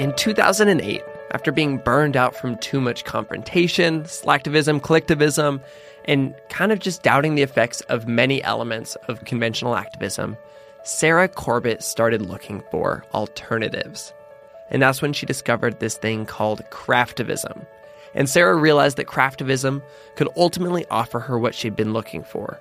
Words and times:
In 0.00 0.12
2008, 0.16 1.02
after 1.30 1.52
being 1.52 1.78
burned 1.78 2.16
out 2.16 2.34
from 2.34 2.58
too 2.58 2.80
much 2.80 3.04
confrontation, 3.04 4.02
slacktivism, 4.02 4.80
clicktivism, 4.80 5.62
and 6.06 6.34
kind 6.48 6.72
of 6.72 6.80
just 6.80 7.04
doubting 7.04 7.36
the 7.36 7.42
effects 7.42 7.80
of 7.82 8.08
many 8.08 8.42
elements 8.42 8.96
of 9.06 9.24
conventional 9.24 9.76
activism, 9.76 10.36
Sarah 10.82 11.28
Corbett 11.28 11.80
started 11.80 12.22
looking 12.22 12.60
for 12.72 13.04
alternatives. 13.14 14.12
And 14.68 14.82
that's 14.82 15.00
when 15.00 15.12
she 15.12 15.26
discovered 15.26 15.78
this 15.78 15.96
thing 15.96 16.26
called 16.26 16.64
craftivism. 16.70 17.64
And 18.16 18.28
Sarah 18.28 18.56
realized 18.56 18.96
that 18.96 19.06
craftivism 19.06 19.80
could 20.16 20.28
ultimately 20.36 20.84
offer 20.90 21.20
her 21.20 21.38
what 21.38 21.54
she'd 21.54 21.76
been 21.76 21.92
looking 21.92 22.24
for 22.24 22.58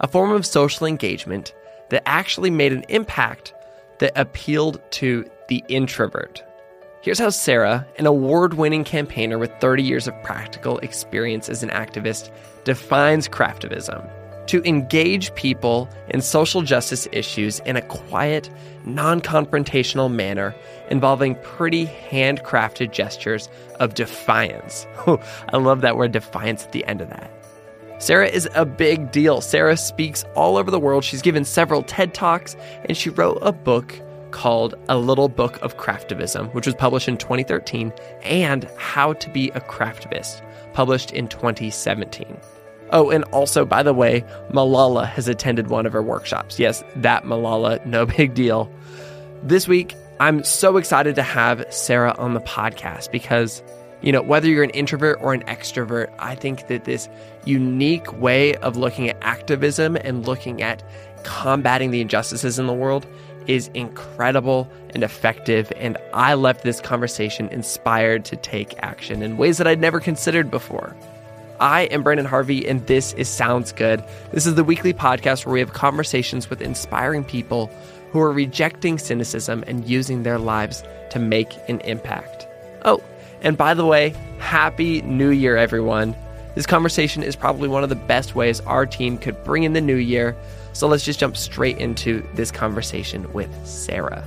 a 0.00 0.08
form 0.08 0.32
of 0.32 0.44
social 0.44 0.88
engagement 0.88 1.54
that 1.90 2.02
actually 2.04 2.50
made 2.50 2.72
an 2.72 2.84
impact 2.88 3.54
that 4.00 4.12
appealed 4.16 4.80
to 4.90 5.24
the 5.48 5.62
introvert. 5.68 6.42
Here's 7.04 7.18
how 7.18 7.28
Sarah, 7.28 7.86
an 7.98 8.06
award 8.06 8.54
winning 8.54 8.82
campaigner 8.82 9.36
with 9.36 9.52
30 9.60 9.82
years 9.82 10.08
of 10.08 10.22
practical 10.22 10.78
experience 10.78 11.50
as 11.50 11.62
an 11.62 11.68
activist, 11.68 12.30
defines 12.64 13.28
craftivism 13.28 14.10
to 14.46 14.62
engage 14.64 15.34
people 15.34 15.86
in 16.08 16.22
social 16.22 16.62
justice 16.62 17.06
issues 17.12 17.60
in 17.66 17.76
a 17.76 17.82
quiet, 17.82 18.48
non 18.86 19.20
confrontational 19.20 20.10
manner 20.10 20.54
involving 20.88 21.34
pretty 21.42 21.84
handcrafted 21.84 22.90
gestures 22.90 23.50
of 23.80 23.92
defiance. 23.92 24.86
I 25.06 25.58
love 25.58 25.82
that 25.82 25.98
word 25.98 26.12
defiance 26.12 26.64
at 26.64 26.72
the 26.72 26.86
end 26.86 27.02
of 27.02 27.10
that. 27.10 27.30
Sarah 27.98 28.28
is 28.28 28.48
a 28.54 28.64
big 28.64 29.12
deal. 29.12 29.42
Sarah 29.42 29.76
speaks 29.76 30.24
all 30.34 30.56
over 30.56 30.70
the 30.70 30.80
world. 30.80 31.04
She's 31.04 31.20
given 31.20 31.44
several 31.44 31.82
TED 31.82 32.14
Talks, 32.14 32.56
and 32.86 32.96
she 32.96 33.10
wrote 33.10 33.38
a 33.42 33.52
book 33.52 33.94
called 34.34 34.74
A 34.88 34.98
Little 34.98 35.28
Book 35.28 35.62
of 35.62 35.76
Craftivism, 35.76 36.52
which 36.54 36.66
was 36.66 36.74
published 36.74 37.08
in 37.08 37.16
2013, 37.16 37.92
and 38.24 38.68
How 38.76 39.12
to 39.14 39.30
Be 39.30 39.50
a 39.50 39.60
Craftivist, 39.60 40.42
published 40.72 41.12
in 41.12 41.28
2017. 41.28 42.36
Oh, 42.90 43.10
and 43.10 43.22
also, 43.24 43.64
by 43.64 43.84
the 43.84 43.94
way, 43.94 44.24
Malala 44.50 45.06
has 45.06 45.28
attended 45.28 45.68
one 45.68 45.86
of 45.86 45.92
her 45.92 46.02
workshops. 46.02 46.58
Yes, 46.58 46.82
that 46.96 47.22
Malala, 47.24 47.84
no 47.86 48.04
big 48.18 48.34
deal. 48.34 48.70
This 49.44 49.68
week, 49.68 49.94
I'm 50.18 50.42
so 50.42 50.78
excited 50.78 51.14
to 51.14 51.22
have 51.22 51.64
Sarah 51.72 52.14
on 52.18 52.34
the 52.34 52.40
podcast 52.40 53.12
because, 53.12 53.62
you 54.02 54.10
know, 54.10 54.22
whether 54.22 54.48
you're 54.48 54.64
an 54.64 54.70
introvert 54.70 55.18
or 55.20 55.32
an 55.32 55.44
extrovert, 55.44 56.12
I 56.18 56.34
think 56.34 56.66
that 56.66 56.84
this 56.84 57.08
unique 57.44 58.12
way 58.20 58.56
of 58.56 58.76
looking 58.76 59.08
at 59.08 59.16
activism 59.22 59.96
and 59.96 60.26
looking 60.26 60.60
at 60.60 60.82
combating 61.22 61.92
the 61.92 62.00
injustices 62.00 62.58
in 62.58 62.66
the 62.66 62.74
world 62.74 63.06
is 63.46 63.68
incredible 63.74 64.68
and 64.90 65.02
effective, 65.02 65.72
and 65.76 65.96
I 66.12 66.34
left 66.34 66.62
this 66.62 66.80
conversation 66.80 67.48
inspired 67.48 68.24
to 68.26 68.36
take 68.36 68.74
action 68.82 69.22
in 69.22 69.36
ways 69.36 69.58
that 69.58 69.66
I'd 69.66 69.80
never 69.80 70.00
considered 70.00 70.50
before. 70.50 70.96
I 71.60 71.82
am 71.82 72.02
Branden 72.02 72.26
Harvey, 72.26 72.66
and 72.66 72.86
this 72.86 73.12
is 73.14 73.28
Sounds 73.28 73.72
Good. 73.72 74.02
This 74.32 74.46
is 74.46 74.54
the 74.54 74.64
weekly 74.64 74.92
podcast 74.92 75.46
where 75.46 75.52
we 75.52 75.60
have 75.60 75.72
conversations 75.72 76.50
with 76.50 76.60
inspiring 76.60 77.24
people 77.24 77.70
who 78.10 78.20
are 78.20 78.32
rejecting 78.32 78.98
cynicism 78.98 79.64
and 79.66 79.88
using 79.88 80.22
their 80.22 80.38
lives 80.38 80.82
to 81.10 81.18
make 81.18 81.56
an 81.68 81.80
impact. 81.80 82.46
Oh, 82.84 83.02
and 83.42 83.56
by 83.56 83.74
the 83.74 83.86
way, 83.86 84.14
Happy 84.38 85.02
New 85.02 85.30
Year, 85.30 85.56
everyone. 85.56 86.14
This 86.54 86.66
conversation 86.66 87.22
is 87.22 87.34
probably 87.34 87.68
one 87.68 87.82
of 87.82 87.88
the 87.88 87.96
best 87.96 88.34
ways 88.34 88.60
our 88.60 88.86
team 88.86 89.18
could 89.18 89.42
bring 89.44 89.64
in 89.64 89.72
the 89.72 89.80
new 89.80 89.96
year 89.96 90.36
so 90.74 90.86
let's 90.88 91.04
just 91.04 91.18
jump 91.18 91.36
straight 91.36 91.78
into 91.78 92.26
this 92.34 92.50
conversation 92.50 93.32
with 93.32 93.50
Sarah. 93.66 94.24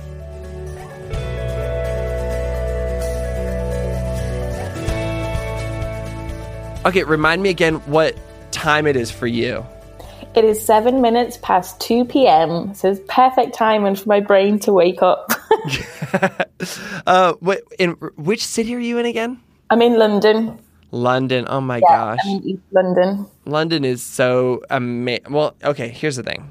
Okay, 6.86 7.04
remind 7.04 7.42
me 7.42 7.50
again 7.50 7.74
what 7.86 8.16
time 8.50 8.86
it 8.86 8.96
is 8.96 9.10
for 9.10 9.26
you. 9.26 9.64
It 10.34 10.44
is 10.44 10.64
seven 10.64 11.02
minutes 11.02 11.36
past 11.42 11.80
2 11.80 12.06
p.m. 12.06 12.74
So 12.74 12.92
it's 12.92 13.00
perfect 13.08 13.54
timing 13.54 13.94
for 13.94 14.08
my 14.08 14.20
brain 14.20 14.58
to 14.60 14.72
wake 14.72 15.02
up. 15.02 15.32
uh, 17.06 17.34
what, 17.40 17.62
in 17.78 17.90
which 18.16 18.44
city 18.44 18.74
are 18.74 18.80
you 18.80 18.98
in 18.98 19.06
again? 19.06 19.40
I'm 19.70 19.82
in 19.82 19.98
London. 19.98 20.58
London. 20.90 21.44
Oh 21.48 21.60
my 21.60 21.76
yeah, 21.76 21.88
gosh. 21.88 22.18
I'm 22.24 22.36
in 22.36 22.48
East 22.48 22.62
London. 22.72 23.26
London 23.44 23.84
is 23.84 24.02
so 24.02 24.62
amazing. 24.70 25.32
Well, 25.32 25.54
okay, 25.62 25.88
here's 25.88 26.16
the 26.16 26.22
thing. 26.22 26.50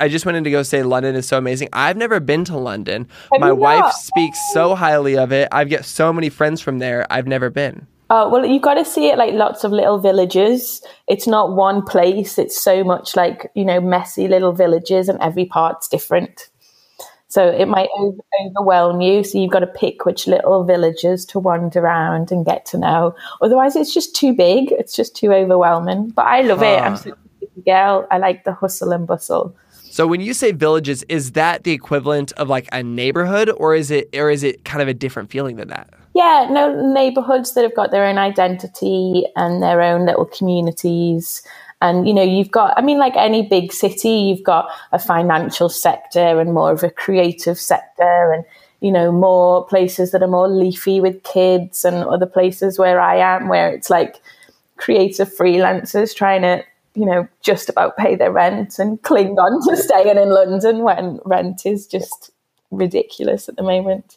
I 0.00 0.08
just 0.08 0.26
wanted 0.26 0.44
to 0.44 0.50
go 0.50 0.62
say 0.62 0.82
London 0.82 1.14
is 1.14 1.26
so 1.26 1.38
amazing. 1.38 1.68
I've 1.72 1.96
never 1.96 2.18
been 2.18 2.44
to 2.46 2.56
London. 2.56 3.08
Have 3.32 3.40
My 3.40 3.52
wife 3.52 3.80
not? 3.80 3.94
speaks 3.94 4.38
so 4.52 4.74
highly 4.74 5.16
of 5.16 5.32
it. 5.32 5.48
I've 5.52 5.70
got 5.70 5.84
so 5.84 6.12
many 6.12 6.28
friends 6.30 6.60
from 6.60 6.78
there. 6.78 7.06
I've 7.10 7.26
never 7.26 7.48
been. 7.48 7.86
Oh, 8.10 8.28
well, 8.28 8.44
you've 8.44 8.62
got 8.62 8.74
to 8.74 8.84
see 8.84 9.08
it 9.08 9.16
like 9.18 9.32
lots 9.34 9.64
of 9.64 9.72
little 9.72 9.98
villages. 9.98 10.82
It's 11.08 11.26
not 11.26 11.54
one 11.54 11.82
place. 11.82 12.38
It's 12.38 12.60
so 12.60 12.84
much 12.84 13.16
like, 13.16 13.50
you 13.54 13.64
know, 13.64 13.80
messy 13.80 14.28
little 14.28 14.52
villages 14.52 15.08
and 15.08 15.18
every 15.20 15.46
part's 15.46 15.88
different. 15.88 16.50
So 17.34 17.48
it 17.50 17.66
might 17.66 17.88
overwhelm 17.98 19.00
you. 19.00 19.24
So 19.24 19.38
you've 19.38 19.50
got 19.50 19.58
to 19.58 19.66
pick 19.66 20.04
which 20.06 20.28
little 20.28 20.62
villages 20.62 21.24
to 21.26 21.40
wander 21.40 21.80
around 21.80 22.30
and 22.30 22.46
get 22.46 22.64
to 22.66 22.78
know. 22.78 23.12
Otherwise, 23.42 23.74
it's 23.74 23.92
just 23.92 24.14
too 24.14 24.32
big. 24.32 24.70
It's 24.70 24.94
just 24.94 25.16
too 25.16 25.32
overwhelming. 25.32 26.10
But 26.10 26.26
I 26.26 26.42
love 26.42 26.62
it. 26.62 26.80
I'm 26.80 26.92
Huh. 26.92 26.96
such 26.98 27.12
a 27.12 27.38
city 27.40 27.62
girl. 27.66 28.06
I 28.12 28.18
like 28.18 28.44
the 28.44 28.52
hustle 28.52 28.92
and 28.92 29.04
bustle. 29.04 29.56
So 29.90 30.06
when 30.06 30.20
you 30.20 30.32
say 30.32 30.52
villages, 30.52 31.02
is 31.08 31.32
that 31.32 31.64
the 31.64 31.72
equivalent 31.72 32.30
of 32.34 32.48
like 32.48 32.68
a 32.70 32.84
neighborhood 32.84 33.50
or 33.56 33.74
is 33.74 33.90
it 33.90 34.14
or 34.14 34.30
is 34.30 34.44
it 34.44 34.64
kind 34.64 34.80
of 34.80 34.86
a 34.86 34.94
different 34.94 35.32
feeling 35.32 35.56
than 35.56 35.66
that? 35.70 35.90
Yeah, 36.14 36.46
no 36.52 36.92
neighborhoods 36.92 37.54
that 37.54 37.64
have 37.64 37.74
got 37.74 37.90
their 37.90 38.06
own 38.06 38.18
identity 38.18 39.24
and 39.34 39.60
their 39.60 39.82
own 39.82 40.06
little 40.06 40.26
communities. 40.26 41.42
And, 41.84 42.08
you 42.08 42.14
know, 42.14 42.22
you've 42.22 42.50
got, 42.50 42.72
I 42.78 42.80
mean, 42.80 42.98
like 42.98 43.14
any 43.14 43.46
big 43.46 43.70
city, 43.70 44.08
you've 44.08 44.42
got 44.42 44.70
a 44.90 44.98
financial 44.98 45.68
sector 45.68 46.40
and 46.40 46.54
more 46.54 46.72
of 46.72 46.82
a 46.82 46.88
creative 46.88 47.58
sector 47.58 48.32
and, 48.32 48.42
you 48.80 48.90
know, 48.90 49.12
more 49.12 49.66
places 49.66 50.10
that 50.12 50.22
are 50.22 50.26
more 50.28 50.48
leafy 50.48 51.02
with 51.02 51.22
kids 51.24 51.84
and 51.84 51.96
other 51.96 52.24
places 52.24 52.78
where 52.78 53.02
I 53.02 53.16
am, 53.16 53.48
where 53.48 53.70
it's 53.70 53.90
like 53.90 54.16
creative 54.78 55.28
freelancers 55.28 56.16
trying 56.16 56.40
to, 56.40 56.64
you 56.94 57.04
know, 57.04 57.28
just 57.42 57.68
about 57.68 57.98
pay 57.98 58.14
their 58.14 58.32
rent 58.32 58.78
and 58.78 59.02
cling 59.02 59.38
on 59.38 59.62
to 59.68 59.76
staying 59.76 60.16
in 60.16 60.30
London 60.30 60.84
when 60.84 61.20
rent 61.26 61.66
is 61.66 61.86
just 61.86 62.30
ridiculous 62.70 63.46
at 63.46 63.56
the 63.56 63.62
moment. 63.62 64.16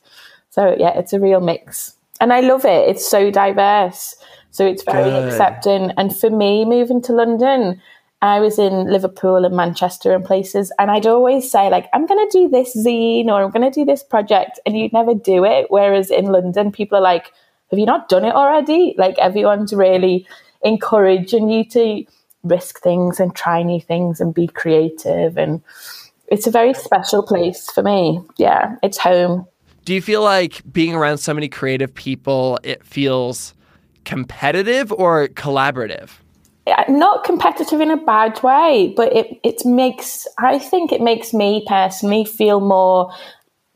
So 0.51 0.73
yeah, 0.79 0.97
it's 0.97 1.11
a 1.11 1.19
real 1.19 1.41
mix. 1.41 1.95
And 2.21 2.31
I 2.31 2.39
love 2.39 2.63
it. 2.63 2.87
It's 2.87 3.05
so 3.05 3.29
diverse. 3.29 4.15
So 4.57 4.65
it's 4.65 4.81
very 4.81 5.11
Good. 5.11 5.27
accepting. 5.27 5.91
And 5.97 6.17
for 6.17 6.31
me, 6.31 6.65
moving 6.65 6.99
to 7.03 7.13
London, 7.13 7.79
I 8.23 8.39
was 8.39 8.57
in 8.57 8.91
Liverpool 8.91 9.45
and 9.45 9.55
Manchester 9.55 10.15
and 10.15 10.25
places, 10.25 10.71
and 10.79 10.89
I'd 10.89 11.05
always 11.05 11.51
say, 11.51 11.69
like, 11.69 11.85
I'm 11.93 12.07
going 12.07 12.27
to 12.27 12.39
do 12.39 12.49
this 12.49 12.75
zine 12.75 13.27
or 13.27 13.43
I'm 13.43 13.51
going 13.51 13.71
to 13.71 13.79
do 13.79 13.85
this 13.85 14.03
project, 14.03 14.59
and 14.65 14.75
you'd 14.75 14.93
never 14.93 15.13
do 15.13 15.45
it. 15.45 15.67
Whereas 15.69 16.09
in 16.09 16.25
London, 16.25 16.71
people 16.71 16.97
are 16.97 17.01
like, 17.01 17.31
Have 17.69 17.77
you 17.77 17.85
not 17.85 18.09
done 18.09 18.25
it 18.25 18.33
already? 18.33 18.95
Like, 18.97 19.15
everyone's 19.19 19.73
really 19.73 20.25
encouraging 20.63 21.49
you 21.51 21.63
to 21.65 22.05
risk 22.41 22.81
things 22.81 23.19
and 23.19 23.35
try 23.35 23.61
new 23.61 23.79
things 23.79 24.19
and 24.19 24.33
be 24.33 24.47
creative. 24.47 25.37
And 25.37 25.61
it's 26.29 26.47
a 26.47 26.51
very 26.51 26.73
special 26.73 27.21
place 27.21 27.69
for 27.69 27.83
me. 27.83 28.21
Yeah, 28.37 28.77
it's 28.81 28.97
home. 28.97 29.45
Do 29.85 29.93
you 29.93 30.01
feel 30.01 30.23
like 30.23 30.63
being 30.73 30.95
around 30.95 31.19
so 31.19 31.31
many 31.31 31.47
creative 31.47 31.93
people 31.93 32.57
it 32.63 32.83
feels 32.83 33.53
competitive 34.07 34.91
or 34.93 35.27
collaborative? 35.27 36.11
Uh, 36.65 36.83
not 36.87 37.23
competitive 37.23 37.81
in 37.81 37.91
a 37.91 37.97
bad 37.97 38.41
way, 38.41 38.93
but 38.95 39.13
it 39.13 39.39
it 39.43 39.65
makes 39.65 40.25
I 40.37 40.59
think 40.59 40.91
it 40.91 41.01
makes 41.01 41.33
me 41.33 41.65
personally 41.67 42.25
feel 42.25 42.59
more 42.59 43.13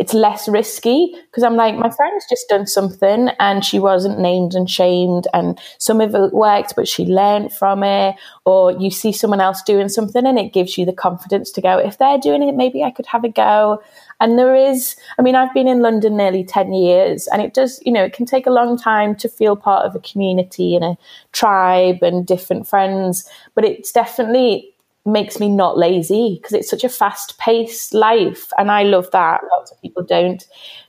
it's 0.01 0.15
less 0.15 0.48
risky 0.48 1.13
because 1.30 1.44
I'm 1.44 1.56
like, 1.56 1.75
my 1.75 1.92
friend's 1.92 2.25
just 2.27 2.50
done 2.50 2.65
something 2.65 3.30
and 3.39 3.63
she 3.63 3.77
wasn't 3.77 4.18
named 4.18 4.56
and 4.56 4.68
shamed, 4.68 5.27
and 5.31 5.59
some 5.77 6.01
of 6.01 6.15
it 6.15 6.33
worked, 6.33 6.75
but 6.75 6.88
she 6.88 7.06
learned 7.06 7.53
from 7.53 7.83
it. 7.83 8.15
Or 8.44 8.71
you 8.71 8.89
see 8.89 9.12
someone 9.12 9.42
else 9.42 9.62
doing 9.62 9.89
something 9.89 10.25
and 10.25 10.39
it 10.39 10.53
gives 10.53 10.75
you 10.75 10.88
the 10.88 10.92
confidence 10.92 11.51
to 11.51 11.62
go, 11.62 11.77
if 11.77 12.00
they're 12.00 12.18
doing 12.18 12.42
it, 12.42 12.56
maybe 12.56 12.83
I 12.83 12.89
could 12.89 13.06
have 13.06 13.24
a 13.24 13.30
go. 13.30 13.83
And 14.19 14.39
there 14.39 14.56
is, 14.56 14.95
I 15.19 15.21
mean, 15.21 15.36
I've 15.36 15.53
been 15.53 15.68
in 15.68 15.83
London 15.83 16.18
nearly 16.18 16.44
10 16.44 16.74
years, 16.74 17.27
and 17.27 17.39
it 17.39 17.54
does, 17.54 17.80
you 17.86 17.92
know, 17.92 18.04
it 18.04 18.13
can 18.13 18.25
take 18.25 18.47
a 18.47 18.51
long 18.51 18.80
time 18.80 19.15
to 19.18 19.30
feel 19.30 19.56
part 19.56 19.86
of 19.86 19.94
a 19.94 20.00
community 20.00 20.75
and 20.75 20.83
a 20.83 20.97
tribe 21.31 22.01
and 22.01 22.25
different 22.25 22.68
friends, 22.68 23.30
but 23.54 23.65
it's 23.65 23.92
definitely 23.92 24.70
makes 25.06 25.39
me 25.39 25.50
not 25.50 25.77
lazy 25.77 26.38
because 26.38 26.53
it's 26.53 26.69
such 26.69 26.83
a 26.83 26.89
fast 26.89 27.38
paced 27.38 27.94
life. 27.94 28.51
And 28.57 28.71
I 28.71 28.83
love 28.83 29.09
that. 29.12 29.42
Lots 29.51 29.71
of 29.71 29.81
people 29.81 30.03
don't. 30.03 30.45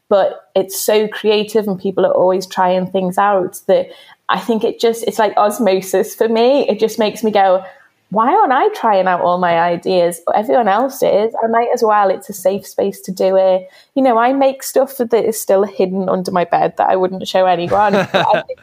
But 0.08 0.50
it's 0.54 0.78
so 0.78 1.08
creative 1.08 1.66
and 1.66 1.80
people 1.80 2.04
are 2.04 2.12
always 2.12 2.46
trying 2.46 2.90
things 2.90 3.16
out 3.16 3.60
that 3.66 3.88
I 4.28 4.38
think 4.38 4.64
it 4.64 4.78
just, 4.78 5.04
it's 5.04 5.18
like 5.18 5.36
osmosis 5.36 6.14
for 6.14 6.28
me. 6.28 6.68
It 6.68 6.78
just 6.78 6.98
makes 6.98 7.24
me 7.24 7.30
go, 7.30 7.64
why 8.12 8.30
aren't 8.30 8.52
I 8.52 8.68
trying 8.74 9.06
out 9.06 9.22
all 9.22 9.38
my 9.38 9.58
ideas? 9.58 10.20
Everyone 10.34 10.68
else 10.68 11.02
is. 11.02 11.34
I 11.42 11.46
might 11.46 11.70
as 11.72 11.82
well. 11.82 12.10
It's 12.10 12.28
a 12.28 12.34
safe 12.34 12.66
space 12.66 13.00
to 13.02 13.12
do 13.12 13.38
it. 13.38 13.70
You 13.94 14.02
know, 14.02 14.18
I 14.18 14.34
make 14.34 14.62
stuff 14.62 14.98
that 14.98 15.14
is 15.14 15.40
still 15.40 15.62
hidden 15.62 16.10
under 16.10 16.30
my 16.30 16.44
bed 16.44 16.74
that 16.76 16.90
I 16.90 16.96
wouldn't 16.96 17.26
show 17.26 17.46
anyone. 17.46 17.94
I 17.96 18.42
think, 18.46 18.60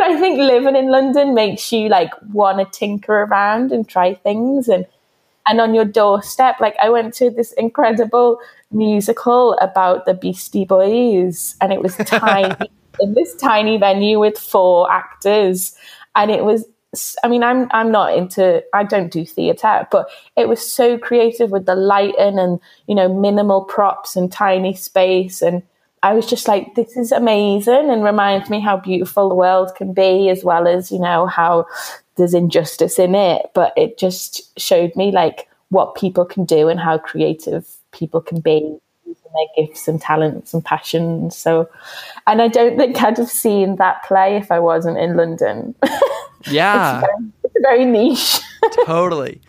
but 0.00 0.10
I 0.10 0.18
think 0.18 0.38
living 0.38 0.76
in 0.76 0.90
London 0.90 1.34
makes 1.34 1.70
you 1.70 1.90
like 1.90 2.10
want 2.32 2.58
to 2.58 2.78
tinker 2.78 3.24
around 3.24 3.70
and 3.70 3.86
try 3.86 4.14
things 4.14 4.66
and 4.66 4.86
and 5.46 5.60
on 5.60 5.74
your 5.74 5.84
doorstep. 5.84 6.58
Like 6.58 6.74
I 6.82 6.88
went 6.88 7.12
to 7.14 7.28
this 7.28 7.52
incredible 7.52 8.40
musical 8.70 9.58
about 9.60 10.06
the 10.06 10.14
Beastie 10.14 10.64
Boys, 10.64 11.54
and 11.60 11.70
it 11.70 11.82
was 11.82 11.96
tiny 12.06 12.70
in 13.00 13.12
this 13.12 13.34
tiny 13.36 13.76
venue 13.76 14.18
with 14.18 14.38
four 14.38 14.90
actors, 14.90 15.76
and 16.16 16.30
it 16.30 16.44
was 16.44 16.64
I 17.22 17.28
mean, 17.28 17.42
I'm 17.42 17.68
I'm 17.70 17.92
not 17.92 18.16
into 18.16 18.64
I 18.72 18.84
don't 18.84 19.12
do 19.12 19.26
theatre, 19.26 19.86
but 19.90 20.08
it 20.34 20.48
was 20.48 20.66
so 20.66 20.96
creative 20.96 21.50
with 21.50 21.66
the 21.66 21.74
lighting 21.74 22.38
and 22.38 22.58
you 22.86 22.94
know 22.94 23.14
minimal 23.14 23.64
props 23.64 24.16
and 24.16 24.32
tiny 24.32 24.72
space, 24.72 25.42
and 25.42 25.62
I 26.02 26.14
was 26.14 26.26
just 26.26 26.48
like, 26.48 26.74
this 26.74 26.96
is 26.96 27.12
amazing, 27.12 27.90
and 27.90 28.02
reminds 28.02 28.48
me 28.48 28.60
how 28.60 28.76
beautiful 28.78 29.28
the 29.28 29.34
world 29.34 29.74
can 29.76 29.92
be, 29.92 30.30
as 30.30 30.42
well 30.42 30.66
as 30.66 30.90
you 30.90 30.98
know 30.98 31.26
how 31.26 31.66
there's 32.16 32.34
injustice 32.34 32.98
in 32.98 33.14
it. 33.14 33.50
But 33.54 33.72
it 33.76 33.98
just 33.98 34.58
showed 34.58 34.96
me 34.96 35.12
like 35.12 35.48
what 35.68 35.94
people 35.94 36.24
can 36.24 36.44
do 36.44 36.68
and 36.68 36.80
how 36.80 36.98
creative 36.98 37.66
people 37.92 38.20
can 38.20 38.40
be 38.40 38.76
using 39.04 39.30
their 39.34 39.66
gifts 39.66 39.88
and 39.88 40.00
talents 40.00 40.54
and 40.54 40.64
passions. 40.64 41.36
So, 41.36 41.68
and 42.26 42.40
I 42.40 42.48
don't 42.48 42.76
think 42.76 43.02
I'd 43.02 43.18
have 43.18 43.30
seen 43.30 43.76
that 43.76 44.02
play 44.04 44.36
if 44.36 44.50
I 44.50 44.58
wasn't 44.58 44.98
in 44.98 45.16
London. 45.16 45.74
Yeah. 46.46 47.00
it's, 47.00 47.06
very, 47.06 47.32
it's 47.44 47.54
very 47.62 47.84
niche. 47.84 48.40
totally. 48.86 49.40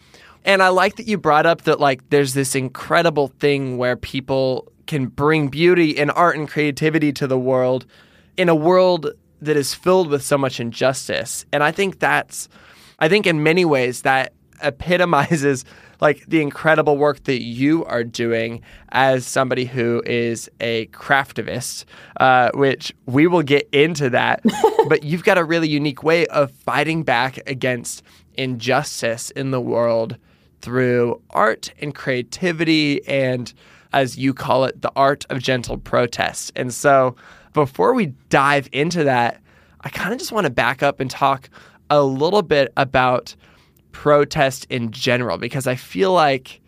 And 0.44 0.64
I 0.64 0.70
like 0.70 0.96
that 0.98 1.08
you 1.08 1.18
brought 1.18 1.46
up 1.46 1.62
that 1.64 1.80
like 1.80 2.10
there's 2.10 2.34
this 2.34 2.56
incredible 2.56 3.30
thing 3.40 3.78
where 3.78 3.96
people 3.96 4.72
can 4.92 5.08
bring 5.08 5.48
beauty 5.48 5.98
and 5.98 6.12
art 6.12 6.36
and 6.36 6.50
creativity 6.50 7.14
to 7.14 7.26
the 7.26 7.40
world 7.40 7.86
in 8.36 8.50
a 8.50 8.56
world 8.56 9.14
that 9.42 9.56
is 9.56 9.74
filled 9.74 10.10
with 10.10 10.22
so 10.22 10.38
much 10.38 10.60
injustice. 10.60 11.46
And 11.54 11.64
I 11.64 11.72
think 11.72 12.00
that's 12.00 12.50
I 13.00 13.08
think 13.08 13.26
in 13.26 13.42
many 13.42 13.64
ways 13.64 14.02
that 14.02 14.34
epitomizes 14.62 15.64
like 16.02 16.26
the 16.28 16.42
incredible 16.42 16.98
work 16.98 17.24
that 17.24 17.42
you 17.42 17.86
are 17.86 18.04
doing 18.04 18.62
as 18.90 19.26
somebody 19.26 19.64
who 19.64 20.04
is 20.06 20.50
a 20.60 20.88
craftivist, 20.88 21.86
uh, 22.20 22.52
which 22.54 22.94
we 23.06 23.28
will 23.28 23.44
get 23.44 23.70
into 23.72 24.10
that. 24.10 24.44
but 24.90 25.04
you've 25.04 25.24
got 25.24 25.38
a 25.38 25.44
really 25.46 25.70
unique 25.70 26.04
way 26.04 26.28
of 26.28 26.52
fighting 26.52 27.04
back 27.04 27.40
against 27.48 28.04
injustice 28.34 29.32
in 29.32 29.52
the 29.52 29.62
world 29.62 30.18
through 30.60 31.22
art 31.30 31.72
and 31.80 31.96
creativity 31.96 33.08
and 33.08 33.54
as 33.94 34.18
you 34.18 34.34
call 34.34 34.66
it 34.66 34.82
the 34.82 34.92
art 34.96 35.26
of 35.30 35.40
gentle 35.40 35.78
protest. 35.78 36.52
And 36.56 36.74
so 36.74 37.16
before 37.54 37.94
we 37.94 38.08
dive 38.30 38.70
into 38.72 39.04
that, 39.04 39.42
I 39.82 39.90
kind 39.90 40.14
of 40.14 40.20
just 40.20 40.32
want 40.32 40.46
to 40.46 40.52
back 40.52 40.84
up 40.84 41.00
and 41.00 41.10
talk 41.10 41.50
a 41.90 42.04
little 42.04 42.42
bit 42.42 42.72
about 42.78 43.36
protest 43.92 44.66
in 44.70 44.92
general 44.92 45.38
because 45.38 45.68
I 45.68 45.76
feel 45.76 46.14
like 46.14 46.62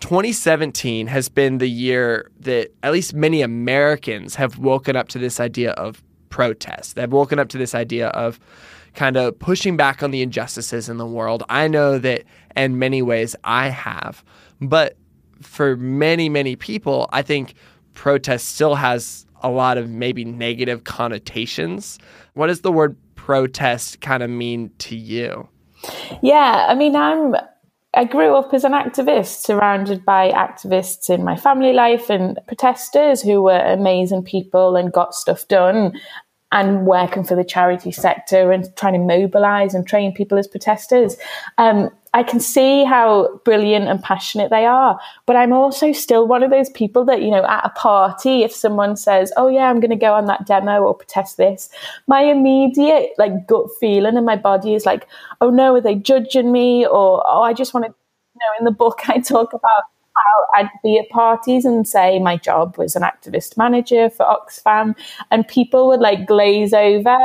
2017 0.00 1.06
has 1.08 1.28
been 1.28 1.58
the 1.58 1.68
year 1.68 2.30
that 2.40 2.72
at 2.82 2.92
least 2.92 3.14
many 3.14 3.42
Americans 3.42 4.34
have 4.36 4.58
woken 4.58 4.96
up 4.96 5.08
to 5.08 5.18
this 5.18 5.40
idea 5.40 5.72
of 5.72 6.02
protest. 6.30 6.94
They've 6.94 7.10
woken 7.10 7.38
up 7.38 7.48
to 7.50 7.58
this 7.58 7.74
idea 7.74 8.08
of 8.08 8.38
kind 8.94 9.16
of 9.16 9.38
pushing 9.38 9.76
back 9.76 10.02
on 10.02 10.10
the 10.10 10.22
injustices 10.22 10.88
in 10.88 10.96
the 10.96 11.06
world. 11.06 11.42
I 11.48 11.68
know 11.68 11.98
that 11.98 12.24
in 12.56 12.78
many 12.78 13.02
ways 13.02 13.36
I 13.44 13.68
have, 13.68 14.24
but 14.60 14.96
for 15.40 15.76
many, 15.76 16.28
many 16.28 16.56
people, 16.56 17.08
I 17.12 17.22
think 17.22 17.54
protest 17.94 18.48
still 18.54 18.74
has 18.74 19.26
a 19.42 19.50
lot 19.50 19.78
of 19.78 19.88
maybe 19.88 20.24
negative 20.24 20.84
connotations. 20.84 21.98
What 22.34 22.48
does 22.48 22.60
the 22.60 22.72
word 22.72 22.96
protest 23.14 24.00
kind 24.00 24.22
of 24.22 24.30
mean 24.30 24.70
to 24.78 24.96
you? 24.96 25.48
Yeah, 26.22 26.66
I 26.68 26.74
mean, 26.74 26.96
I'm. 26.96 27.36
I 27.94 28.04
grew 28.04 28.36
up 28.36 28.52
as 28.52 28.64
an 28.64 28.72
activist, 28.72 29.42
surrounded 29.42 30.04
by 30.04 30.30
activists 30.30 31.08
in 31.08 31.24
my 31.24 31.36
family 31.36 31.72
life 31.72 32.10
and 32.10 32.38
protesters 32.46 33.22
who 33.22 33.42
were 33.42 33.58
amazing 33.58 34.24
people 34.24 34.76
and 34.76 34.92
got 34.92 35.14
stuff 35.14 35.48
done 35.48 35.98
and 36.50 36.86
working 36.86 37.24
for 37.24 37.34
the 37.34 37.44
charity 37.44 37.92
sector 37.92 38.52
and 38.52 38.74
trying 38.76 38.94
to 38.94 38.98
mobilize 38.98 39.74
and 39.74 39.86
train 39.86 40.14
people 40.14 40.38
as 40.38 40.46
protesters. 40.46 41.16
Um, 41.58 41.90
I 42.14 42.22
can 42.22 42.40
see 42.40 42.84
how 42.84 43.40
brilliant 43.44 43.86
and 43.86 44.02
passionate 44.02 44.48
they 44.48 44.64
are, 44.64 44.98
but 45.26 45.36
I'm 45.36 45.52
also 45.52 45.92
still 45.92 46.26
one 46.26 46.42
of 46.42 46.50
those 46.50 46.70
people 46.70 47.04
that, 47.04 47.20
you 47.20 47.30
know, 47.30 47.44
at 47.44 47.66
a 47.66 47.70
party, 47.70 48.44
if 48.44 48.52
someone 48.52 48.96
says, 48.96 49.30
Oh, 49.36 49.48
yeah, 49.48 49.68
I'm 49.68 49.78
going 49.78 49.90
to 49.90 49.96
go 49.96 50.14
on 50.14 50.24
that 50.24 50.46
demo 50.46 50.80
or 50.80 50.94
protest 50.94 51.36
this, 51.36 51.68
my 52.06 52.22
immediate 52.22 53.10
like 53.18 53.46
gut 53.46 53.66
feeling 53.78 54.16
in 54.16 54.24
my 54.24 54.36
body 54.36 54.74
is 54.74 54.86
like, 54.86 55.06
Oh, 55.42 55.50
no, 55.50 55.74
are 55.74 55.80
they 55.82 55.96
judging 55.96 56.50
me? 56.50 56.86
Or, 56.86 57.22
Oh, 57.28 57.42
I 57.42 57.52
just 57.52 57.74
want 57.74 57.84
to, 57.84 57.92
you 58.34 58.40
know, 58.40 58.58
in 58.58 58.64
the 58.64 58.70
book, 58.70 59.00
I 59.08 59.18
talk 59.20 59.52
about 59.52 59.84
how 60.24 60.60
I'd 60.60 60.70
be 60.82 60.98
at 60.98 61.08
parties 61.10 61.64
and 61.64 61.86
say 61.86 62.18
my 62.18 62.36
job 62.36 62.76
was 62.78 62.96
an 62.96 63.02
activist 63.02 63.56
manager 63.56 64.10
for 64.10 64.26
Oxfam, 64.26 64.94
and 65.30 65.46
people 65.46 65.88
would 65.88 66.00
like 66.00 66.26
glaze 66.26 66.72
over, 66.72 67.16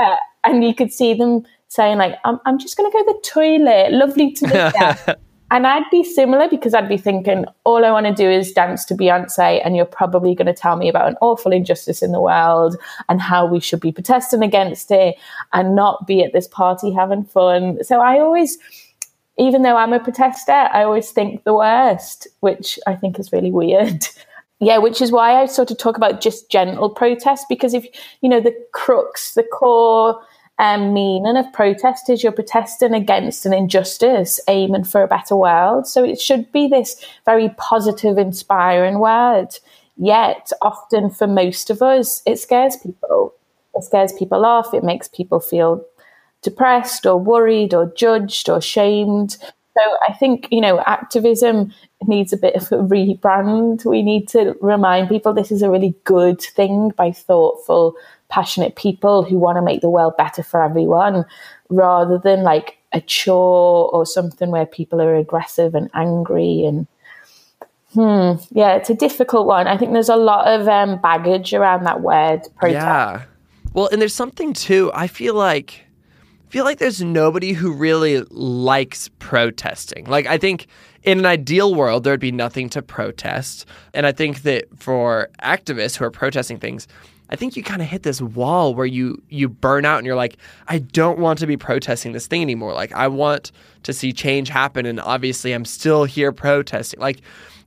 and 0.43 0.63
you 0.63 0.73
could 0.73 0.93
see 0.93 1.13
them 1.13 1.43
saying 1.67 1.97
like, 1.97 2.15
"I'm, 2.25 2.39
I'm 2.45 2.59
just 2.59 2.77
going 2.77 2.89
to 2.89 2.97
go 2.97 3.03
to 3.03 3.13
the 3.13 3.27
toilet. 3.27 3.91
Lovely 3.91 4.31
to 4.33 4.47
meet 4.47 5.07
you." 5.07 5.15
and 5.53 5.67
I'd 5.67 5.89
be 5.91 6.03
similar 6.03 6.49
because 6.49 6.73
I'd 6.73 6.89
be 6.89 6.97
thinking, 6.97 7.45
all 7.63 7.85
I 7.85 7.91
want 7.91 8.07
to 8.07 8.13
do 8.13 8.27
is 8.27 8.51
dance 8.51 8.85
to 8.85 8.95
Beyonce, 8.95 9.61
and 9.63 9.75
you're 9.75 9.85
probably 9.85 10.33
going 10.33 10.47
to 10.47 10.53
tell 10.53 10.75
me 10.75 10.89
about 10.89 11.07
an 11.07 11.15
awful 11.21 11.51
injustice 11.51 12.01
in 12.01 12.11
the 12.11 12.19
world 12.19 12.75
and 13.07 13.21
how 13.21 13.45
we 13.45 13.59
should 13.59 13.79
be 13.79 13.91
protesting 13.91 14.41
against 14.41 14.89
it 14.89 15.15
and 15.53 15.75
not 15.75 16.07
be 16.07 16.23
at 16.23 16.33
this 16.33 16.47
party 16.47 16.91
having 16.91 17.23
fun. 17.23 17.83
So 17.83 18.01
I 18.01 18.19
always 18.19 18.57
even 19.37 19.63
though 19.63 19.77
I'm 19.77 19.93
a 19.93 19.99
protester, 19.99 20.51
I 20.51 20.83
always 20.83 21.11
think 21.11 21.43
the 21.43 21.53
worst, 21.53 22.27
which 22.41 22.77
I 22.85 22.95
think 22.95 23.19
is 23.19 23.31
really 23.31 23.51
weird. 23.51 24.05
yeah, 24.59 24.77
which 24.77 25.01
is 25.01 25.11
why 25.11 25.41
I 25.41 25.45
sort 25.45 25.71
of 25.71 25.77
talk 25.77 25.97
about 25.97 26.21
just 26.21 26.49
gentle 26.49 26.89
protest 26.89 27.47
because 27.49 27.73
if 27.73 27.85
you 28.21 28.29
know 28.29 28.39
the 28.39 28.55
crux, 28.73 29.33
the 29.33 29.43
core 29.43 30.21
um, 30.59 30.93
meaning 30.93 31.35
of 31.35 31.51
protest 31.51 32.09
is 32.09 32.21
you're 32.21 32.31
protesting 32.31 32.93
against 32.93 33.45
an 33.45 33.53
injustice, 33.53 34.39
aiming 34.47 34.83
for 34.83 35.01
a 35.01 35.07
better 35.07 35.35
world. 35.35 35.87
So 35.87 36.03
it 36.03 36.21
should 36.21 36.51
be 36.51 36.67
this 36.67 37.03
very 37.25 37.49
positive, 37.57 38.17
inspiring 38.17 38.99
word. 38.99 39.47
Yet, 39.97 40.51
often 40.61 41.09
for 41.09 41.27
most 41.27 41.69
of 41.69 41.81
us, 41.81 42.21
it 42.25 42.39
scares 42.39 42.77
people. 42.77 43.33
It 43.75 43.83
scares 43.83 44.13
people 44.13 44.45
off. 44.45 44.73
It 44.73 44.83
makes 44.83 45.07
people 45.07 45.39
feel 45.39 45.83
depressed 46.43 47.05
or 47.05 47.17
worried 47.17 47.73
or 47.73 47.91
judged 47.95 48.49
or 48.49 48.61
shamed. 48.61 49.37
So 49.75 49.81
I 50.07 50.13
think, 50.13 50.47
you 50.51 50.61
know, 50.61 50.81
activism 50.85 51.73
needs 52.05 52.31
a 52.31 52.37
bit 52.37 52.55
of 52.55 52.63
a 52.71 52.83
rebrand. 52.83 53.85
We 53.85 54.03
need 54.03 54.27
to 54.29 54.55
remind 54.61 55.09
people 55.09 55.33
this 55.33 55.51
is 55.51 55.63
a 55.63 55.69
really 55.69 55.95
good 56.03 56.39
thing 56.41 56.89
by 56.89 57.11
thoughtful, 57.11 57.95
passionate 58.29 58.75
people 58.75 59.23
who 59.23 59.37
want 59.37 59.57
to 59.57 59.61
make 59.61 59.81
the 59.81 59.89
world 59.89 60.15
better 60.17 60.43
for 60.43 60.63
everyone 60.63 61.25
rather 61.69 62.17
than 62.17 62.43
like 62.43 62.77
a 62.93 63.01
chore 63.01 63.89
or 63.89 64.05
something 64.05 64.51
where 64.51 64.65
people 64.65 65.01
are 65.01 65.15
aggressive 65.15 65.75
and 65.75 65.89
angry 65.93 66.63
and 66.65 66.87
hmm 67.93 68.33
yeah 68.51 68.75
it's 68.75 68.89
a 68.89 68.95
difficult 68.95 69.45
one 69.45 69.67
i 69.67 69.77
think 69.77 69.93
there's 69.93 70.09
a 70.09 70.15
lot 70.15 70.47
of 70.47 70.67
um, 70.67 70.99
baggage 71.01 71.53
around 71.53 71.83
that 71.83 72.01
word 72.01 72.41
protest. 72.57 72.83
yeah 72.85 73.23
well 73.73 73.87
and 73.91 74.01
there's 74.01 74.13
something 74.13 74.53
too 74.53 74.91
i 74.93 75.07
feel 75.07 75.33
like 75.35 75.85
feel 76.53 76.65
like 76.65 76.77
there's 76.77 77.01
nobody 77.01 77.51
who 77.51 77.73
really 77.73 78.21
likes 78.29 79.09
protesting. 79.17 80.05
Like, 80.05 80.27
I 80.27 80.37
think 80.37 80.67
in 81.01 81.17
an 81.17 81.25
ideal 81.25 81.73
world, 81.73 82.03
there'd 82.03 82.19
be 82.19 82.31
nothing 82.31 82.69
to 82.69 82.83
protest. 82.83 83.65
And 83.95 84.05
I 84.05 84.11
think 84.11 84.43
that 84.43 84.65
for 84.77 85.29
activists 85.41 85.97
who 85.97 86.05
are 86.05 86.11
protesting 86.11 86.59
things, 86.59 86.87
I 87.31 87.37
think 87.37 87.55
you 87.55 87.63
kind 87.63 87.81
of 87.81 87.87
hit 87.87 88.03
this 88.03 88.21
wall 88.21 88.75
where 88.75 88.85
you 88.85 89.19
you 89.29 89.49
burn 89.49 89.83
out 89.83 89.97
and 89.97 90.05
you're 90.05 90.15
like, 90.15 90.37
I 90.67 90.77
don't 90.77 91.17
want 91.17 91.39
to 91.39 91.47
be 91.47 91.57
protesting 91.57 92.11
this 92.11 92.27
thing 92.27 92.43
anymore. 92.43 92.73
Like 92.73 92.91
I 92.91 93.07
want 93.07 93.51
to 93.81 93.91
see 93.91 94.13
change 94.13 94.49
happen 94.49 94.85
and 94.85 94.99
obviously 94.99 95.53
I'm 95.53 95.65
still 95.65 96.03
here 96.03 96.31
protesting. 96.31 96.99
Like 96.99 97.21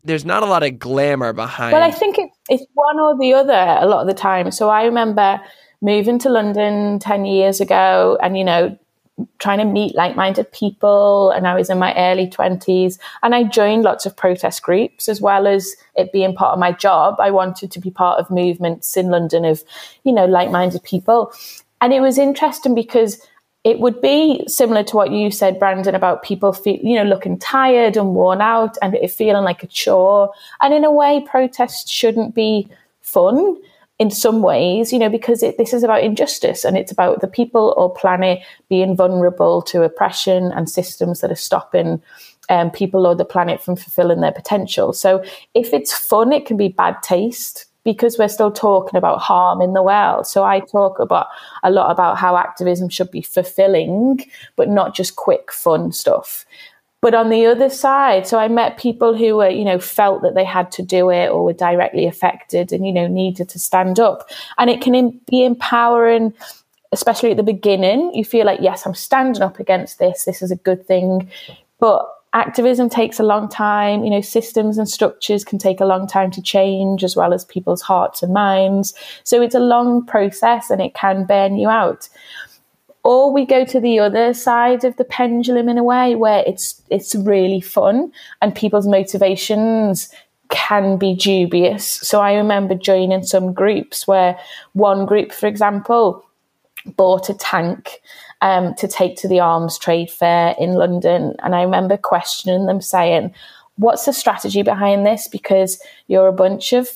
there's 0.05 0.25
not 0.25 0.45
a 0.45 0.47
lot 0.47 0.63
of 0.63 0.79
glamour 0.79 1.33
behind 1.33 1.73
Well, 1.73 1.83
I 1.83 1.91
think 1.91 2.19
it, 2.19 2.31
it's 2.49 2.65
one 2.75 3.01
or 3.01 3.19
the 3.19 3.35
other 3.35 3.79
a 3.81 3.87
lot 3.87 4.03
of 4.03 4.07
the 4.07 4.15
time. 4.15 4.53
So 4.53 4.69
I 4.69 4.85
remember 4.85 5.41
moving 5.81 6.19
to 6.21 6.29
London 6.29 6.99
10 6.99 7.25
years 7.25 7.61
ago 7.61 8.19
and 8.23 8.37
you 8.37 8.45
know 8.45 8.77
trying 9.39 9.59
to 9.59 9.65
meet 9.65 9.95
like-minded 9.95 10.51
people 10.53 11.31
and 11.31 11.47
I 11.47 11.55
was 11.55 11.71
in 11.71 11.79
my 11.79 11.95
early 11.97 12.27
20s 12.27 12.99
and 13.23 13.35
I 13.35 13.45
joined 13.45 13.83
lots 13.83 14.05
of 14.05 14.15
protest 14.15 14.63
groups 14.63 15.09
as 15.09 15.23
well 15.23 15.47
as 15.47 15.75
it 15.95 16.13
being 16.13 16.35
part 16.35 16.53
of 16.53 16.59
my 16.59 16.73
job. 16.73 17.17
I 17.19 17.31
wanted 17.31 17.71
to 17.71 17.81
be 17.81 17.91
part 17.91 18.21
of 18.21 18.31
movements 18.31 18.97
in 18.97 19.09
London 19.09 19.45
of 19.45 19.65
you 20.05 20.13
know 20.13 20.27
like-minded 20.27 20.83
people. 20.83 21.33
And 21.81 21.93
it 21.93 22.01
was 22.01 22.19
interesting 22.19 22.75
because 22.75 23.21
it 23.65 23.81
would 23.81 24.01
be 24.01 24.45
similar 24.47 24.85
to 24.85 24.97
what 24.97 25.11
you 25.11 25.31
said 25.31 25.59
Branden 25.59 25.95
about 25.95 26.23
people 26.23 26.53
feel 26.53 26.79
you 26.83 26.97
know 26.97 27.05
looking 27.05 27.39
tired 27.39 27.97
and 27.97 28.15
worn 28.15 28.41
out 28.41 28.77
and 28.83 28.95
it 28.95 29.11
feeling 29.11 29.45
like 29.45 29.63
a 29.63 29.67
chore. 29.67 30.31
And 30.61 30.75
in 30.75 30.85
a 30.85 30.93
way 30.93 31.25
protests 31.27 31.91
shouldn't 31.91 32.35
be 32.35 32.69
fun 33.01 33.57
in 33.99 34.11
some 34.11 34.43
ways, 34.43 34.93
you 34.93 34.99
know, 34.99 35.09
because 35.09 35.43
it, 35.43 35.57
this 35.57 35.73
is 35.73 35.83
about 35.83 36.03
injustice 36.03 36.65
and 36.65 36.77
it's 36.77 36.93
about 36.93 37.21
the 37.21 37.29
people 37.29 37.75
or 37.77 37.93
planet 37.93 38.41
being 38.69 38.95
vulnerable 38.95 39.63
to 39.63 39.83
oppression 39.83 40.53
and 40.53 40.69
systems 40.69 41.21
that 41.21 41.31
are 41.31 41.37
stopping 41.37 42.03
um, 42.49 42.71
people 42.71 43.07
or 43.07 43.15
the 43.15 43.25
planet 43.25 43.63
from 43.63 43.77
fulfilling 43.77 44.21
their 44.21 44.33
potential. 44.33 44.93
So 44.93 45.25
if 45.55 45.73
it's 45.73 45.97
fun, 45.97 46.33
it 46.33 46.47
can 46.47 46.57
be 46.57 46.69
bad 46.69 47.03
taste 47.03 47.67
because 47.85 48.19
we're 48.19 48.29
still 48.29 48.51
talking 48.51 48.99
about 48.99 49.21
harm 49.21 49.61
in 49.61 49.73
the 49.73 49.83
world. 49.83 50.27
So 50.27 50.45
I 50.45 50.61
talk 50.61 50.99
about 50.99 51.29
a 51.63 51.71
lot 51.71 51.91
about 51.91 52.19
how 52.19 52.37
activism 52.37 52.89
should 52.89 53.11
be 53.11 53.23
fulfilling, 53.23 54.25
but 54.57 54.69
not 54.69 54.95
just 54.95 55.17
quick 55.17 55.53
fun 55.53 55.93
stuff. 55.93 56.45
But 57.03 57.15
on 57.15 57.29
the 57.29 57.47
other 57.47 57.69
side, 57.69 58.27
so 58.27 58.39
I 58.39 58.49
met 58.49 58.79
people 58.79 59.17
who 59.17 59.37
were, 59.37 59.51
you 59.51 59.65
know, 59.65 59.79
felt 59.79 60.23
that 60.23 60.35
they 60.35 60.45
had 60.45 60.73
to 60.73 60.83
do 60.83 61.11
it 61.11 61.29
or 61.29 61.45
were 61.45 61.53
directly 61.53 62.07
affected 62.07 62.73
and, 62.73 62.87
you 62.87 62.93
know, 62.93 63.07
needed 63.07 63.49
to 63.51 63.59
stand 63.59 64.01
up. 64.01 64.29
And 64.59 64.71
it 64.71 64.81
can 64.81 65.21
be 65.31 65.45
empowering, 65.45 66.33
especially 66.93 67.31
at 67.31 67.37
the 67.37 67.43
beginning. 67.43 68.13
You 68.15 68.25
feel 68.25 68.47
like, 68.47 68.61
yes, 68.61 68.87
I'm 68.87 68.95
standing 68.95 69.43
up 69.43 69.61
against 69.61 69.99
this. 69.99 70.25
This 70.25 70.41
is 70.43 70.51
a 70.51 70.57
good 70.57 70.87
thing. 70.87 71.31
But 71.79 72.09
activism 72.33 72.89
takes 72.89 73.21
a 73.21 73.25
long 73.25 73.49
time. 73.49 74.03
You 74.03 74.11
know, 74.11 74.23
systems 74.23 74.79
and 74.79 74.89
structures 74.89 75.45
can 75.45 75.59
take 75.59 75.81
a 75.81 75.87
long 75.87 76.07
time 76.07 76.31
to 76.33 76.43
change, 76.43 77.05
as 77.05 77.15
well 77.15 77.35
as 77.35 77.45
people's 77.45 77.83
hearts 77.83 78.23
and 78.23 78.33
minds. 78.33 78.95
So 79.23 79.43
it's 79.43 79.55
a 79.55 79.61
long 79.61 80.05
process 80.07 80.71
and 80.71 80.81
it 80.81 80.95
can 80.95 81.27
burn 81.27 81.57
you 81.57 81.69
out 81.69 82.09
or 83.07 83.33
we 83.33 83.47
go 83.47 83.65
to 83.65 83.79
the 83.79 84.01
other 84.01 84.35
side 84.35 84.83
of 84.83 84.97
the 84.97 85.05
pendulum 85.05 85.69
in 85.69 85.79
a 85.79 85.85
way 85.85 86.17
where 86.17 86.43
it's 86.45 86.83
it's 86.91 87.15
really 87.15 87.61
fun 87.61 88.11
and 88.43 88.53
people's 88.53 88.89
motivations 88.89 90.09
can 90.51 90.97
be 90.97 91.15
dubious. 91.15 91.87
So 91.87 92.21
I 92.21 92.35
remember 92.35 92.75
joining 92.75 93.23
some 93.23 93.53
groups 93.53 94.09
where 94.09 94.37
one 94.73 95.07
group, 95.07 95.31
for 95.31 95.47
example, 95.47 96.25
bought 96.97 97.29
a 97.29 97.35
tank 97.35 98.01
um, 98.43 98.75
to 98.75 98.89
take 98.89 99.17
to 99.19 99.29
the 99.29 99.39
arms 99.39 99.79
trade 99.79 100.11
fair 100.11 100.57
in 100.59 100.75
London. 100.75 101.37
And 101.45 101.55
I 101.55 101.63
remember 101.63 101.97
questioning 101.97 102.67
them 102.67 102.81
saying, 102.81 103.33
What's 103.77 104.07
the 104.07 104.13
strategy 104.13 104.63
behind 104.63 105.07
this? 105.07 105.29
Because 105.29 105.81
you're 106.09 106.27
a 106.27 106.33
bunch 106.33 106.73
of 106.73 106.89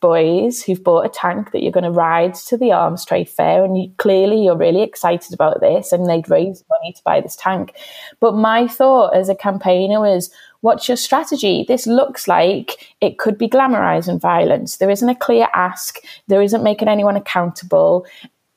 boys 0.00 0.62
who've 0.62 0.82
bought 0.82 1.06
a 1.06 1.08
tank 1.08 1.52
that 1.52 1.62
you're 1.62 1.72
going 1.72 1.84
to 1.84 1.90
ride 1.90 2.34
to 2.34 2.56
the 2.56 2.72
arms 2.72 3.04
trade 3.04 3.28
fair 3.28 3.64
and 3.64 3.78
you, 3.78 3.90
clearly 3.96 4.44
you're 4.44 4.56
really 4.56 4.82
excited 4.82 5.32
about 5.32 5.60
this 5.60 5.92
and 5.92 6.06
they'd 6.06 6.28
raised 6.28 6.64
money 6.68 6.92
to 6.92 7.02
buy 7.04 7.20
this 7.20 7.36
tank. 7.36 7.72
But 8.20 8.34
my 8.34 8.68
thought 8.68 9.14
as 9.14 9.28
a 9.28 9.34
campaigner 9.34 10.00
was 10.00 10.30
what's 10.60 10.88
your 10.88 10.96
strategy? 10.96 11.64
This 11.66 11.86
looks 11.86 12.28
like 12.28 12.94
it 13.00 13.18
could 13.18 13.38
be 13.38 13.48
glamorizing 13.48 14.20
violence. 14.20 14.76
There 14.76 14.90
isn't 14.90 15.08
a 15.08 15.14
clear 15.14 15.48
ask. 15.54 15.98
There 16.26 16.42
isn't 16.42 16.62
making 16.62 16.88
anyone 16.88 17.16
accountable. 17.16 18.06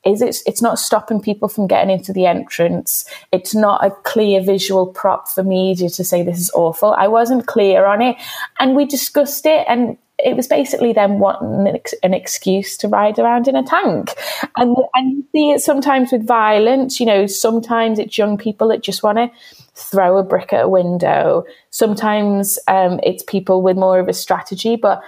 Is 0.04 0.22
it 0.22 0.38
it's 0.46 0.62
not 0.62 0.78
stopping 0.78 1.20
people 1.20 1.48
from 1.48 1.66
getting 1.66 1.90
into 1.90 2.12
the 2.12 2.26
entrance. 2.26 3.04
It's 3.32 3.54
not 3.54 3.84
a 3.84 3.90
clear 3.90 4.42
visual 4.42 4.86
prop 4.86 5.28
for 5.28 5.42
media 5.42 5.90
to 5.90 6.04
say 6.04 6.22
this 6.22 6.40
is 6.40 6.50
awful. 6.54 6.94
I 6.98 7.06
wasn't 7.06 7.46
clear 7.46 7.86
on 7.86 8.02
it 8.02 8.16
and 8.58 8.74
we 8.74 8.86
discussed 8.86 9.46
it 9.46 9.64
and 9.68 9.96
it 10.24 10.36
was 10.36 10.46
basically 10.46 10.94
an, 10.96 11.66
ex- 11.66 11.94
an, 12.02 12.14
excuse 12.14 12.76
to 12.78 12.88
ride 12.88 13.18
around 13.18 13.48
in 13.48 13.56
a 13.56 13.62
tank. 13.62 14.14
And, 14.56 14.76
and 14.94 15.12
you 15.12 15.24
see 15.32 15.50
it 15.50 15.60
sometimes 15.60 16.12
with 16.12 16.26
violence, 16.26 17.00
you 17.00 17.06
know, 17.06 17.26
sometimes 17.26 17.98
it's 17.98 18.18
young 18.18 18.38
people 18.38 18.68
that 18.68 18.82
just 18.82 19.02
want 19.02 19.18
to 19.18 19.30
throw 19.74 20.18
a 20.18 20.22
brick 20.22 20.52
at 20.52 20.64
a 20.64 20.68
window. 20.68 21.44
Sometimes 21.70 22.58
um, 22.68 23.00
it's 23.02 23.22
people 23.22 23.62
with 23.62 23.76
more 23.76 23.98
of 23.98 24.08
a 24.08 24.12
strategy. 24.12 24.76
But 24.76 25.02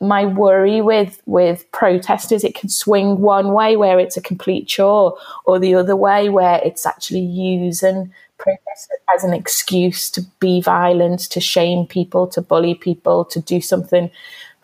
my 0.00 0.26
worry 0.26 0.80
with, 0.80 1.20
with 1.26 1.70
protesters, 1.72 2.44
it 2.44 2.54
can 2.54 2.68
swing 2.68 3.20
one 3.20 3.52
way 3.52 3.76
where 3.76 3.98
it's 3.98 4.16
a 4.16 4.22
complete 4.22 4.66
chore 4.66 5.16
or 5.44 5.58
the 5.58 5.74
other 5.74 5.96
way 5.96 6.28
where 6.28 6.60
it's 6.64 6.86
actually 6.86 7.20
using 7.20 8.12
protest 8.38 8.90
as 9.14 9.24
an 9.24 9.32
excuse 9.32 10.10
to 10.10 10.22
be 10.40 10.60
violent, 10.60 11.20
to 11.20 11.40
shame 11.40 11.86
people, 11.86 12.26
to 12.28 12.40
bully 12.40 12.74
people, 12.74 13.24
to 13.26 13.40
do 13.40 13.60
something 13.60 14.10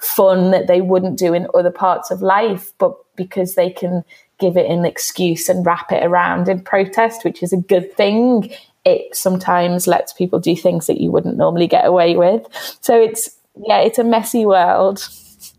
fun 0.01 0.51
that 0.51 0.67
they 0.67 0.81
wouldn't 0.81 1.19
do 1.19 1.35
in 1.35 1.47
other 1.55 1.71
parts 1.71 2.11
of 2.11 2.23
life, 2.23 2.73
but 2.79 2.97
because 3.17 3.55
they 3.55 3.71
can 3.71 4.03
give 4.39 4.57
it 4.57 4.71
an 4.71 4.85
excuse 4.85 5.49
and 5.49 5.65
wrap 5.65 5.93
it 5.93 6.03
around 6.03 6.49
in 6.49 6.61
protest, 6.61 7.25
which 7.25 7.43
is 7.43 7.53
a 7.53 7.59
good 7.59 7.95
thing, 7.97 8.51
it 8.85 9.15
sometimes 9.15 9.87
lets 9.87 10.13
people 10.13 10.39
do 10.39 10.57
things 10.57 10.87
that 10.87 11.01
you 11.01 11.11
wouldn't 11.11 11.37
normally 11.37 11.67
get 11.67 11.85
away 11.85 12.17
with. 12.17 12.47
So 12.81 12.99
it's, 13.01 13.37
yeah, 13.67 13.81
it's 13.81 13.99
a 13.99 14.05
messy 14.05 14.47
world. 14.47 15.07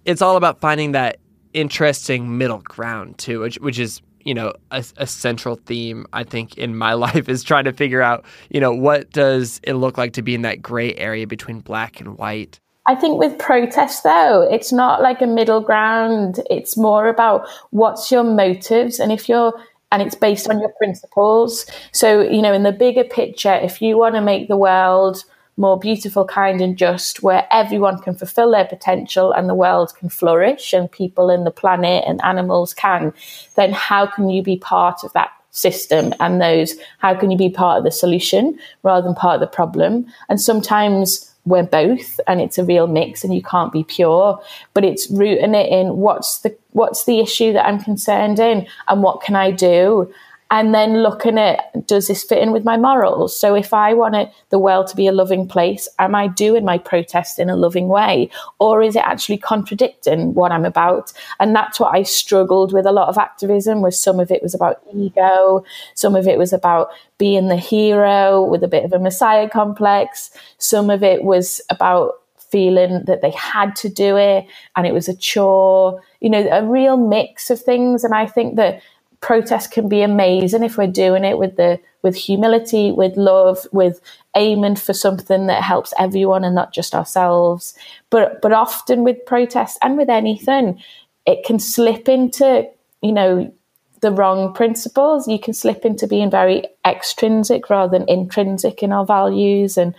It's 0.05 0.21
all 0.21 0.38
about 0.38 0.60
finding 0.60 0.93
that 0.93 1.17
interesting 1.53 2.38
middle 2.38 2.62
ground, 2.62 3.19
too, 3.19 3.41
which, 3.41 3.55
which 3.60 3.77
is 3.77 4.01
you 4.24 4.33
know 4.36 4.53
a, 4.69 4.86
a, 4.98 5.07
central 5.07 5.55
theme 5.55 6.05
i 6.13 6.24
think 6.24 6.55
in 6.55 6.77
my 6.77 6.93
life 7.05 7.27
is 7.27 7.43
trying 7.43 7.65
to 7.65 7.74
figure 7.74 8.03
out 8.03 8.24
you 8.51 8.60
know 8.62 8.71
what 8.71 9.10
does 9.10 9.60
it 9.63 9.74
look 9.74 9.98
like 9.98 10.13
to 10.13 10.21
be 10.21 10.36
in 10.36 10.43
that 10.43 10.62
gray 10.62 10.93
area 10.93 11.25
between 11.25 11.60
black 11.60 12.00
and 12.00 12.19
white 12.19 12.60
I 12.88 12.95
think 12.95 13.19
with 13.19 13.38
protest 13.38 14.03
though, 14.03 14.41
it's 14.41 14.71
not 14.71 15.01
like 15.01 15.21
a 15.21 15.27
middle 15.27 15.61
ground. 15.61 16.39
It's 16.50 16.75
more 16.75 17.07
about 17.07 17.47
what's 17.69 18.11
your 18.11 18.23
motives 18.23 19.00
and 19.00 19.11
if 19.11 19.29
you're 19.29 19.53
and 19.91 20.01
it's 20.01 20.15
based 20.15 20.50
on 20.50 20.59
your 20.59 20.71
principles. 20.77 21.65
So, 21.91 22.21
you 22.21 22.41
know, 22.41 22.53
in 22.53 22.63
the 22.63 22.71
bigger 22.71 23.03
picture, 23.03 23.53
if 23.53 23.81
you 23.81 23.97
want 23.97 24.15
to 24.15 24.21
make 24.21 24.47
the 24.47 24.57
world 24.57 25.25
more 25.57 25.77
beautiful, 25.77 26.25
kind, 26.25 26.61
and 26.61 26.77
just, 26.77 27.21
where 27.21 27.45
everyone 27.51 28.00
can 28.00 28.15
fulfill 28.15 28.51
their 28.51 28.65
potential 28.65 29.33
and 29.33 29.50
the 29.50 29.53
world 29.53 29.93
can 30.00 30.07
flourish 30.07 30.71
and 30.71 30.89
people 30.89 31.29
and 31.29 31.45
the 31.45 31.51
planet 31.51 32.05
and 32.07 32.21
animals 32.23 32.73
can, 32.73 33.13
then 33.55 33.73
how 33.73 34.05
can 34.05 34.29
you 34.29 34.41
be 34.41 34.57
part 34.57 35.03
of 35.03 35.11
that 35.13 35.29
system 35.51 36.13
and 36.21 36.41
those? 36.41 36.75
How 37.00 37.13
can 37.13 37.29
you 37.29 37.38
be 37.38 37.50
part 37.50 37.77
of 37.77 37.83
the 37.83 37.91
solution 37.91 38.57
rather 38.83 39.05
than 39.05 39.13
part 39.13 39.35
of 39.35 39.41
the 39.41 39.47
problem? 39.47 40.05
And 40.29 40.39
sometimes 40.39 41.30
we're 41.45 41.63
both 41.63 42.19
and 42.27 42.39
it's 42.39 42.57
a 42.57 42.63
real 42.63 42.88
mix 42.88 43.24
and 43.24 43.33
you 43.33 43.41
can't 43.41 43.74
be 43.74 43.83
pure 43.83 44.41
but 44.74 44.86
it's 44.86 45.10
rooting 45.10 45.55
it 45.55 45.71
in 45.71 45.98
what's 45.98 46.39
the 46.39 46.55
what's 46.71 47.05
the 47.05 47.19
issue 47.19 47.51
that 47.51 47.65
i'm 47.65 47.79
concerned 47.79 48.39
in 48.39 48.67
and 48.88 49.01
what 49.01 49.21
can 49.21 49.36
i 49.36 49.50
do 49.50 50.12
and 50.51 50.75
then 50.75 51.01
looking 51.01 51.39
at 51.39 51.88
does 51.88 52.08
this 52.08 52.24
fit 52.24 52.39
in 52.39 52.51
with 52.51 52.65
my 52.65 52.77
morals? 52.77 53.38
So 53.38 53.55
if 53.55 53.74
i 53.74 53.93
want 53.93 54.15
it, 54.15 54.31
the 54.50 54.60
world 54.60 54.88
to 54.88 54.96
be 54.96 55.08
a 55.08 55.12
loving 55.12 55.48
place 55.48 55.88
am 55.98 56.13
i 56.13 56.27
doing 56.27 56.65
my 56.65 56.77
protest 56.77 57.39
in 57.39 57.50
a 57.50 57.55
loving 57.55 57.88
way? 57.88 58.29
Or 58.60 58.84
is 58.84 58.96
it 58.96 59.03
actually 59.03 59.38
contradicting 59.38 60.34
what 60.34 60.51
i'm 60.51 60.65
about? 60.65 61.13
And 61.39 61.55
that's 61.55 61.79
what 61.79 61.96
i 61.96 62.03
struggled 62.03 62.74
with 62.74 62.86
a 62.86 62.91
lot 62.91 63.10
of 63.10 63.17
activism 63.17 63.81
was 63.81 64.00
some 64.00 64.20
of 64.20 64.29
it 64.29 64.43
was 64.43 64.53
about 64.53 64.81
ego 64.93 65.63
some 65.96 66.15
of 66.15 66.27
it 66.27 66.38
was 66.38 66.53
about 66.53 66.89
being 67.17 67.48
the 67.48 67.55
hero 67.55 68.43
with 68.43 68.63
a 68.63 68.67
bit 68.67 68.84
of 68.84 68.91
a 68.93 69.00
messiah 69.00 69.50
complex 69.50 70.31
some 70.58 70.89
of 70.89 71.01
it 71.01 71.24
was 71.24 71.62
about 71.70 72.15
feeling 72.51 73.03
that 73.05 73.22
they 73.22 73.31
had 73.31 73.75
to 73.77 73.88
do 73.88 74.17
it 74.17 74.46
and 74.75 74.86
it 74.86 74.93
was 74.93 75.08
a 75.08 75.15
chore. 75.15 76.01
You 76.20 76.29
know 76.29 76.48
a 76.51 76.65
real 76.65 76.98
mix 76.98 77.50
of 77.50 77.62
things 77.62 78.03
and 78.03 78.13
i 78.13 78.25
think 78.25 78.58
that 78.58 78.81
protest 79.22 79.72
can 79.72 79.90
be 79.90 80.01
amazing 80.01 80.63
if 80.63 80.78
we're 80.78 80.88
doing 80.88 81.25
it 81.25 81.38
with 81.38 81.58
the 81.58 81.80
with 82.04 82.16
humility, 82.16 82.92
with 82.92 83.18
love, 83.18 83.60
with 83.72 84.01
aiming 84.36 84.75
for 84.78 84.94
something 84.94 85.48
that 85.48 85.63
helps 85.63 85.94
everyone 86.00 86.44
and 86.44 86.56
not 86.56 86.74
just 86.74 86.96
ourselves. 86.96 87.75
But 88.10 88.42
but 88.42 88.54
often 88.54 89.04
with 89.04 89.25
protest 89.25 89.80
and 89.84 89.98
with 89.98 90.10
anything, 90.10 90.82
it 91.25 91.46
can 91.46 91.60
slip 91.60 92.10
into, 92.10 92.70
you 93.01 93.13
know, 93.13 93.54
the 94.01 94.12
wrong 94.12 94.54
principles. 94.54 95.28
You 95.28 95.40
can 95.40 95.54
slip 95.54 95.86
into 95.86 96.08
being 96.08 96.32
very 96.32 96.66
extrinsic 96.86 97.70
rather 97.70 97.98
than 97.98 98.10
intrinsic 98.10 98.84
in 98.84 98.92
our 98.92 99.06
values 99.06 99.78
and 99.78 99.96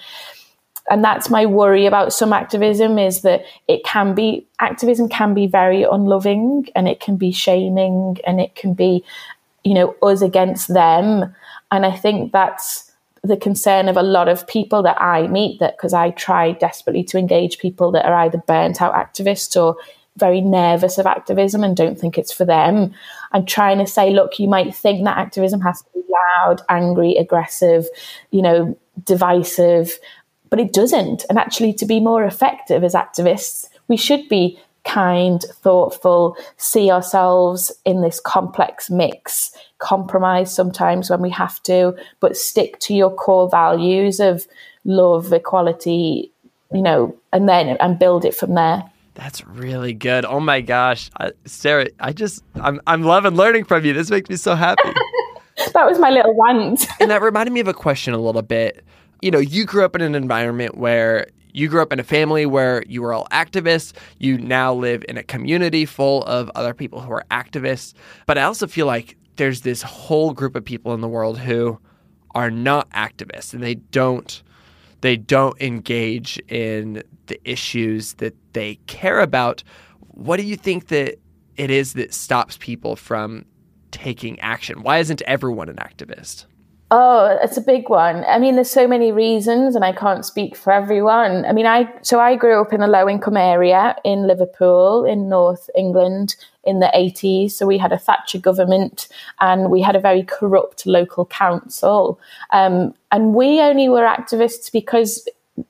and 0.90 1.04
that's 1.04 1.30
my 1.30 1.46
worry 1.46 1.86
about 1.86 2.12
some 2.12 2.32
activism 2.32 2.98
is 2.98 3.22
that 3.22 3.44
it 3.68 3.84
can 3.84 4.14
be 4.14 4.46
activism 4.58 5.08
can 5.08 5.34
be 5.34 5.46
very 5.46 5.84
unloving 5.84 6.68
and 6.74 6.88
it 6.88 7.00
can 7.00 7.16
be 7.16 7.32
shaming 7.32 8.16
and 8.26 8.40
it 8.40 8.54
can 8.54 8.74
be 8.74 9.04
you 9.64 9.74
know 9.74 9.94
us 10.02 10.22
against 10.22 10.72
them 10.72 11.34
and 11.70 11.86
i 11.86 11.92
think 11.92 12.32
that's 12.32 12.90
the 13.22 13.36
concern 13.36 13.88
of 13.88 13.96
a 13.96 14.02
lot 14.02 14.28
of 14.28 14.46
people 14.46 14.82
that 14.82 15.00
i 15.00 15.26
meet 15.28 15.60
that 15.60 15.76
because 15.76 15.94
i 15.94 16.10
try 16.10 16.52
desperately 16.52 17.04
to 17.04 17.18
engage 17.18 17.58
people 17.58 17.92
that 17.92 18.04
are 18.04 18.14
either 18.14 18.38
burnt 18.38 18.82
out 18.82 18.94
activists 18.94 19.60
or 19.60 19.76
very 20.16 20.40
nervous 20.40 20.98
of 20.98 21.06
activism 21.06 21.64
and 21.64 21.76
don't 21.76 21.98
think 21.98 22.18
it's 22.18 22.32
for 22.32 22.44
them. 22.44 22.92
I'm 23.32 23.46
trying 23.46 23.78
to 23.78 23.86
say, 23.86 24.10
look, 24.10 24.38
you 24.38 24.48
might 24.48 24.74
think 24.74 25.04
that 25.04 25.16
activism 25.16 25.60
has 25.62 25.80
to 25.80 25.88
be 25.94 26.02
loud, 26.10 26.60
angry, 26.68 27.16
aggressive, 27.16 27.86
you 28.30 28.42
know, 28.42 28.78
divisive, 29.04 29.98
but 30.52 30.60
it 30.60 30.74
doesn't. 30.74 31.24
And 31.30 31.38
actually, 31.38 31.72
to 31.72 31.86
be 31.86 31.98
more 31.98 32.24
effective 32.24 32.84
as 32.84 32.92
activists, 32.92 33.70
we 33.88 33.96
should 33.96 34.28
be 34.28 34.58
kind, 34.84 35.40
thoughtful, 35.62 36.36
see 36.58 36.90
ourselves 36.90 37.72
in 37.86 38.02
this 38.02 38.20
complex 38.20 38.90
mix, 38.90 39.56
compromise 39.78 40.54
sometimes 40.54 41.08
when 41.08 41.22
we 41.22 41.30
have 41.30 41.62
to, 41.62 41.96
but 42.20 42.36
stick 42.36 42.78
to 42.80 42.92
your 42.92 43.10
core 43.10 43.48
values 43.48 44.20
of 44.20 44.46
love, 44.84 45.32
equality, 45.32 46.30
you 46.70 46.82
know, 46.82 47.16
and 47.32 47.48
then 47.48 47.68
and 47.80 47.98
build 47.98 48.26
it 48.26 48.34
from 48.34 48.54
there. 48.54 48.84
That's 49.14 49.46
really 49.46 49.94
good. 49.94 50.26
Oh 50.26 50.40
my 50.40 50.60
gosh, 50.60 51.10
I, 51.18 51.32
Sarah, 51.46 51.86
I 51.98 52.12
just 52.12 52.44
I'm 52.56 52.78
I'm 52.86 53.04
loving 53.04 53.36
learning 53.36 53.64
from 53.64 53.86
you. 53.86 53.94
This 53.94 54.10
makes 54.10 54.28
me 54.28 54.36
so 54.36 54.54
happy. 54.54 54.82
that 55.72 55.86
was 55.86 55.98
my 55.98 56.10
little 56.10 56.36
rant. 56.38 56.86
and 57.00 57.10
that 57.10 57.22
reminded 57.22 57.52
me 57.54 57.60
of 57.60 57.68
a 57.68 57.74
question 57.74 58.12
a 58.12 58.18
little 58.18 58.42
bit. 58.42 58.84
You 59.22 59.30
know, 59.30 59.38
you 59.38 59.64
grew 59.64 59.84
up 59.84 59.94
in 59.94 60.02
an 60.02 60.14
environment 60.14 60.76
where 60.76 61.28
you 61.54 61.68
grew 61.68 61.80
up 61.80 61.92
in 61.92 62.00
a 62.00 62.04
family 62.04 62.44
where 62.44 62.82
you 62.86 63.02
were 63.02 63.12
all 63.12 63.28
activists. 63.30 63.92
You 64.18 64.36
now 64.38 64.74
live 64.74 65.04
in 65.08 65.16
a 65.16 65.22
community 65.22 65.84
full 65.84 66.24
of 66.24 66.50
other 66.54 66.74
people 66.74 67.00
who 67.00 67.12
are 67.12 67.24
activists. 67.30 67.94
But 68.26 68.36
I 68.36 68.42
also 68.42 68.66
feel 68.66 68.86
like 68.86 69.16
there's 69.36 69.60
this 69.60 69.82
whole 69.82 70.32
group 70.32 70.56
of 70.56 70.64
people 70.64 70.92
in 70.94 71.00
the 71.00 71.08
world 71.08 71.38
who 71.38 71.78
are 72.34 72.50
not 72.50 72.90
activists 72.90 73.52
and 73.54 73.62
they 73.62 73.74
don't 73.74 74.42
they 75.02 75.16
don't 75.16 75.60
engage 75.60 76.38
in 76.48 77.02
the 77.26 77.38
issues 77.44 78.14
that 78.14 78.34
they 78.52 78.76
care 78.86 79.20
about. 79.20 79.62
What 80.08 80.36
do 80.38 80.44
you 80.44 80.56
think 80.56 80.88
that 80.88 81.18
it 81.56 81.70
is 81.70 81.94
that 81.94 82.14
stops 82.14 82.56
people 82.58 82.94
from 82.94 83.44
taking 83.90 84.38
action? 84.40 84.82
Why 84.82 84.98
isn't 84.98 85.20
everyone 85.22 85.68
an 85.68 85.76
activist? 85.76 86.46
Oh, 86.94 87.38
it's 87.40 87.56
a 87.56 87.62
big 87.62 87.88
one. 87.88 88.22
I 88.26 88.38
mean, 88.38 88.54
there's 88.56 88.68
so 88.70 88.86
many 88.86 89.12
reasons, 89.12 89.74
and 89.74 89.82
I 89.82 89.92
can't 89.92 90.26
speak 90.26 90.54
for 90.54 90.74
everyone. 90.74 91.46
I 91.46 91.52
mean, 91.54 91.64
I 91.64 91.90
so 92.02 92.20
I 92.20 92.36
grew 92.36 92.60
up 92.60 92.74
in 92.74 92.82
a 92.82 92.86
low 92.86 93.08
income 93.08 93.38
area 93.38 93.96
in 94.04 94.26
Liverpool, 94.26 95.06
in 95.06 95.26
North 95.26 95.70
England, 95.74 96.36
in 96.64 96.80
the 96.80 96.90
80s. 96.94 97.52
So 97.52 97.66
we 97.66 97.78
had 97.78 97.92
a 97.92 97.98
Thatcher 97.98 98.38
government, 98.38 99.08
and 99.40 99.70
we 99.70 99.80
had 99.80 99.96
a 99.96 100.00
very 100.00 100.22
corrupt 100.22 100.84
local 100.84 101.24
council. 101.24 102.20
Um, 102.50 102.94
and 103.10 103.32
we 103.32 103.58
only 103.62 103.88
were 103.88 104.04
activists 104.04 104.70
because 104.70 105.26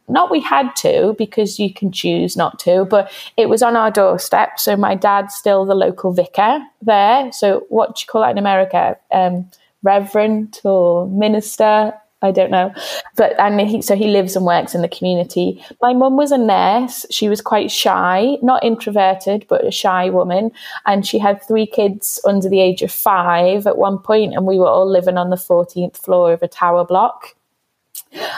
not 0.09 0.29
we 0.29 0.41
had 0.41 0.75
to 0.77 1.15
because 1.19 1.61
you 1.61 1.73
can 1.75 1.91
choose 1.91 2.37
not 2.37 2.57
to 2.57 2.85
but 2.85 3.11
it 3.37 3.49
was 3.49 3.63
on 3.63 3.75
our 3.75 3.91
doorstep 3.91 4.57
so 4.57 4.77
my 4.77 4.95
dad's 4.95 5.35
still 5.35 5.65
the 5.67 5.75
local 5.75 6.13
vicar 6.13 6.61
there 6.81 7.33
so 7.33 7.67
what 7.69 7.97
do 7.97 8.01
you 8.01 8.07
call 8.07 8.21
that 8.21 8.31
in 8.31 8.39
america 8.39 8.97
um, 9.11 9.51
reverend 9.83 10.61
or 10.65 11.09
minister 11.09 11.93
I 12.23 12.31
don't 12.31 12.53
know. 12.53 12.73
But 13.17 13.39
and 13.39 13.61
he 13.61 13.83
so 13.83 13.97
he 13.97 14.07
lives 14.07 14.37
and 14.37 14.47
works 14.47 14.75
in 14.75 14.83
the 14.83 14.89
community. 14.89 15.63
My 15.83 15.93
mum 15.93 16.17
was 16.17 16.31
a 16.31 16.39
nurse. 16.39 17.05
She 17.11 17.29
was 17.29 17.41
quite 17.41 17.71
shy, 17.71 18.37
not 18.43 18.63
introverted, 18.65 19.45
but 19.49 19.67
a 19.67 19.73
shy 19.73 20.09
woman. 20.09 20.53
And 20.87 21.05
she 21.05 21.19
had 21.19 21.43
three 21.43 21.67
kids 21.67 22.21
under 22.25 22.49
the 22.49 22.61
age 22.61 22.83
of 22.83 22.93
five 22.93 23.67
at 23.67 23.77
one 23.77 23.99
point, 23.99 24.35
and 24.35 24.47
we 24.47 24.59
were 24.59 24.69
all 24.69 24.89
living 24.89 25.19
on 25.19 25.31
the 25.31 25.37
14th 25.37 25.97
floor 25.97 26.33
of 26.33 26.43
a 26.43 26.49
tower 26.49 26.85
block. 26.85 27.35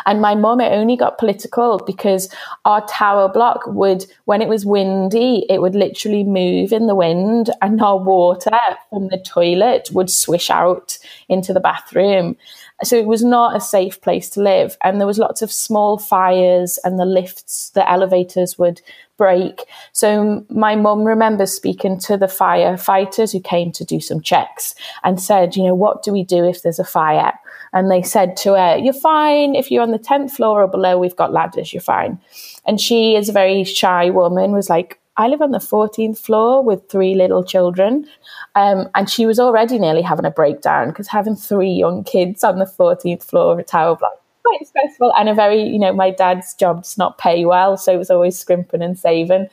And 0.06 0.20
my 0.20 0.34
mum, 0.34 0.60
it 0.60 0.72
only 0.72 0.96
got 0.96 1.18
political 1.18 1.80
because 1.84 2.28
our 2.64 2.86
tower 2.86 3.28
block 3.28 3.66
would, 3.66 4.06
when 4.24 4.42
it 4.42 4.48
was 4.48 4.66
windy, 4.66 5.46
it 5.48 5.60
would 5.60 5.74
literally 5.74 6.24
move 6.24 6.72
in 6.72 6.86
the 6.86 6.94
wind 6.94 7.50
and 7.62 7.80
our 7.80 7.98
water 7.98 8.50
from 8.90 9.08
the 9.08 9.18
toilet 9.18 9.90
would 9.92 10.10
swish 10.10 10.50
out 10.50 10.98
into 11.28 11.52
the 11.52 11.60
bathroom. 11.60 12.36
So 12.82 12.96
it 12.96 13.06
was 13.06 13.24
not 13.24 13.56
a 13.56 13.60
safe 13.60 14.00
place 14.00 14.28
to 14.30 14.42
live. 14.42 14.76
And 14.82 15.00
there 15.00 15.06
was 15.06 15.18
lots 15.18 15.42
of 15.42 15.50
small 15.50 15.98
fires 15.98 16.78
and 16.84 16.98
the 16.98 17.04
lifts, 17.04 17.70
the 17.70 17.88
elevators 17.88 18.58
would 18.58 18.80
break. 19.16 19.62
So 19.92 20.44
my 20.48 20.74
mum 20.74 21.04
remembers 21.04 21.52
speaking 21.52 21.98
to 22.00 22.16
the 22.16 22.26
firefighters 22.26 23.32
who 23.32 23.40
came 23.40 23.70
to 23.72 23.84
do 23.84 24.00
some 24.00 24.20
checks 24.20 24.74
and 25.04 25.20
said, 25.20 25.56
you 25.56 25.62
know, 25.62 25.74
what 25.74 26.02
do 26.02 26.12
we 26.12 26.24
do 26.24 26.44
if 26.44 26.62
there's 26.62 26.80
a 26.80 26.84
fire? 26.84 27.32
And 27.74 27.90
they 27.90 28.00
said 28.00 28.36
to 28.38 28.54
her, 28.54 28.78
You're 28.78 28.94
fine. 28.94 29.54
If 29.54 29.70
you're 29.70 29.82
on 29.82 29.90
the 29.90 29.98
10th 29.98 30.30
floor 30.30 30.62
or 30.62 30.68
below, 30.68 30.98
we've 30.98 31.16
got 31.16 31.32
ladders, 31.32 31.74
you're 31.74 31.82
fine. 31.82 32.18
And 32.64 32.80
she, 32.80 33.14
is 33.16 33.28
a 33.28 33.32
very 33.32 33.64
shy 33.64 34.08
woman, 34.08 34.52
was 34.52 34.70
like, 34.70 34.98
I 35.16 35.28
live 35.28 35.42
on 35.42 35.50
the 35.50 35.58
14th 35.58 36.18
floor 36.18 36.64
with 36.64 36.88
three 36.88 37.14
little 37.14 37.44
children. 37.44 38.08
Um, 38.54 38.88
and 38.94 39.10
she 39.10 39.26
was 39.26 39.38
already 39.38 39.78
nearly 39.78 40.02
having 40.02 40.24
a 40.24 40.30
breakdown 40.30 40.88
because 40.88 41.08
having 41.08 41.36
three 41.36 41.70
young 41.70 42.02
kids 42.04 42.42
on 42.42 42.58
the 42.58 42.64
14th 42.64 43.22
floor 43.22 43.52
of 43.52 43.58
a 43.58 43.62
tower 43.62 43.96
block 43.96 44.24
quite 44.44 44.66
stressful 44.66 45.12
and 45.16 45.28
a 45.28 45.34
very, 45.34 45.62
you 45.62 45.78
know, 45.78 45.92
my 45.92 46.10
dad's 46.10 46.54
job 46.54 46.82
does 46.82 46.98
not 46.98 47.18
pay 47.18 47.44
well. 47.44 47.76
So 47.76 47.92
it 47.92 47.98
was 47.98 48.10
always 48.10 48.38
scrimping 48.38 48.82
and 48.82 48.98
saving. 48.98 49.48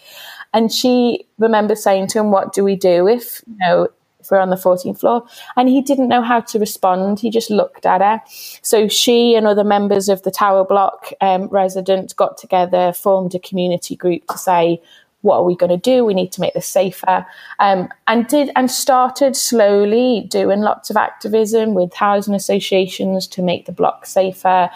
And 0.53 0.71
she 0.71 1.25
remembers 1.37 1.83
saying 1.83 2.07
to 2.07 2.19
him, 2.19 2.31
What 2.31 2.53
do 2.53 2.63
we 2.63 2.75
do 2.75 3.07
if, 3.07 3.41
you 3.47 3.55
know, 3.59 3.87
we're 4.29 4.39
on 4.39 4.49
the 4.49 4.55
14th 4.55 4.99
floor. 4.99 5.25
And 5.55 5.69
he 5.69 5.81
didn't 5.81 6.07
know 6.07 6.21
how 6.21 6.41
to 6.41 6.59
respond. 6.59 7.19
He 7.19 7.29
just 7.29 7.49
looked 7.49 7.85
at 7.85 8.01
her. 8.01 8.21
So 8.61 8.87
she 8.87 9.35
and 9.35 9.47
other 9.47 9.63
members 9.63 10.09
of 10.09 10.21
the 10.23 10.31
Tower 10.31 10.65
Block 10.65 11.11
um, 11.21 11.47
residents 11.47 12.13
got 12.13 12.37
together, 12.37 12.93
formed 12.93 13.33
a 13.33 13.39
community 13.39 13.95
group 13.95 14.27
to 14.27 14.37
say, 14.37 14.81
what 15.21 15.37
are 15.37 15.43
we 15.43 15.55
going 15.55 15.69
to 15.69 15.77
do? 15.77 16.03
We 16.03 16.13
need 16.13 16.31
to 16.33 16.41
make 16.41 16.53
this 16.53 16.67
safer. 16.67 17.25
Um, 17.59 17.89
and 18.07 18.27
did 18.27 18.51
and 18.55 18.69
started 18.69 19.35
slowly 19.35 20.25
doing 20.29 20.61
lots 20.61 20.89
of 20.89 20.97
activism 20.97 21.73
with 21.73 21.93
housing 21.93 22.33
associations 22.33 23.27
to 23.27 23.41
make 23.41 23.65
the 23.65 23.71
block 23.71 24.05
safer. 24.05 24.69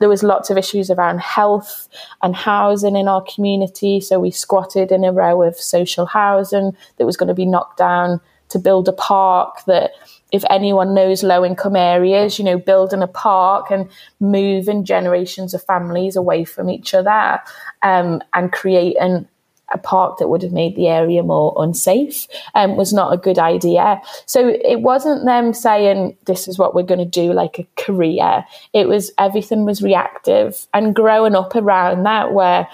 There 0.00 0.08
was 0.08 0.24
lots 0.24 0.50
of 0.50 0.58
issues 0.58 0.90
around 0.90 1.20
health 1.20 1.88
and 2.22 2.34
housing 2.34 2.96
in 2.96 3.06
our 3.06 3.22
community. 3.22 4.00
So 4.00 4.18
we 4.18 4.32
squatted 4.32 4.90
in 4.90 5.04
a 5.04 5.12
row 5.12 5.42
of 5.42 5.56
social 5.56 6.06
housing 6.06 6.76
that 6.96 7.06
was 7.06 7.16
going 7.16 7.28
to 7.28 7.34
be 7.34 7.46
knocked 7.46 7.78
down 7.78 8.20
to 8.52 8.58
build 8.58 8.88
a 8.88 8.92
park 8.92 9.64
that 9.66 9.92
if 10.30 10.44
anyone 10.48 10.94
knows 10.94 11.22
low 11.22 11.44
income 11.44 11.76
areas, 11.76 12.38
you 12.38 12.44
know, 12.44 12.58
building 12.58 13.02
a 13.02 13.06
park 13.06 13.70
and 13.70 13.88
moving 14.18 14.84
generations 14.84 15.52
of 15.52 15.62
families 15.62 16.16
away 16.16 16.44
from 16.44 16.70
each 16.70 16.94
other 16.94 17.40
um, 17.82 18.22
and 18.32 18.50
creating 18.52 19.28
a 19.72 19.78
park 19.78 20.18
that 20.18 20.28
would 20.28 20.42
have 20.42 20.52
made 20.52 20.76
the 20.76 20.88
area 20.88 21.22
more 21.22 21.54
unsafe 21.58 22.26
um, 22.54 22.76
was 22.76 22.92
not 22.92 23.12
a 23.12 23.16
good 23.16 23.38
idea. 23.38 24.00
So 24.26 24.48
it 24.48 24.80
wasn't 24.80 25.24
them 25.24 25.54
saying 25.54 26.16
this 26.26 26.46
is 26.46 26.58
what 26.58 26.74
we're 26.74 26.82
going 26.82 26.98
to 26.98 27.04
do 27.04 27.32
like 27.32 27.58
a 27.58 27.66
career. 27.82 28.44
It 28.72 28.88
was 28.88 29.10
everything 29.18 29.64
was 29.64 29.82
reactive 29.82 30.66
and 30.74 30.94
growing 30.94 31.34
up 31.34 31.54
around 31.54 32.04
that 32.04 32.32
where 32.32 32.68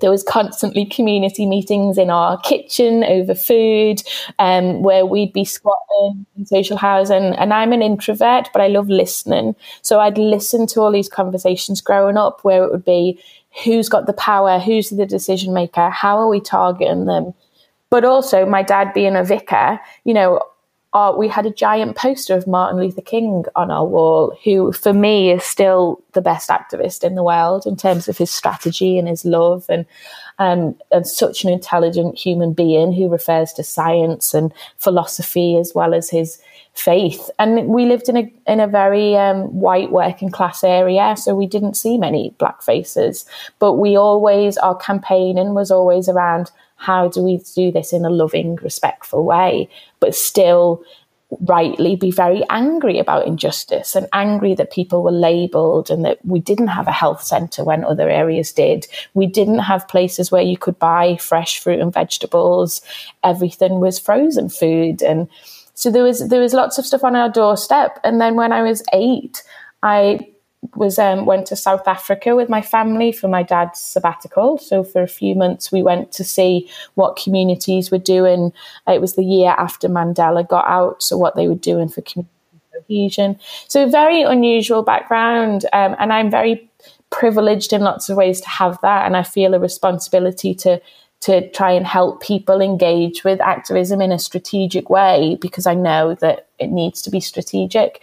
there 0.00 0.10
was 0.10 0.22
constantly 0.22 0.84
community 0.84 1.46
meetings 1.46 1.98
in 1.98 2.10
our 2.10 2.38
kitchen 2.40 3.04
over 3.04 3.34
food, 3.34 4.02
um, 4.38 4.82
where 4.82 5.06
we'd 5.06 5.32
be 5.32 5.44
squatting 5.44 6.26
in 6.36 6.46
social 6.46 6.76
housing. 6.76 7.34
And 7.36 7.52
I'm 7.52 7.72
an 7.72 7.82
introvert, 7.82 8.48
but 8.52 8.62
I 8.62 8.68
love 8.68 8.88
listening. 8.88 9.54
So 9.82 10.00
I'd 10.00 10.18
listen 10.18 10.66
to 10.68 10.80
all 10.80 10.92
these 10.92 11.08
conversations 11.08 11.80
growing 11.80 12.16
up, 12.16 12.40
where 12.42 12.64
it 12.64 12.70
would 12.70 12.84
be 12.84 13.20
who's 13.64 13.88
got 13.88 14.06
the 14.06 14.12
power, 14.12 14.58
who's 14.58 14.90
the 14.90 15.06
decision 15.06 15.52
maker, 15.52 15.90
how 15.90 16.18
are 16.18 16.28
we 16.28 16.40
targeting 16.40 17.06
them. 17.06 17.34
But 17.90 18.04
also, 18.04 18.46
my 18.46 18.62
dad 18.62 18.92
being 18.94 19.16
a 19.16 19.24
vicar, 19.24 19.80
you 20.04 20.14
know, 20.14 20.40
uh, 20.92 21.14
we 21.16 21.28
had 21.28 21.46
a 21.46 21.50
giant 21.50 21.96
poster 21.96 22.34
of 22.34 22.48
Martin 22.48 22.80
Luther 22.80 23.00
King 23.00 23.44
on 23.54 23.70
our 23.70 23.86
wall, 23.86 24.36
who 24.42 24.72
for 24.72 24.92
me 24.92 25.30
is 25.30 25.44
still 25.44 26.02
the 26.12 26.20
best 26.20 26.48
activist 26.48 27.04
in 27.04 27.14
the 27.14 27.22
world 27.22 27.64
in 27.64 27.76
terms 27.76 28.08
of 28.08 28.18
his 28.18 28.30
strategy 28.30 28.98
and 28.98 29.06
his 29.06 29.24
love 29.24 29.66
and 29.68 29.86
um, 30.40 30.74
and 30.90 31.06
such 31.06 31.44
an 31.44 31.50
intelligent 31.50 32.18
human 32.18 32.54
being 32.54 32.92
who 32.92 33.08
refers 33.08 33.52
to 33.52 33.62
science 33.62 34.34
and 34.34 34.52
philosophy 34.78 35.56
as 35.56 35.72
well 35.74 35.94
as 35.94 36.10
his 36.10 36.42
faith. 36.72 37.30
And 37.38 37.68
we 37.68 37.84
lived 37.84 38.08
in 38.08 38.16
a 38.16 38.32
in 38.48 38.58
a 38.58 38.66
very 38.66 39.16
um, 39.16 39.42
white 39.60 39.92
working 39.92 40.30
class 40.30 40.64
area, 40.64 41.14
so 41.16 41.36
we 41.36 41.46
didn't 41.46 41.74
see 41.74 41.98
many 41.98 42.34
black 42.38 42.62
faces. 42.62 43.26
But 43.60 43.74
we 43.74 43.96
always 43.96 44.56
our 44.58 44.76
campaigning 44.76 45.54
was 45.54 45.70
always 45.70 46.08
around 46.08 46.50
how 46.80 47.08
do 47.08 47.22
we 47.22 47.38
do 47.54 47.70
this 47.70 47.92
in 47.92 48.06
a 48.06 48.10
loving, 48.10 48.56
respectful 48.56 49.22
way, 49.22 49.68
but 50.00 50.14
still 50.14 50.82
rightly 51.42 51.94
be 51.94 52.10
very 52.10 52.42
angry 52.48 52.98
about 52.98 53.26
injustice 53.26 53.94
and 53.94 54.08
angry 54.14 54.54
that 54.54 54.72
people 54.72 55.02
were 55.02 55.12
labelled 55.12 55.90
and 55.90 56.06
that 56.06 56.18
we 56.24 56.40
didn't 56.40 56.68
have 56.68 56.88
a 56.88 56.92
health 56.92 57.22
centre 57.22 57.62
when 57.62 57.84
other 57.84 58.08
areas 58.08 58.50
did. 58.50 58.86
We 59.12 59.26
didn't 59.26 59.58
have 59.58 59.86
places 59.88 60.32
where 60.32 60.42
you 60.42 60.56
could 60.56 60.78
buy 60.78 61.18
fresh 61.18 61.60
fruit 61.60 61.80
and 61.80 61.92
vegetables. 61.92 62.80
Everything 63.22 63.78
was 63.78 63.98
frozen 63.98 64.48
food. 64.48 65.02
And 65.02 65.28
so 65.74 65.90
there 65.90 66.02
was 66.02 66.28
there 66.30 66.40
was 66.40 66.54
lots 66.54 66.78
of 66.78 66.86
stuff 66.86 67.04
on 67.04 67.14
our 67.14 67.28
doorstep. 67.28 68.00
And 68.02 68.22
then 68.22 68.36
when 68.36 68.52
I 68.52 68.62
was 68.62 68.82
eight, 68.94 69.42
I 69.82 70.29
was 70.74 70.98
um, 70.98 71.26
went 71.26 71.46
to 71.46 71.56
South 71.56 71.88
Africa 71.88 72.36
with 72.36 72.48
my 72.48 72.60
family 72.60 73.12
for 73.12 73.28
my 73.28 73.42
dad's 73.42 73.80
sabbatical. 73.80 74.58
So 74.58 74.84
for 74.84 75.02
a 75.02 75.08
few 75.08 75.34
months, 75.34 75.72
we 75.72 75.82
went 75.82 76.12
to 76.12 76.24
see 76.24 76.68
what 76.94 77.16
communities 77.16 77.90
were 77.90 77.98
doing. 77.98 78.52
It 78.86 79.00
was 79.00 79.14
the 79.14 79.24
year 79.24 79.54
after 79.56 79.88
Mandela 79.88 80.46
got 80.46 80.66
out, 80.66 81.02
so 81.02 81.16
what 81.16 81.34
they 81.34 81.48
were 81.48 81.54
doing 81.54 81.88
for 81.88 82.02
community 82.02 82.34
cohesion. 82.74 83.38
So 83.68 83.88
very 83.88 84.22
unusual 84.22 84.82
background, 84.82 85.64
um, 85.72 85.96
and 85.98 86.12
I'm 86.12 86.30
very 86.30 86.70
privileged 87.10 87.72
in 87.72 87.80
lots 87.80 88.08
of 88.08 88.16
ways 88.16 88.40
to 88.42 88.48
have 88.48 88.78
that, 88.82 89.06
and 89.06 89.16
I 89.16 89.22
feel 89.22 89.54
a 89.54 89.58
responsibility 89.58 90.54
to 90.56 90.80
to 91.20 91.50
try 91.50 91.70
and 91.70 91.86
help 91.86 92.22
people 92.22 92.62
engage 92.62 93.24
with 93.24 93.42
activism 93.42 94.00
in 94.00 94.10
a 94.10 94.18
strategic 94.18 94.88
way 94.88 95.36
because 95.38 95.66
I 95.66 95.74
know 95.74 96.14
that 96.14 96.48
it 96.58 96.68
needs 96.68 97.02
to 97.02 97.10
be 97.10 97.20
strategic. 97.20 98.00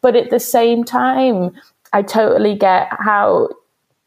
But 0.00 0.16
at 0.16 0.30
the 0.30 0.40
same 0.40 0.82
time, 0.82 1.50
I 1.94 2.02
totally 2.02 2.56
get 2.56 2.88
how 2.90 3.48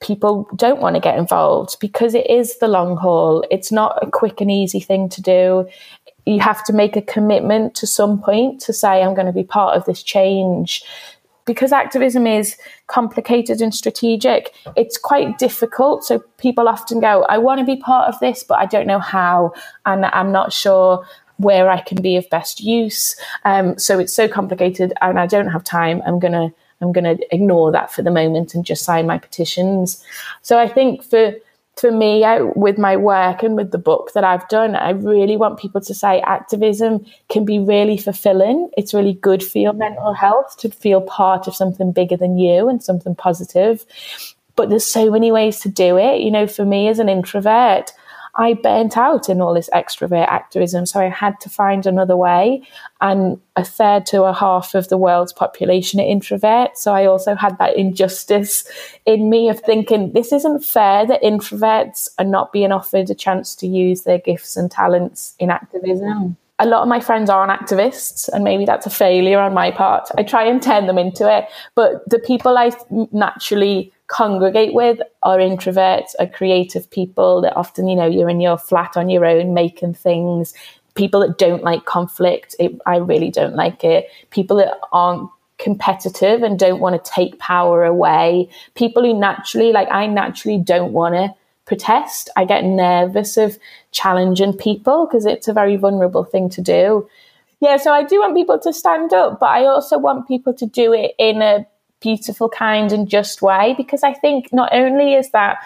people 0.01 0.47
don't 0.55 0.81
want 0.81 0.95
to 0.95 0.99
get 0.99 1.17
involved 1.17 1.77
because 1.79 2.13
it 2.13 2.29
is 2.29 2.59
the 2.59 2.67
long 2.67 2.97
haul. 2.97 3.45
It's 3.49 3.71
not 3.71 3.97
a 4.01 4.11
quick 4.11 4.41
and 4.41 4.51
easy 4.51 4.81
thing 4.81 5.07
to 5.09 5.21
do. 5.21 5.69
You 6.25 6.41
have 6.41 6.65
to 6.65 6.73
make 6.73 6.97
a 6.97 7.01
commitment 7.01 7.75
to 7.75 7.87
some 7.87 8.21
point 8.21 8.59
to 8.61 8.73
say, 8.73 9.01
I'm 9.01 9.15
going 9.15 9.25
to 9.25 9.31
be 9.31 9.45
part 9.45 9.77
of 9.77 9.85
this 9.85 10.03
change. 10.03 10.83
Because 11.45 11.71
activism 11.71 12.27
is 12.27 12.57
complicated 12.87 13.61
and 13.61 13.73
strategic, 13.73 14.53
it's 14.75 14.97
quite 14.97 15.37
difficult. 15.37 16.03
So 16.03 16.19
people 16.37 16.67
often 16.67 16.99
go, 16.99 17.23
I 17.29 17.37
want 17.37 17.59
to 17.59 17.65
be 17.65 17.77
part 17.77 18.13
of 18.13 18.19
this, 18.19 18.43
but 18.43 18.59
I 18.59 18.65
don't 18.65 18.85
know 18.85 18.99
how. 18.99 19.53
And 19.85 20.07
I'm 20.07 20.33
not 20.33 20.51
sure 20.51 21.07
where 21.37 21.69
I 21.69 21.79
can 21.79 22.01
be 22.01 22.17
of 22.17 22.29
best 22.29 22.59
use. 22.59 23.15
Um, 23.45 23.79
so 23.79 23.97
it's 23.97 24.11
so 24.11 24.27
complicated 24.27 24.91
and 24.99 25.17
I 25.17 25.25
don't 25.25 25.47
have 25.47 25.63
time. 25.63 26.01
I'm 26.05 26.19
going 26.19 26.33
to 26.33 26.53
I'm 26.81 26.91
going 26.91 27.17
to 27.17 27.35
ignore 27.35 27.71
that 27.71 27.91
for 27.91 28.01
the 28.01 28.11
moment 28.11 28.53
and 28.53 28.65
just 28.65 28.83
sign 28.83 29.07
my 29.07 29.17
petitions. 29.17 30.03
So 30.41 30.59
I 30.59 30.67
think 30.67 31.03
for 31.03 31.33
for 31.79 31.91
me, 31.91 32.23
I, 32.23 32.41
with 32.41 32.77
my 32.77 32.97
work 32.97 33.43
and 33.43 33.55
with 33.55 33.71
the 33.71 33.77
book 33.77 34.11
that 34.13 34.23
I've 34.23 34.47
done, 34.49 34.75
I 34.75 34.91
really 34.91 35.37
want 35.37 35.59
people 35.59 35.79
to 35.81 35.93
say 35.93 36.21
activism 36.21 37.05
can 37.29 37.45
be 37.45 37.59
really 37.59 37.97
fulfilling. 37.97 38.69
It's 38.75 38.95
really 38.95 39.13
good 39.13 39.43
for 39.43 39.59
your 39.59 39.73
mental 39.73 40.13
health 40.13 40.57
to 40.59 40.69
feel 40.69 41.01
part 41.01 41.47
of 41.47 41.55
something 41.55 41.91
bigger 41.91 42.17
than 42.17 42.37
you 42.37 42.67
and 42.67 42.83
something 42.83 43.13
positive. 43.13 43.85
But 44.55 44.69
there's 44.69 44.85
so 44.85 45.11
many 45.11 45.31
ways 45.31 45.59
to 45.59 45.69
do 45.69 45.97
it. 45.97 46.21
You 46.21 46.31
know, 46.31 46.47
for 46.47 46.65
me 46.65 46.87
as 46.87 46.97
an 46.97 47.09
introvert, 47.09 47.91
I 48.37 48.53
burnt 48.53 48.97
out 48.97 49.29
in 49.29 49.41
all 49.41 49.53
this 49.53 49.69
extrovert 49.73 50.27
activism. 50.27 50.85
So 50.85 50.99
I 50.99 51.09
had 51.09 51.39
to 51.41 51.49
find 51.49 51.85
another 51.85 52.15
way. 52.15 52.61
And 53.01 53.41
a 53.55 53.63
third 53.63 54.05
to 54.07 54.23
a 54.23 54.33
half 54.33 54.75
of 54.75 54.89
the 54.89 54.97
world's 54.97 55.33
population 55.33 55.99
are 55.99 56.03
introverts. 56.03 56.77
So 56.77 56.93
I 56.93 57.05
also 57.05 57.35
had 57.35 57.57
that 57.57 57.75
injustice 57.75 58.63
in 59.05 59.29
me 59.29 59.49
of 59.49 59.59
thinking 59.61 60.13
this 60.13 60.31
isn't 60.31 60.63
fair 60.63 61.05
that 61.07 61.23
introverts 61.23 62.09
are 62.19 62.25
not 62.25 62.53
being 62.53 62.71
offered 62.71 63.09
a 63.09 63.15
chance 63.15 63.55
to 63.55 63.67
use 63.67 64.03
their 64.03 64.19
gifts 64.19 64.55
and 64.55 64.71
talents 64.71 65.35
in 65.39 65.49
activism 65.49 66.37
a 66.59 66.65
lot 66.65 66.81
of 66.81 66.87
my 66.87 66.99
friends 66.99 67.29
aren't 67.29 67.51
activists, 67.51 68.27
and 68.29 68.43
maybe 68.43 68.65
that's 68.65 68.87
a 68.87 68.89
failure 68.89 69.39
on 69.39 69.53
my 69.53 69.69
part. 69.69 70.09
I 70.17 70.23
try 70.23 70.43
and 70.45 70.61
turn 70.61 70.87
them 70.87 70.97
into 70.97 71.31
it, 71.31 71.45
but 71.75 72.07
the 72.09 72.17
people 72.19 72.57
I 72.57 72.71
naturally 73.11 73.93
congregate 74.07 74.73
with 74.73 74.99
are 75.23 75.37
introverts, 75.37 76.15
are 76.19 76.27
creative 76.27 76.89
people 76.89 77.41
that 77.41 77.55
often, 77.55 77.87
you 77.87 77.95
know, 77.95 78.07
you're 78.07 78.29
in 78.29 78.41
your 78.41 78.57
flat 78.57 78.97
on 78.97 79.09
your 79.09 79.25
own 79.25 79.53
making 79.53 79.93
things. 79.93 80.53
People 80.95 81.19
that 81.21 81.37
don't 81.37 81.63
like 81.63 81.85
conflict, 81.85 82.55
it, 82.59 82.79
I 82.85 82.97
really 82.97 83.29
don't 83.29 83.55
like 83.55 83.83
it. 83.83 84.07
People 84.31 84.57
that 84.57 84.79
aren't 84.91 85.29
competitive 85.57 86.43
and 86.43 86.57
don't 86.57 86.79
want 86.79 87.03
to 87.03 87.11
take 87.11 87.39
power 87.39 87.83
away. 87.83 88.49
People 88.75 89.03
who 89.03 89.17
naturally, 89.17 89.71
like 89.71 89.89
I 89.91 90.07
naturally 90.07 90.57
don't 90.57 90.93
want 90.93 91.15
to 91.15 91.33
protest. 91.65 92.29
I 92.35 92.45
get 92.45 92.63
nervous 92.63 93.37
of 93.37 93.59
challenging 93.91 94.53
people 94.53 95.05
because 95.05 95.25
it's 95.25 95.47
a 95.47 95.53
very 95.53 95.75
vulnerable 95.75 96.23
thing 96.23 96.49
to 96.51 96.61
do. 96.61 97.07
Yeah, 97.59 97.77
so 97.77 97.91
I 97.91 98.03
do 98.03 98.19
want 98.19 98.35
people 98.35 98.59
to 98.59 98.71
stand 98.71 99.13
up, 99.13 99.39
but 99.39 99.49
I 99.49 99.65
also 99.65 99.97
want 99.97 100.27
people 100.27 100.53
to 100.53 100.65
do 100.65 100.93
it 100.93 101.13
in 101.17 101.41
a 101.41 101.65
beautiful, 102.07 102.47
kind, 102.47 102.91
and 102.93 103.09
just 103.09 103.41
way 103.41 103.75
because 103.77 104.03
I 104.03 104.13
think 104.13 104.53
not 104.53 104.69
only 104.73 105.13
is 105.13 105.31
that 105.31 105.57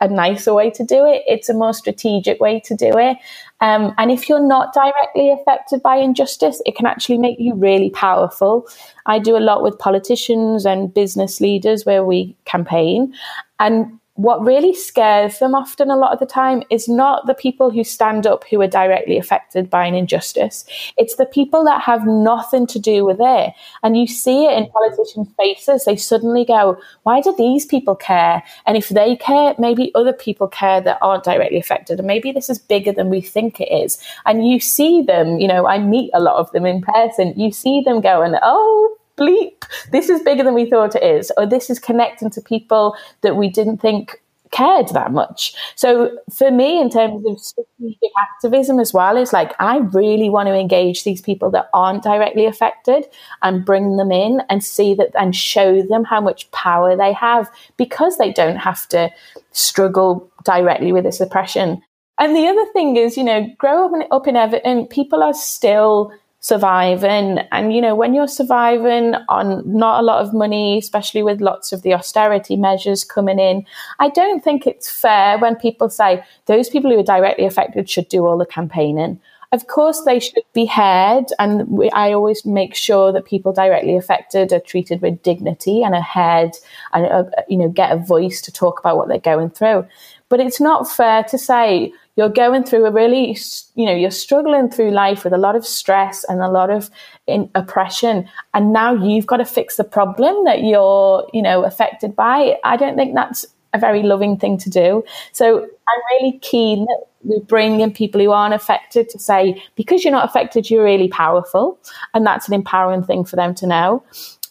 a 0.00 0.08
nicer 0.08 0.52
way 0.52 0.70
to 0.70 0.84
do 0.84 1.06
it, 1.06 1.22
it's 1.26 1.48
a 1.48 1.54
more 1.54 1.72
strategic 1.72 2.40
way 2.40 2.60
to 2.60 2.74
do 2.74 2.90
it. 2.98 3.16
Um, 3.60 3.94
and 3.96 4.10
if 4.10 4.28
you're 4.28 4.46
not 4.46 4.74
directly 4.74 5.30
affected 5.30 5.82
by 5.82 5.96
injustice, 5.96 6.60
it 6.66 6.76
can 6.76 6.86
actually 6.86 7.18
make 7.18 7.38
you 7.38 7.54
really 7.54 7.90
powerful. 7.90 8.68
I 9.06 9.18
do 9.18 9.36
a 9.36 9.46
lot 9.50 9.62
with 9.62 9.78
politicians 9.78 10.66
and 10.66 10.92
business 10.92 11.40
leaders 11.40 11.86
where 11.86 12.04
we 12.04 12.36
campaign. 12.44 13.14
And 13.58 13.98
what 14.16 14.42
really 14.42 14.74
scares 14.74 15.38
them 15.38 15.54
often 15.54 15.90
a 15.90 15.96
lot 15.96 16.12
of 16.12 16.18
the 16.18 16.26
time 16.26 16.62
is 16.70 16.88
not 16.88 17.26
the 17.26 17.34
people 17.34 17.70
who 17.70 17.84
stand 17.84 18.26
up 18.26 18.44
who 18.48 18.60
are 18.62 18.66
directly 18.66 19.18
affected 19.18 19.68
by 19.68 19.86
an 19.86 19.94
injustice. 19.94 20.64
It's 20.96 21.16
the 21.16 21.26
people 21.26 21.64
that 21.64 21.82
have 21.82 22.06
nothing 22.06 22.66
to 22.68 22.78
do 22.78 23.04
with 23.04 23.18
it. 23.20 23.52
And 23.82 23.96
you 23.96 24.06
see 24.06 24.46
it 24.46 24.56
in 24.56 24.70
politicians' 24.70 25.28
faces. 25.36 25.84
They 25.84 25.96
suddenly 25.96 26.44
go, 26.44 26.78
why 27.02 27.20
do 27.20 27.34
these 27.36 27.66
people 27.66 27.94
care? 27.94 28.42
And 28.66 28.76
if 28.76 28.88
they 28.88 29.16
care, 29.16 29.54
maybe 29.58 29.92
other 29.94 30.14
people 30.14 30.48
care 30.48 30.80
that 30.80 30.98
aren't 31.02 31.24
directly 31.24 31.58
affected. 31.58 31.98
And 31.98 32.06
maybe 32.06 32.32
this 32.32 32.48
is 32.48 32.58
bigger 32.58 32.92
than 32.92 33.10
we 33.10 33.20
think 33.20 33.60
it 33.60 33.72
is. 33.72 33.98
And 34.24 34.48
you 34.48 34.60
see 34.60 35.02
them, 35.02 35.38
you 35.38 35.46
know, 35.46 35.66
I 35.66 35.78
meet 35.78 36.10
a 36.14 36.20
lot 36.20 36.36
of 36.36 36.50
them 36.52 36.64
in 36.64 36.80
person. 36.80 37.34
You 37.36 37.52
see 37.52 37.82
them 37.84 38.00
going, 38.00 38.34
oh, 38.42 38.96
bleep, 39.16 39.64
this 39.92 40.08
is 40.08 40.22
bigger 40.22 40.44
than 40.44 40.54
we 40.54 40.68
thought 40.68 40.94
it 40.94 41.02
is, 41.02 41.32
or 41.36 41.46
this 41.46 41.70
is 41.70 41.78
connecting 41.78 42.30
to 42.30 42.40
people 42.40 42.96
that 43.22 43.36
we 43.36 43.48
didn't 43.48 43.78
think 43.78 44.20
cared 44.52 44.88
that 44.88 45.12
much. 45.12 45.54
So 45.74 46.16
for 46.32 46.50
me, 46.50 46.80
in 46.80 46.88
terms 46.88 47.24
of 47.26 47.40
strategic 47.40 48.10
activism 48.18 48.78
as 48.78 48.92
well, 48.92 49.16
is 49.16 49.32
like 49.32 49.52
I 49.58 49.78
really 49.78 50.30
want 50.30 50.48
to 50.48 50.54
engage 50.54 51.04
these 51.04 51.20
people 51.20 51.50
that 51.50 51.68
aren't 51.74 52.02
directly 52.02 52.46
affected 52.46 53.06
and 53.42 53.64
bring 53.64 53.96
them 53.96 54.12
in 54.12 54.42
and 54.48 54.62
see 54.62 54.94
that 54.94 55.10
and 55.14 55.34
show 55.34 55.82
them 55.82 56.04
how 56.04 56.20
much 56.20 56.50
power 56.52 56.96
they 56.96 57.12
have 57.12 57.50
because 57.76 58.18
they 58.18 58.32
don't 58.32 58.56
have 58.56 58.88
to 58.88 59.10
struggle 59.52 60.30
directly 60.44 60.92
with 60.92 61.04
this 61.04 61.20
oppression. 61.20 61.82
And 62.18 62.34
the 62.34 62.46
other 62.46 62.64
thing 62.72 62.96
is, 62.96 63.16
you 63.16 63.24
know, 63.24 63.46
grow 63.58 63.86
up 63.86 63.92
in, 63.94 64.04
up 64.10 64.26
in 64.26 64.36
Everton, 64.36 64.86
people 64.86 65.22
are 65.22 65.34
still 65.34 66.12
surviving. 66.46 67.40
And, 67.50 67.74
you 67.74 67.80
know, 67.80 67.96
when 67.96 68.14
you're 68.14 68.28
surviving 68.28 69.14
on 69.28 69.64
not 69.66 69.98
a 69.98 70.04
lot 70.04 70.24
of 70.24 70.32
money, 70.32 70.78
especially 70.78 71.24
with 71.24 71.40
lots 71.40 71.72
of 71.72 71.82
the 71.82 71.92
austerity 71.92 72.54
measures 72.54 73.02
coming 73.02 73.40
in, 73.40 73.66
I 73.98 74.10
don't 74.10 74.44
think 74.44 74.64
it's 74.64 74.88
fair 74.88 75.38
when 75.40 75.56
people 75.56 75.90
say 75.90 76.22
those 76.44 76.68
people 76.68 76.92
who 76.92 77.00
are 77.00 77.02
directly 77.02 77.46
affected 77.46 77.90
should 77.90 78.08
do 78.08 78.24
all 78.24 78.38
the 78.38 78.46
campaigning. 78.46 79.18
Of 79.50 79.66
course, 79.66 80.02
they 80.02 80.20
should 80.20 80.42
be 80.52 80.66
heard, 80.66 81.26
and 81.38 81.66
we, 81.68 81.90
I 81.90 82.12
always 82.12 82.44
make 82.44 82.74
sure 82.74 83.12
that 83.12 83.24
people 83.24 83.52
directly 83.52 83.96
affected 83.96 84.52
are 84.52 84.60
treated 84.60 85.00
with 85.02 85.22
dignity 85.22 85.82
and 85.82 85.94
are 85.94 86.02
heard, 86.02 86.50
and 86.92 87.06
uh, 87.06 87.24
you 87.48 87.56
know 87.56 87.68
get 87.68 87.92
a 87.92 87.96
voice 87.96 88.40
to 88.42 88.52
talk 88.52 88.80
about 88.80 88.96
what 88.96 89.08
they're 89.08 89.18
going 89.18 89.50
through. 89.50 89.86
But 90.28 90.40
it's 90.40 90.60
not 90.60 90.90
fair 90.90 91.22
to 91.24 91.38
say 91.38 91.92
you're 92.16 92.30
going 92.30 92.64
through 92.64 92.86
a 92.86 92.90
really, 92.90 93.36
you 93.74 93.84
know, 93.84 93.94
you're 93.94 94.10
struggling 94.10 94.70
through 94.70 94.90
life 94.90 95.22
with 95.22 95.34
a 95.34 95.38
lot 95.38 95.54
of 95.54 95.66
stress 95.66 96.24
and 96.24 96.40
a 96.40 96.48
lot 96.48 96.70
of 96.70 96.90
in, 97.26 97.50
oppression. 97.54 98.28
And 98.54 98.72
now 98.72 98.94
you've 98.94 99.26
got 99.26 99.36
to 99.36 99.44
fix 99.44 99.76
the 99.76 99.84
problem 99.84 100.44
that 100.44 100.62
you're, 100.62 101.28
you 101.34 101.42
know, 101.42 101.64
affected 101.64 102.16
by. 102.16 102.56
I 102.64 102.76
don't 102.76 102.96
think 102.96 103.14
that's 103.14 103.44
a 103.74 103.78
very 103.78 104.02
loving 104.02 104.38
thing 104.38 104.56
to 104.58 104.70
do. 104.70 105.04
So 105.32 105.58
I'm 105.58 106.02
really 106.12 106.38
keen 106.38 106.86
that 106.86 107.04
we 107.24 107.40
bring 107.40 107.80
in 107.80 107.92
people 107.92 108.20
who 108.20 108.30
aren't 108.30 108.54
affected 108.54 109.10
to 109.10 109.18
say, 109.18 109.62
because 109.74 110.02
you're 110.02 110.12
not 110.12 110.24
affected, 110.24 110.70
you're 110.70 110.84
really 110.84 111.08
powerful. 111.08 111.78
And 112.14 112.24
that's 112.24 112.48
an 112.48 112.54
empowering 112.54 113.02
thing 113.02 113.24
for 113.24 113.36
them 113.36 113.54
to 113.56 113.66
know 113.66 114.02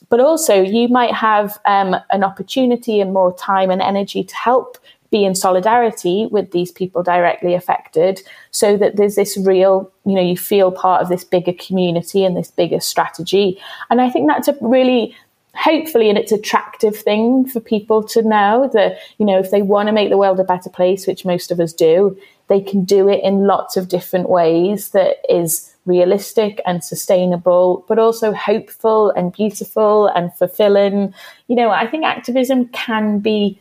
but 0.09 0.19
also 0.19 0.61
you 0.61 0.87
might 0.87 1.13
have 1.13 1.57
um, 1.65 1.95
an 2.11 2.23
opportunity 2.23 3.01
and 3.01 3.13
more 3.13 3.35
time 3.35 3.71
and 3.71 3.81
energy 3.81 4.23
to 4.23 4.35
help 4.35 4.77
be 5.15 5.23
in 5.23 5.33
solidarity 5.33 6.27
with 6.29 6.51
these 6.51 6.73
people 6.73 7.01
directly 7.01 7.53
affected 7.53 8.21
so 8.51 8.75
that 8.75 8.97
there's 8.97 9.15
this 9.15 9.37
real 9.37 9.89
you 10.05 10.13
know 10.13 10.21
you 10.21 10.35
feel 10.35 10.73
part 10.73 11.01
of 11.01 11.07
this 11.07 11.23
bigger 11.23 11.53
community 11.53 12.25
and 12.25 12.35
this 12.35 12.51
bigger 12.51 12.81
strategy 12.81 13.57
and 13.89 14.01
i 14.01 14.09
think 14.09 14.27
that's 14.27 14.49
a 14.49 14.57
really 14.59 15.15
hopefully 15.53 16.09
and 16.09 16.17
it's 16.17 16.33
attractive 16.33 16.97
thing 16.97 17.45
for 17.45 17.61
people 17.61 18.03
to 18.03 18.21
know 18.23 18.69
that 18.73 18.97
you 19.17 19.25
know 19.25 19.39
if 19.39 19.51
they 19.51 19.61
want 19.61 19.87
to 19.87 19.93
make 19.93 20.09
the 20.09 20.17
world 20.17 20.37
a 20.37 20.43
better 20.43 20.69
place 20.69 21.07
which 21.07 21.23
most 21.23 21.49
of 21.49 21.61
us 21.61 21.71
do 21.71 22.17
they 22.49 22.59
can 22.59 22.83
do 22.83 23.07
it 23.07 23.23
in 23.23 23.47
lots 23.47 23.77
of 23.77 23.87
different 23.87 24.29
ways 24.29 24.89
that 24.89 25.15
is 25.29 25.71
realistic 25.85 26.59
and 26.65 26.83
sustainable, 26.83 27.85
but 27.87 27.99
also 27.99 28.33
hopeful 28.33 29.11
and 29.11 29.31
beautiful 29.31 30.07
and 30.07 30.33
fulfilling. 30.33 31.13
You 31.47 31.55
know, 31.55 31.69
I 31.69 31.85
think 31.85 32.05
activism 32.05 32.67
can 32.69 33.19
be 33.19 33.59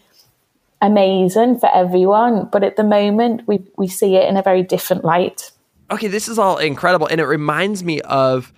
amazing 0.84 1.58
for 1.58 1.74
everyone, 1.74 2.48
but 2.52 2.62
at 2.62 2.76
the 2.76 2.84
moment 2.84 3.42
we 3.46 3.64
we 3.76 3.88
see 3.88 4.16
it 4.16 4.28
in 4.28 4.36
a 4.36 4.42
very 4.42 4.62
different 4.62 5.04
light. 5.04 5.50
Okay, 5.90 6.08
this 6.08 6.28
is 6.28 6.38
all 6.38 6.58
incredible 6.58 7.06
and 7.06 7.20
it 7.20 7.26
reminds 7.26 7.82
me 7.82 8.00
of 8.02 8.52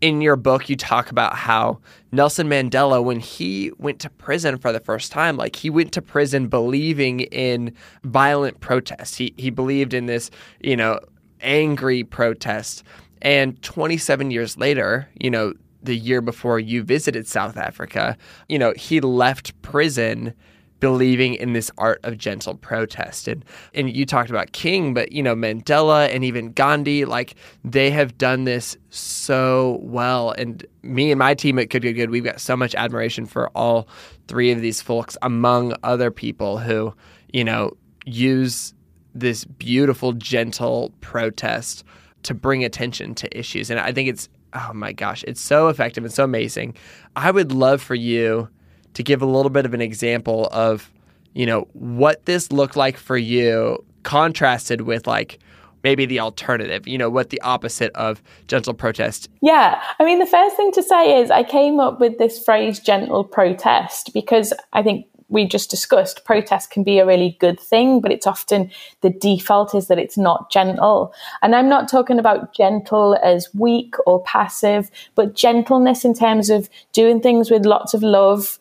in 0.00 0.20
your 0.20 0.34
book 0.36 0.68
you 0.68 0.76
talk 0.76 1.10
about 1.10 1.36
how 1.36 1.80
Nelson 2.10 2.48
Mandela 2.48 3.02
when 3.02 3.20
he 3.20 3.70
went 3.78 4.00
to 4.00 4.10
prison 4.10 4.58
for 4.58 4.72
the 4.72 4.80
first 4.80 5.12
time 5.12 5.36
like 5.36 5.56
he 5.56 5.70
went 5.70 5.92
to 5.92 6.02
prison 6.02 6.48
believing 6.48 7.20
in 7.20 7.74
violent 8.04 8.60
protest. 8.60 9.16
He 9.16 9.34
he 9.36 9.50
believed 9.50 9.92
in 9.92 10.06
this, 10.06 10.30
you 10.60 10.76
know, 10.76 11.00
angry 11.40 12.04
protest. 12.04 12.84
And 13.20 13.60
27 13.62 14.30
years 14.30 14.56
later, 14.56 15.08
you 15.20 15.30
know, 15.30 15.54
the 15.82 15.96
year 15.96 16.20
before 16.20 16.58
you 16.58 16.82
visited 16.82 17.26
South 17.26 17.56
Africa, 17.56 18.16
you 18.48 18.58
know, 18.58 18.72
he 18.76 19.00
left 19.00 19.60
prison 19.62 20.34
believing 20.82 21.34
in 21.36 21.52
this 21.52 21.70
art 21.78 22.00
of 22.02 22.18
gentle 22.18 22.56
protest. 22.56 23.28
And 23.28 23.44
and 23.72 23.88
you 23.94 24.04
talked 24.04 24.30
about 24.30 24.50
King, 24.50 24.94
but 24.94 25.12
you 25.12 25.22
know, 25.22 25.36
Mandela 25.36 26.12
and 26.12 26.24
even 26.24 26.50
Gandhi, 26.50 27.04
like 27.04 27.36
they 27.64 27.88
have 27.90 28.18
done 28.18 28.42
this 28.44 28.76
so 28.90 29.78
well. 29.80 30.32
And 30.32 30.66
me 30.82 31.12
and 31.12 31.20
my 31.20 31.34
team 31.34 31.60
at 31.60 31.68
Good 31.68 31.82
Good 31.82 31.92
Good, 31.92 32.10
we've 32.10 32.24
got 32.24 32.40
so 32.40 32.56
much 32.56 32.74
admiration 32.74 33.26
for 33.26 33.48
all 33.50 33.86
three 34.26 34.50
of 34.50 34.60
these 34.60 34.82
folks, 34.82 35.16
among 35.22 35.72
other 35.84 36.10
people 36.10 36.58
who, 36.58 36.92
you 37.32 37.44
know, 37.44 37.76
use 38.04 38.74
this 39.14 39.44
beautiful, 39.44 40.12
gentle 40.14 40.92
protest 41.00 41.84
to 42.24 42.34
bring 42.34 42.64
attention 42.64 43.14
to 43.14 43.38
issues. 43.38 43.70
And 43.70 43.78
I 43.78 43.92
think 43.92 44.08
it's 44.08 44.28
oh 44.52 44.72
my 44.74 44.92
gosh, 44.92 45.22
it's 45.28 45.40
so 45.40 45.68
effective 45.68 46.04
and 46.04 46.12
so 46.12 46.24
amazing. 46.24 46.74
I 47.14 47.30
would 47.30 47.52
love 47.52 47.80
for 47.80 47.94
you 47.94 48.48
to 48.94 49.02
give 49.02 49.22
a 49.22 49.26
little 49.26 49.50
bit 49.50 49.64
of 49.64 49.74
an 49.74 49.80
example 49.80 50.48
of, 50.52 50.90
you 51.34 51.46
know, 51.46 51.68
what 51.72 52.24
this 52.26 52.52
looked 52.52 52.76
like 52.76 52.96
for 52.96 53.16
you 53.16 53.84
contrasted 54.02 54.82
with 54.82 55.06
like 55.06 55.38
maybe 55.82 56.06
the 56.06 56.20
alternative, 56.20 56.86
you 56.86 56.96
know, 56.96 57.10
what 57.10 57.30
the 57.30 57.40
opposite 57.42 57.92
of 57.94 58.22
gentle 58.46 58.74
protest. 58.74 59.28
Yeah. 59.40 59.82
I 59.98 60.04
mean, 60.04 60.18
the 60.18 60.26
first 60.26 60.56
thing 60.56 60.72
to 60.72 60.82
say 60.82 61.20
is 61.20 61.30
I 61.30 61.42
came 61.42 61.80
up 61.80 62.00
with 62.00 62.18
this 62.18 62.42
phrase 62.42 62.78
gentle 62.78 63.24
protest 63.24 64.12
because 64.14 64.52
I 64.72 64.82
think 64.82 65.06
we 65.32 65.46
just 65.46 65.70
discussed, 65.70 66.24
protest 66.24 66.70
can 66.70 66.84
be 66.84 66.98
a 66.98 67.06
really 67.06 67.36
good 67.40 67.58
thing, 67.58 68.00
but 68.00 68.12
it's 68.12 68.26
often 68.26 68.70
the 69.00 69.10
default 69.10 69.74
is 69.74 69.88
that 69.88 69.98
it's 69.98 70.18
not 70.18 70.52
gentle. 70.52 71.14
And 71.40 71.56
I'm 71.56 71.68
not 71.68 71.88
talking 71.88 72.18
about 72.18 72.54
gentle 72.54 73.18
as 73.22 73.48
weak 73.54 73.94
or 74.06 74.22
passive, 74.22 74.90
but 75.14 75.34
gentleness 75.34 76.04
in 76.04 76.12
terms 76.12 76.50
of 76.50 76.68
doing 76.92 77.20
things 77.20 77.50
with 77.50 77.64
lots 77.64 77.94
of 77.94 78.02
love, 78.02 78.58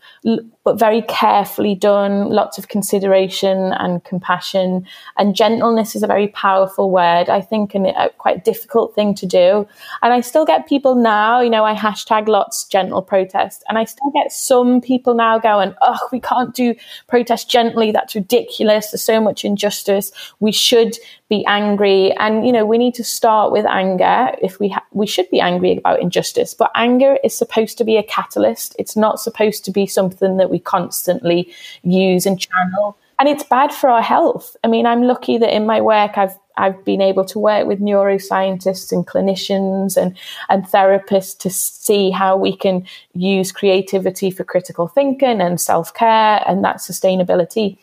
but 0.64 0.80
very 0.80 1.02
carefully 1.04 1.76
done, 1.76 2.30
lots 2.30 2.58
of 2.58 2.68
consideration 2.68 3.74
and 3.74 4.04
compassion. 4.04 4.86
And 5.18 5.36
gentleness 5.36 5.96
is 5.96 6.04
a 6.04 6.08
very 6.08 6.30
powerful 6.30 6.90
word, 6.90 7.30
I 7.30 7.42
think, 7.42 7.76
and 7.76 7.88
a 7.88 8.12
quite 8.18 8.46
difficult 8.46 8.96
thing 8.96 9.14
to 9.16 9.26
do. 9.26 9.68
And 10.02 10.14
I 10.14 10.22
still 10.22 10.46
get 10.46 10.70
people 10.70 10.96
now, 10.96 11.42
you 11.42 11.50
know, 11.50 11.66
I 11.66 11.76
hashtag 11.76 12.28
lots 12.28 12.64
gentle 12.64 13.02
protest, 13.02 13.64
and 13.68 13.78
I 13.78 13.84
still 13.86 14.12
get 14.12 14.32
some 14.32 14.80
people 14.80 15.16
now 15.16 15.38
going, 15.40 15.74
oh, 15.82 16.00
we 16.12 16.20
can't 16.20 16.54
do 16.54 16.61
protest 17.08 17.50
gently. 17.50 17.92
That's 17.92 18.16
ridiculous. 18.16 18.92
There's 18.92 19.04
so 19.04 19.20
much 19.22 19.46
injustice. 19.46 20.12
We 20.40 20.52
should 20.52 20.98
be 21.30 21.46
angry. 21.46 22.12
And, 22.14 22.46
you 22.46 22.52
know, 22.52 22.66
we 22.66 22.78
need 22.78 22.94
to 22.96 23.04
start 23.04 23.52
with 23.52 23.66
anger 23.66 24.32
if 24.42 24.60
we, 24.60 24.70
ha- 24.70 24.86
we 24.92 25.08
should 25.08 25.30
be 25.30 25.40
angry 25.40 25.78
about 25.78 26.02
injustice. 26.02 26.54
But 26.54 26.72
anger 26.76 27.18
is 27.24 27.38
supposed 27.38 27.78
to 27.78 27.84
be 27.84 27.98
a 27.98 28.04
catalyst. 28.04 28.76
It's 28.78 28.96
not 28.96 29.20
supposed 29.20 29.64
to 29.66 29.72
be 29.72 29.88
something 29.88 30.38
that 30.38 30.50
we 30.50 30.60
constantly 30.60 31.52
use 31.84 32.26
and 32.26 32.40
channel. 32.40 32.98
And 33.22 33.30
it's 33.30 33.44
bad 33.44 33.72
for 33.72 33.88
our 33.88 34.02
health. 34.02 34.58
I 34.64 34.68
mean, 34.68 34.88
I'm 34.88 35.04
lucky 35.04 35.38
that 35.38 35.56
in 35.56 35.68
my 35.68 35.80
work, 35.80 36.18
I've 36.18 36.36
I've 36.58 36.84
been 36.84 37.02
able 37.02 37.24
to 37.26 37.38
work 37.38 37.68
with 37.68 37.80
neuroscientists 37.80 38.92
and 38.92 39.06
clinicians 39.06 39.96
and, 39.96 40.18
and 40.50 40.66
therapists 40.66 41.38
to 41.38 41.52
see 41.52 42.10
how 42.10 42.36
we 42.36 42.58
can 42.58 42.84
use 43.14 43.52
creativity 43.52 44.32
for 44.32 44.44
critical 44.44 44.88
thinking 44.88 45.40
and 45.40 45.62
self 45.62 45.94
care 45.94 46.44
and 46.48 46.64
that 46.64 46.78
sustainability. 46.78 47.78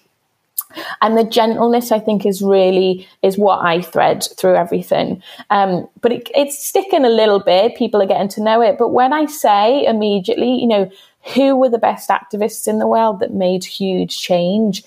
And 1.03 1.17
the 1.17 1.23
gentleness 1.23 1.93
i 1.93 2.01
think 2.01 2.27
is 2.27 2.43
really 2.43 3.09
is 3.23 3.39
what 3.39 3.65
i 3.65 3.81
thread 3.81 4.27
through 4.37 4.57
everything. 4.57 5.23
Um, 5.51 5.89
but 6.01 6.11
it, 6.11 6.29
it's 6.35 6.63
sticking 6.63 7.05
a 7.05 7.11
little 7.11 7.39
bit. 7.39 7.77
People 7.77 8.03
are 8.03 8.07
getting 8.07 8.29
to 8.31 8.43
know 8.43 8.61
it. 8.61 8.77
But 8.77 8.89
when 8.89 9.13
i 9.13 9.27
say 9.27 9.87
immediately 9.87 10.53
you 10.61 10.67
know 10.67 10.91
who 11.35 11.57
were 11.57 11.69
the 11.69 11.79
best 11.79 12.09
activists 12.09 12.67
in 12.67 12.81
the 12.81 12.89
world 12.89 13.21
that 13.21 13.33
made 13.33 13.65
huge 13.65 14.19
change 14.19 14.83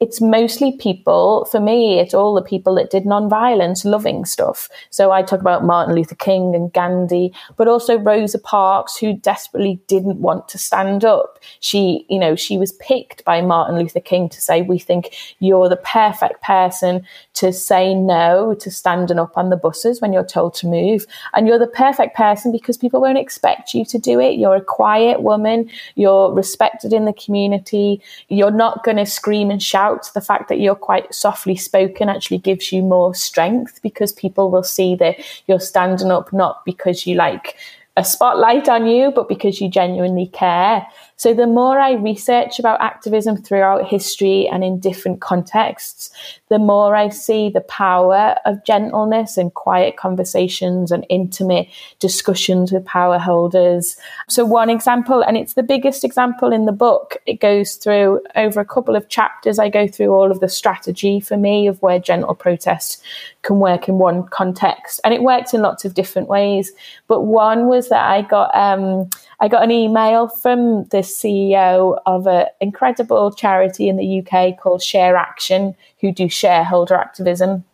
it's 0.00 0.18
mostly 0.18 0.72
people, 0.78 1.44
for 1.50 1.60
me, 1.60 1.98
it's 1.98 2.14
all 2.14 2.34
the 2.34 2.40
people 2.40 2.74
that 2.76 2.90
did 2.90 3.04
nonviolence, 3.04 3.84
loving 3.84 4.24
stuff. 4.24 4.70
So 4.88 5.12
I 5.12 5.22
talk 5.22 5.40
about 5.40 5.62
Martin 5.62 5.94
Luther 5.94 6.14
King 6.14 6.54
and 6.54 6.72
Gandhi, 6.72 7.34
but 7.58 7.68
also 7.68 7.98
Rosa 7.98 8.38
Parks, 8.38 8.96
who 8.96 9.12
desperately 9.12 9.78
didn't 9.88 10.16
want 10.16 10.48
to 10.48 10.58
stand 10.58 11.04
up. 11.04 11.38
She, 11.60 12.06
you 12.08 12.18
know, 12.18 12.34
she 12.34 12.56
was 12.56 12.72
picked 12.72 13.22
by 13.26 13.42
Martin 13.42 13.78
Luther 13.78 14.00
King 14.00 14.30
to 14.30 14.40
say, 14.40 14.62
we 14.62 14.78
think 14.78 15.14
you're 15.38 15.68
the 15.68 15.76
perfect 15.76 16.42
person 16.42 17.04
to 17.34 17.52
say 17.52 17.94
no 17.94 18.54
to 18.54 18.70
standing 18.70 19.18
up 19.18 19.36
on 19.36 19.50
the 19.50 19.56
buses 19.56 20.00
when 20.00 20.14
you're 20.14 20.24
told 20.24 20.54
to 20.54 20.66
move. 20.66 21.06
And 21.34 21.46
you're 21.46 21.58
the 21.58 21.66
perfect 21.66 22.16
person 22.16 22.52
because 22.52 22.78
people 22.78 23.02
won't 23.02 23.18
expect 23.18 23.74
you 23.74 23.84
to 23.84 23.98
do 23.98 24.18
it. 24.18 24.38
You're 24.38 24.56
a 24.56 24.64
quiet 24.64 25.20
woman. 25.20 25.68
You're 25.94 26.32
respected 26.32 26.94
in 26.94 27.04
the 27.04 27.12
community. 27.12 28.00
You're 28.28 28.50
not 28.50 28.82
going 28.82 28.96
to 28.96 29.04
scream 29.04 29.50
and 29.50 29.62
shout 29.62 29.89
out 29.90 30.08
the 30.14 30.20
fact 30.20 30.48
that 30.48 30.60
you're 30.60 30.74
quite 30.74 31.12
softly 31.14 31.56
spoken 31.56 32.08
actually 32.08 32.38
gives 32.38 32.72
you 32.72 32.82
more 32.82 33.14
strength 33.14 33.80
because 33.82 34.12
people 34.12 34.50
will 34.50 34.62
see 34.62 34.94
that 34.96 35.16
you're 35.46 35.60
standing 35.60 36.10
up 36.10 36.32
not 36.32 36.64
because 36.64 37.06
you 37.06 37.14
like 37.16 37.56
a 37.96 38.04
spotlight 38.04 38.68
on 38.68 38.86
you, 38.86 39.10
but 39.10 39.28
because 39.28 39.60
you 39.60 39.68
genuinely 39.68 40.26
care. 40.28 40.86
So 41.20 41.34
the 41.34 41.46
more 41.46 41.78
I 41.78 41.92
research 41.92 42.58
about 42.58 42.80
activism 42.80 43.36
throughout 43.36 43.86
history 43.86 44.48
and 44.48 44.64
in 44.64 44.80
different 44.80 45.20
contexts, 45.20 46.08
the 46.48 46.58
more 46.58 46.96
I 46.96 47.10
see 47.10 47.50
the 47.50 47.60
power 47.60 48.36
of 48.46 48.64
gentleness 48.64 49.36
and 49.36 49.52
quiet 49.52 49.98
conversations 49.98 50.90
and 50.90 51.04
intimate 51.10 51.68
discussions 51.98 52.72
with 52.72 52.86
power 52.86 53.18
holders. 53.18 53.98
So 54.30 54.46
one 54.46 54.70
example, 54.70 55.20
and 55.20 55.36
it's 55.36 55.52
the 55.52 55.62
biggest 55.62 56.04
example 56.04 56.54
in 56.54 56.64
the 56.64 56.72
book, 56.72 57.18
it 57.26 57.38
goes 57.38 57.74
through 57.74 58.22
over 58.34 58.58
a 58.58 58.64
couple 58.64 58.96
of 58.96 59.10
chapters. 59.10 59.58
I 59.58 59.68
go 59.68 59.86
through 59.86 60.14
all 60.14 60.30
of 60.30 60.40
the 60.40 60.48
strategy 60.48 61.20
for 61.20 61.36
me 61.36 61.66
of 61.66 61.82
where 61.82 61.98
gentle 61.98 62.34
protest 62.34 63.02
can 63.42 63.58
work 63.58 63.90
in 63.90 63.98
one 63.98 64.26
context. 64.28 65.00
And 65.04 65.12
it 65.12 65.22
works 65.22 65.52
in 65.52 65.60
lots 65.60 65.84
of 65.84 65.92
different 65.92 66.28
ways. 66.28 66.72
But 67.08 67.22
one 67.22 67.66
was 67.66 67.90
that 67.90 68.08
I 68.08 68.22
got 68.22 68.56
um, 68.56 69.10
I 69.42 69.48
got 69.48 69.62
an 69.62 69.70
email 69.70 70.28
from 70.28 70.84
the 70.84 70.98
CEO 70.98 71.98
of 72.04 72.26
an 72.26 72.46
incredible 72.60 73.32
charity 73.32 73.88
in 73.88 73.96
the 73.96 74.20
UK 74.20 74.58
called 74.60 74.82
Share 74.82 75.16
Action, 75.16 75.74
who 76.00 76.12
do 76.12 76.28
shareholder 76.28 76.94
activism. 76.94 77.64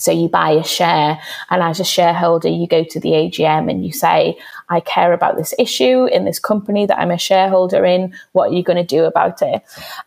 So 0.00 0.10
you 0.10 0.28
buy 0.28 0.50
a 0.50 0.64
share, 0.64 1.20
and 1.50 1.62
as 1.62 1.80
a 1.80 1.84
shareholder, 1.84 2.48
you 2.48 2.66
go 2.66 2.84
to 2.84 3.00
the 3.00 3.10
AGM 3.10 3.70
and 3.70 3.84
you 3.84 3.92
say, 3.92 4.38
I 4.68 4.80
care 4.80 5.12
about 5.12 5.36
this 5.36 5.52
issue 5.58 6.06
in 6.06 6.24
this 6.24 6.38
company 6.38 6.86
that 6.86 6.98
I'm 6.98 7.10
a 7.10 7.18
shareholder 7.18 7.84
in. 7.84 8.14
What 8.32 8.50
are 8.50 8.54
you 8.54 8.62
going 8.62 8.76
to 8.76 8.84
do 8.84 9.04
about 9.04 9.42
it? 9.42 9.62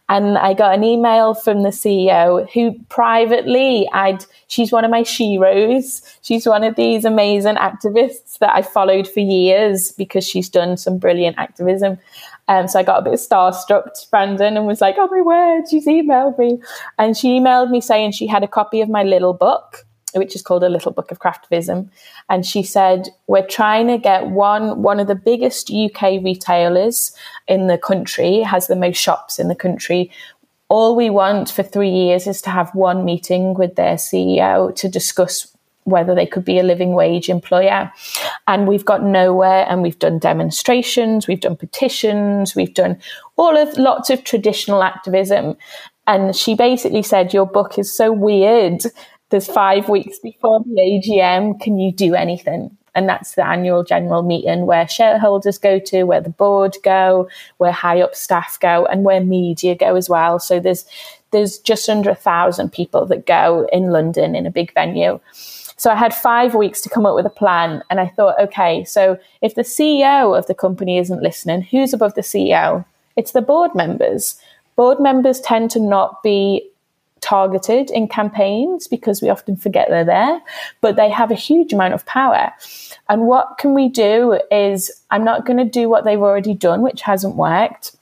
And 0.09 0.37
I 0.37 0.53
got 0.53 0.73
an 0.73 0.83
email 0.83 1.33
from 1.33 1.63
the 1.63 1.69
CEO 1.69 2.49
who 2.51 2.73
privately, 2.89 3.87
I'd, 3.91 4.25
she's 4.47 4.71
one 4.71 4.85
of 4.85 4.91
my 4.91 5.01
sheroes. 5.01 6.01
She's 6.21 6.45
one 6.45 6.63
of 6.63 6.75
these 6.75 7.03
amazing 7.03 7.55
activists 7.55 8.37
that 8.39 8.55
I 8.55 8.61
followed 8.61 9.07
for 9.07 9.19
years 9.19 9.91
because 9.91 10.25
she's 10.25 10.49
done 10.49 10.77
some 10.77 10.97
brilliant 10.97 11.37
activism. 11.37 11.97
Um, 12.53 12.67
so 12.67 12.79
I 12.79 12.83
got 12.83 12.99
a 12.99 13.09
bit 13.09 13.19
starstruck, 13.19 13.93
to 13.93 14.07
Branden, 14.11 14.57
and 14.57 14.67
was 14.67 14.81
like, 14.81 14.95
oh 14.99 15.07
my 15.09 15.21
word, 15.21 15.63
she's 15.69 15.87
emailed 15.87 16.37
me. 16.37 16.59
And 16.99 17.17
she 17.17 17.39
emailed 17.39 17.71
me 17.71 17.81
saying 17.81 18.11
she 18.11 18.27
had 18.27 18.43
a 18.43 18.47
copy 18.47 18.79
of 18.81 18.89
my 18.89 19.01
little 19.01 19.33
book, 19.33 19.85
which 20.13 20.35
is 20.35 20.43
called 20.43 20.63
A 20.63 20.69
Little 20.69 20.91
Book 20.91 21.09
of 21.09 21.19
Craftivism. 21.19 21.89
And 22.29 22.45
she 22.45 22.61
said, 22.61 23.09
we're 23.25 23.47
trying 23.47 23.87
to 23.87 23.97
get 23.97 24.27
one, 24.27 24.83
one 24.83 24.99
of 24.99 25.07
the 25.07 25.15
biggest 25.15 25.71
UK 25.71 26.23
retailers 26.23 27.15
in 27.47 27.67
the 27.67 27.79
country, 27.79 28.41
has 28.41 28.67
the 28.67 28.75
most 28.75 28.97
shops 28.97 29.39
in 29.39 29.47
the 29.47 29.55
country. 29.55 30.11
All 30.69 30.95
we 30.95 31.09
want 31.09 31.49
for 31.49 31.63
three 31.63 31.89
years 31.89 32.27
is 32.27 32.41
to 32.43 32.51
have 32.51 32.73
one 32.75 33.03
meeting 33.03 33.55
with 33.55 33.75
their 33.75 33.95
CEO 33.95 34.75
to 34.75 34.87
discuss 34.87 35.52
whether 35.85 36.15
they 36.15 36.25
could 36.25 36.45
be 36.45 36.59
a 36.59 36.63
living 36.63 36.93
wage 36.93 37.29
employer. 37.29 37.91
And 38.47 38.67
we've 38.67 38.85
got 38.85 39.03
nowhere 39.03 39.65
and 39.69 39.81
we've 39.81 39.99
done 39.99 40.19
demonstrations, 40.19 41.27
we've 41.27 41.39
done 41.39 41.55
petitions, 41.55 42.55
we've 42.55 42.73
done 42.73 42.99
all 43.35 43.55
of 43.57 43.77
lots 43.77 44.09
of 44.09 44.23
traditional 44.23 44.83
activism. 44.83 45.57
And 46.07 46.35
she 46.35 46.55
basically 46.55 47.03
said, 47.03 47.33
Your 47.33 47.45
book 47.45 47.77
is 47.77 47.95
so 47.95 48.11
weird. 48.11 48.83
There's 49.29 49.47
five 49.47 49.89
weeks 49.89 50.19
before 50.19 50.59
the 50.59 50.81
AGM. 50.81 51.59
Can 51.59 51.79
you 51.79 51.91
do 51.91 52.13
anything? 52.13 52.77
And 52.95 53.09
that's 53.09 53.33
the 53.33 53.45
annual 53.45 53.83
general 53.83 54.21
meeting 54.21 54.67
where 54.67 54.87
shareholders 54.87 55.57
go 55.57 55.79
to, 55.79 56.03
where 56.03 56.21
the 56.21 56.29
board 56.29 56.77
go, 56.83 57.27
where 57.57 57.71
high 57.71 58.01
up 58.01 58.13
staff 58.13 58.59
go, 58.59 58.85
and 58.85 59.03
where 59.03 59.21
media 59.21 59.73
go 59.73 59.95
as 59.95 60.07
well. 60.07 60.37
So 60.37 60.59
there's 60.59 60.85
there's 61.31 61.57
just 61.57 61.89
under 61.89 62.11
a 62.11 62.15
thousand 62.15 62.71
people 62.71 63.07
that 63.07 63.25
go 63.25 63.67
in 63.73 63.89
London 63.89 64.35
in 64.35 64.45
a 64.45 64.51
big 64.51 64.73
venue. 64.73 65.19
So 65.83 65.91
I 65.91 65.95
had 65.95 66.13
five 66.13 66.55
weeks 66.55 66.79
to 66.79 66.89
come 66.89 67.05
up 67.05 67.13
with 67.13 67.25
a 67.25 67.29
plan. 67.29 67.83
And 67.89 67.99
I 67.99 68.07
thought, 68.07 68.39
okay, 68.39 68.85
so 68.85 69.19
if 69.41 69.55
the 69.55 69.63
CEO 69.63 70.37
of 70.37 70.47
the 70.47 70.55
company 70.55 70.97
isn't 70.97 71.21
listening, 71.21 71.61
who's 71.61 71.91
above 71.93 72.13
the 72.13 72.21
CEO? 72.21 72.85
It's 73.17 73.33
the 73.33 73.41
board 73.41 73.75
members. 73.75 74.39
Board 74.77 75.01
members 75.01 75.41
tend 75.41 75.71
to 75.71 75.81
not 75.81 76.23
be 76.23 76.65
targeted 77.19 77.91
in 77.91 78.07
campaigns 78.07 78.87
because 78.87 79.21
we 79.21 79.27
often 79.29 79.57
forget 79.57 79.89
they're 79.89 80.05
there, 80.05 80.39
but 80.79 80.95
they 80.95 81.09
have 81.09 81.31
a 81.31 81.35
huge 81.35 81.73
amount 81.73 81.93
of 81.93 82.05
power. 82.05 82.53
And 83.09 83.23
what 83.23 83.57
can 83.57 83.73
we 83.73 83.89
do 83.89 84.39
is 84.51 84.89
I'm 85.11 85.25
not 85.25 85.45
going 85.45 85.57
to 85.57 85.65
do 85.65 85.89
what 85.89 86.05
they've 86.05 86.17
already 86.17 86.53
done, 86.53 86.81
which 86.81 87.01
hasn't 87.01 87.35
worked. 87.35 87.93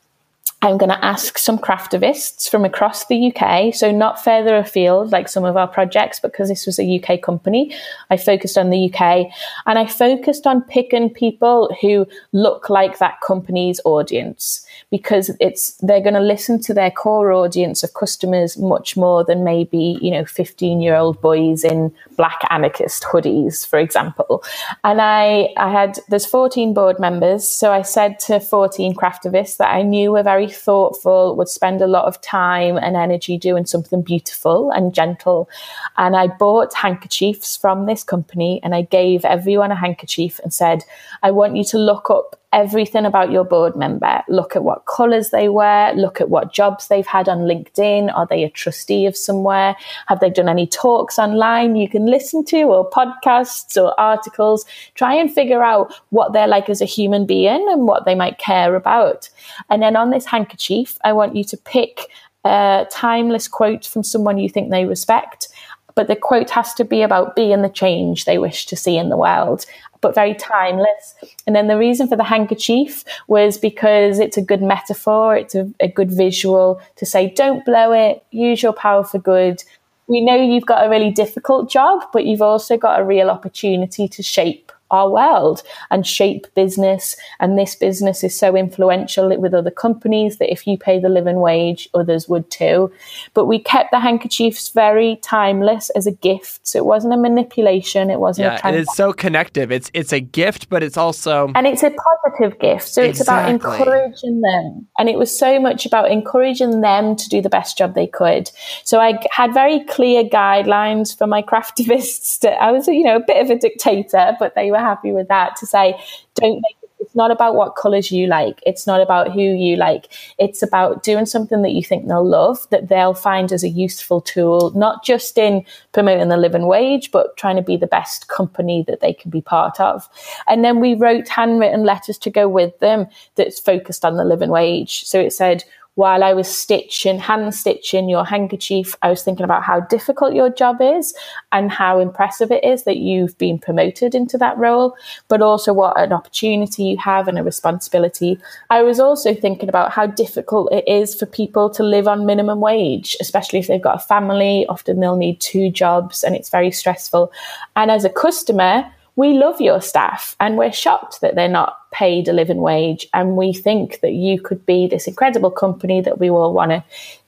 I'm 0.63 0.77
going 0.77 0.91
to 0.91 1.05
ask 1.05 1.39
some 1.39 1.57
craftivists 1.57 2.47
from 2.47 2.65
across 2.65 3.07
the 3.07 3.33
UK, 3.33 3.73
so 3.73 3.91
not 3.91 4.23
further 4.23 4.55
afield 4.57 5.11
like 5.11 5.27
some 5.27 5.43
of 5.43 5.57
our 5.57 5.67
projects, 5.67 6.19
because 6.19 6.49
this 6.49 6.67
was 6.67 6.77
a 6.77 7.01
UK 7.01 7.19
company. 7.19 7.73
I 8.11 8.17
focused 8.17 8.59
on 8.59 8.69
the 8.69 8.93
UK 8.93 9.31
and 9.65 9.79
I 9.79 9.87
focused 9.87 10.45
on 10.45 10.61
picking 10.61 11.09
people 11.09 11.75
who 11.81 12.07
look 12.31 12.69
like 12.69 12.99
that 12.99 13.21
company's 13.21 13.81
audience 13.85 14.63
because 14.91 15.31
it's 15.39 15.71
they're 15.77 16.01
going 16.01 16.13
to 16.13 16.19
listen 16.19 16.61
to 16.61 16.75
their 16.75 16.91
core 16.91 17.31
audience 17.31 17.81
of 17.81 17.95
customers 17.95 18.55
much 18.57 18.95
more 18.95 19.23
than 19.23 19.43
maybe, 19.43 19.97
you 19.99 20.11
know, 20.11 20.25
15 20.25 20.79
year 20.79 20.95
old 20.95 21.19
boys 21.21 21.63
in 21.63 21.91
black 22.17 22.41
anarchist 22.51 23.01
hoodies, 23.03 23.65
for 23.65 23.79
example. 23.79 24.43
And 24.83 25.01
I, 25.01 25.49
I 25.57 25.71
had, 25.71 25.97
there's 26.09 26.27
14 26.27 26.75
board 26.75 26.99
members. 26.99 27.47
So 27.47 27.71
I 27.71 27.81
said 27.81 28.19
to 28.19 28.39
14 28.39 28.93
craftivists 28.93 29.57
that 29.57 29.73
I 29.73 29.81
knew 29.81 30.11
were 30.11 30.21
very 30.21 30.50
thoughtful, 30.55 31.35
would 31.35 31.49
spend 31.49 31.81
a 31.81 31.87
lot 31.87 32.05
of 32.05 32.21
time 32.21 32.77
and 32.77 32.95
energy 32.95 33.37
doing 33.37 33.65
something 33.65 34.01
beautiful 34.01 34.71
and 34.71 34.93
gentle. 34.93 35.49
And 35.97 36.15
I 36.15 36.27
bought 36.27 36.73
handkerchiefs 36.73 37.57
from 37.57 37.85
this 37.85 38.03
company 38.03 38.59
and 38.63 38.73
I 38.73 38.83
gave 38.83 39.25
everyone 39.25 39.71
a 39.71 39.75
handkerchief 39.75 40.39
and 40.43 40.53
said, 40.53 40.83
I 41.23 41.31
want 41.31 41.55
you 41.55 41.63
to 41.65 41.77
look 41.77 42.09
up 42.09 42.40
everything 42.53 43.05
about 43.05 43.31
your 43.31 43.43
board 43.43 43.75
member. 43.75 44.21
Look 44.27 44.55
at 44.55 44.63
what 44.63 44.85
colors 44.85 45.29
they 45.29 45.49
wear, 45.49 45.93
look 45.93 46.19
at 46.19 46.29
what 46.29 46.53
jobs 46.53 46.87
they've 46.87 47.07
had 47.07 47.29
on 47.29 47.39
LinkedIn. 47.39 48.13
Are 48.15 48.27
they 48.27 48.43
a 48.43 48.49
trustee 48.49 49.05
of 49.05 49.15
somewhere? 49.15 49.75
Have 50.07 50.19
they 50.19 50.29
done 50.29 50.49
any 50.49 50.67
talks 50.67 51.17
online 51.17 51.75
you 51.75 51.89
can 51.89 52.05
listen 52.05 52.43
to, 52.45 52.63
or 52.63 52.89
podcasts 52.89 53.81
or 53.81 53.97
articles? 53.99 54.65
Try 54.95 55.13
and 55.15 55.33
figure 55.33 55.63
out 55.63 55.93
what 56.09 56.33
they're 56.33 56.47
like 56.47 56.69
as 56.69 56.81
a 56.81 56.85
human 56.85 57.25
being 57.25 57.67
and 57.69 57.87
what 57.87 58.05
they 58.05 58.15
might 58.15 58.37
care 58.37 58.75
about. 58.75 59.29
And 59.69 59.81
then 59.81 59.95
on 59.95 60.09
this 60.09 60.25
handkerchief, 60.25 60.97
I 61.03 61.13
want 61.13 61.35
you 61.35 61.43
to 61.45 61.57
pick 61.57 62.07
a 62.43 62.87
timeless 62.91 63.47
quote 63.47 63.85
from 63.85 64.03
someone 64.03 64.37
you 64.39 64.49
think 64.49 64.71
they 64.71 64.85
respect 64.85 65.47
but 65.95 66.07
the 66.07 66.15
quote 66.15 66.49
has 66.49 66.73
to 66.75 66.83
be 66.83 67.01
about 67.01 67.35
being 67.35 67.61
the 67.61 67.69
change 67.69 68.25
they 68.25 68.37
wish 68.37 68.65
to 68.67 68.75
see 68.75 68.97
in 68.97 69.09
the 69.09 69.17
world 69.17 69.65
but 70.01 70.15
very 70.15 70.33
timeless. 70.33 71.15
And 71.47 71.55
then 71.55 71.67
the 71.67 71.77
reason 71.77 72.07
for 72.07 72.15
the 72.15 72.23
handkerchief 72.23 73.03
was 73.27 73.57
because 73.57 74.19
it's 74.19 74.37
a 74.37 74.41
good 74.41 74.61
metaphor, 74.61 75.37
it's 75.37 75.55
a, 75.55 75.71
a 75.79 75.87
good 75.87 76.11
visual 76.11 76.81
to 76.97 77.05
say, 77.05 77.29
don't 77.29 77.63
blow 77.63 77.91
it, 77.93 78.23
use 78.31 78.61
your 78.61 78.73
power 78.73 79.03
for 79.03 79.19
good. 79.19 79.63
We 80.07 80.19
know 80.19 80.35
you've 80.35 80.65
got 80.65 80.85
a 80.85 80.89
really 80.89 81.11
difficult 81.11 81.69
job, 81.69 82.03
but 82.11 82.25
you've 82.25 82.41
also 82.41 82.77
got 82.77 82.99
a 82.99 83.03
real 83.03 83.29
opportunity 83.29 84.07
to 84.09 84.23
shape 84.23 84.71
our 84.91 85.09
world 85.09 85.63
and 85.89 86.05
shape 86.05 86.47
business. 86.55 87.15
And 87.39 87.57
this 87.57 87.75
business 87.75 88.23
is 88.23 88.37
so 88.37 88.55
influential 88.55 89.35
with 89.39 89.53
other 89.53 89.71
companies 89.71 90.37
that 90.37 90.51
if 90.51 90.67
you 90.67 90.77
pay 90.77 90.99
the 90.99 91.09
living 91.09 91.37
wage, 91.37 91.89
others 91.93 92.27
would 92.29 92.49
too. 92.51 92.91
But 93.33 93.45
we 93.45 93.59
kept 93.59 93.91
the 93.91 93.99
handkerchiefs 93.99 94.69
very 94.69 95.17
timeless 95.23 95.89
as 95.91 96.05
a 96.05 96.11
gift. 96.11 96.67
So 96.67 96.77
it 96.77 96.85
wasn't 96.85 97.13
a 97.13 97.17
manipulation. 97.17 98.09
It 98.09 98.19
wasn't 98.19 98.53
yeah, 98.53 98.69
a 98.69 98.73
it's 98.73 98.95
so 98.95 99.13
connective. 99.13 99.71
It's 99.71 99.89
it's 99.93 100.13
a 100.13 100.19
gift, 100.19 100.69
but 100.69 100.83
it's 100.83 100.97
also 100.97 101.51
And 101.55 101.65
it's 101.65 101.83
a 101.83 101.91
positive 101.91 102.59
gift. 102.59 102.87
So 102.87 103.01
it's 103.01 103.21
about 103.21 103.49
encouraging 103.49 104.41
them. 104.41 104.87
And 104.97 105.09
it 105.09 105.17
was 105.17 105.37
so 105.37 105.59
much 105.59 105.85
about 105.85 106.11
encouraging 106.11 106.81
them 106.81 107.15
to 107.15 107.29
do 107.29 107.41
the 107.41 107.49
best 107.49 107.77
job 107.77 107.95
they 107.95 108.07
could. 108.07 108.51
So 108.83 108.99
I 108.99 109.19
had 109.31 109.53
very 109.53 109.83
clear 109.85 110.23
guidelines 110.23 111.17
for 111.17 111.27
my 111.27 111.41
craftivists. 111.41 112.39
To, 112.39 112.51
I 112.61 112.71
was, 112.71 112.87
you 112.87 113.03
know, 113.03 113.15
a 113.15 113.25
bit 113.25 113.41
of 113.41 113.49
a 113.49 113.57
dictator, 113.57 114.35
but 114.39 114.55
they 114.55 114.71
were 114.71 114.79
happy 114.81 115.11
with 115.11 115.27
that 115.29 115.55
to 115.57 115.65
say, 115.65 115.99
don't 116.35 116.55
make 116.55 116.75
it, 116.83 116.89
it's 116.99 117.15
not 117.15 117.31
about 117.31 117.55
what 117.55 117.75
colors 117.75 118.11
you 118.11 118.27
like. 118.27 118.61
It's 118.65 118.85
not 118.85 119.01
about 119.01 119.31
who 119.31 119.41
you 119.41 119.75
like. 119.75 120.13
It's 120.37 120.61
about 120.61 121.01
doing 121.01 121.25
something 121.25 121.63
that 121.63 121.71
you 121.71 121.83
think 121.83 122.07
they'll 122.07 122.23
love, 122.23 122.67
that 122.69 122.89
they'll 122.89 123.15
find 123.15 123.51
as 123.51 123.63
a 123.63 123.69
useful 123.69 124.21
tool, 124.21 124.71
not 124.75 125.03
just 125.03 125.37
in 125.37 125.65
promoting 125.93 126.29
the 126.29 126.37
living 126.37 126.67
wage, 126.67 127.09
but 127.09 127.35
trying 127.37 127.55
to 127.55 127.63
be 127.63 127.75
the 127.75 127.87
best 127.87 128.27
company 128.27 128.83
that 128.87 129.01
they 129.01 129.13
can 129.13 129.31
be 129.31 129.41
part 129.41 129.79
of. 129.79 130.07
And 130.47 130.63
then 130.63 130.79
we 130.79 130.93
wrote 130.93 131.27
handwritten 131.27 131.83
letters 131.83 132.19
to 132.19 132.29
go 132.29 132.47
with 132.47 132.77
them 132.79 133.07
that's 133.35 133.59
focused 133.59 134.05
on 134.05 134.17
the 134.17 134.23
living 134.23 134.51
wage. 134.51 135.03
So 135.05 135.19
it 135.19 135.33
said, 135.33 135.63
while 135.95 136.23
I 136.23 136.33
was 136.33 136.47
stitching, 136.47 137.19
hand 137.19 137.53
stitching 137.53 138.07
your 138.07 138.25
handkerchief, 138.25 138.95
I 139.01 139.09
was 139.09 139.23
thinking 139.23 139.43
about 139.43 139.63
how 139.63 139.81
difficult 139.81 140.33
your 140.33 140.49
job 140.49 140.81
is 140.81 141.13
and 141.51 141.69
how 141.69 141.99
impressive 141.99 142.49
it 142.49 142.63
is 142.63 142.83
that 142.83 142.97
you've 142.97 143.37
been 143.37 143.59
promoted 143.59 144.15
into 144.15 144.37
that 144.37 144.57
role, 144.57 144.95
but 145.27 145.41
also 145.41 145.73
what 145.73 145.99
an 145.99 146.13
opportunity 146.13 146.83
you 146.83 146.97
have 146.97 147.27
and 147.27 147.37
a 147.37 147.43
responsibility. 147.43 148.39
I 148.69 148.83
was 148.83 148.99
also 148.99 149.35
thinking 149.35 149.67
about 149.67 149.91
how 149.91 150.07
difficult 150.07 150.71
it 150.71 150.87
is 150.87 151.13
for 151.13 151.25
people 151.25 151.69
to 151.71 151.83
live 151.83 152.07
on 152.07 152.25
minimum 152.25 152.61
wage, 152.61 153.17
especially 153.19 153.59
if 153.59 153.67
they've 153.67 153.81
got 153.81 154.01
a 154.01 154.05
family. 154.07 154.65
Often 154.67 155.01
they'll 155.01 155.17
need 155.17 155.41
two 155.41 155.69
jobs 155.69 156.23
and 156.23 156.35
it's 156.35 156.49
very 156.49 156.71
stressful. 156.71 157.33
And 157.75 157.91
as 157.91 158.05
a 158.05 158.09
customer, 158.09 158.91
we 159.15 159.33
love 159.33 159.59
your 159.59 159.81
staff 159.81 160.35
and 160.39 160.57
we're 160.57 160.71
shocked 160.71 161.21
that 161.21 161.35
they're 161.35 161.47
not 161.47 161.77
paid 161.91 162.27
a 162.27 162.33
living 162.33 162.61
wage. 162.61 163.07
And 163.13 163.35
we 163.35 163.53
think 163.53 163.99
that 163.99 164.13
you 164.13 164.39
could 164.39 164.65
be 164.65 164.87
this 164.87 165.07
incredible 165.07 165.51
company 165.51 166.01
that 166.01 166.19
we 166.19 166.29
will 166.29 166.53
want 166.53 166.71
to 166.71 166.83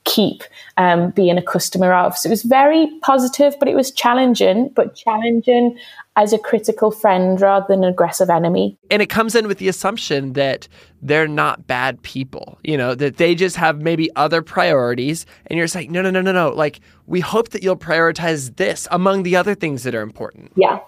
keep 0.05 0.43
um, 0.77 1.11
being 1.11 1.37
a 1.37 1.41
customer 1.41 1.93
of. 1.93 2.17
So 2.17 2.27
it 2.27 2.31
was 2.31 2.43
very 2.43 2.87
positive, 3.01 3.55
but 3.59 3.67
it 3.67 3.75
was 3.75 3.91
challenging, 3.91 4.69
but 4.69 4.95
challenging 4.95 5.77
as 6.15 6.31
a 6.31 6.37
critical 6.37 6.91
friend 6.91 7.39
rather 7.41 7.65
than 7.67 7.83
an 7.83 7.89
aggressive 7.89 8.29
enemy. 8.29 8.77
And 8.89 9.01
it 9.01 9.09
comes 9.09 9.35
in 9.35 9.47
with 9.47 9.57
the 9.57 9.67
assumption 9.67 10.33
that 10.33 10.67
they're 11.01 11.27
not 11.27 11.67
bad 11.67 12.01
people, 12.03 12.59
you 12.63 12.77
know, 12.77 12.95
that 12.95 13.17
they 13.17 13.35
just 13.35 13.55
have 13.55 13.81
maybe 13.81 14.09
other 14.15 14.41
priorities. 14.41 15.25
And 15.47 15.57
you're 15.57 15.67
saying, 15.67 15.91
no, 15.91 16.01
no, 16.01 16.11
no, 16.11 16.21
no, 16.21 16.31
no. 16.31 16.49
Like, 16.49 16.79
we 17.07 17.19
hope 17.19 17.49
that 17.49 17.63
you'll 17.63 17.75
prioritize 17.75 18.55
this 18.55 18.87
among 18.91 19.23
the 19.23 19.35
other 19.35 19.55
things 19.55 19.83
that 19.83 19.95
are 19.95 20.01
important. 20.01 20.51
Yeah. 20.55 20.79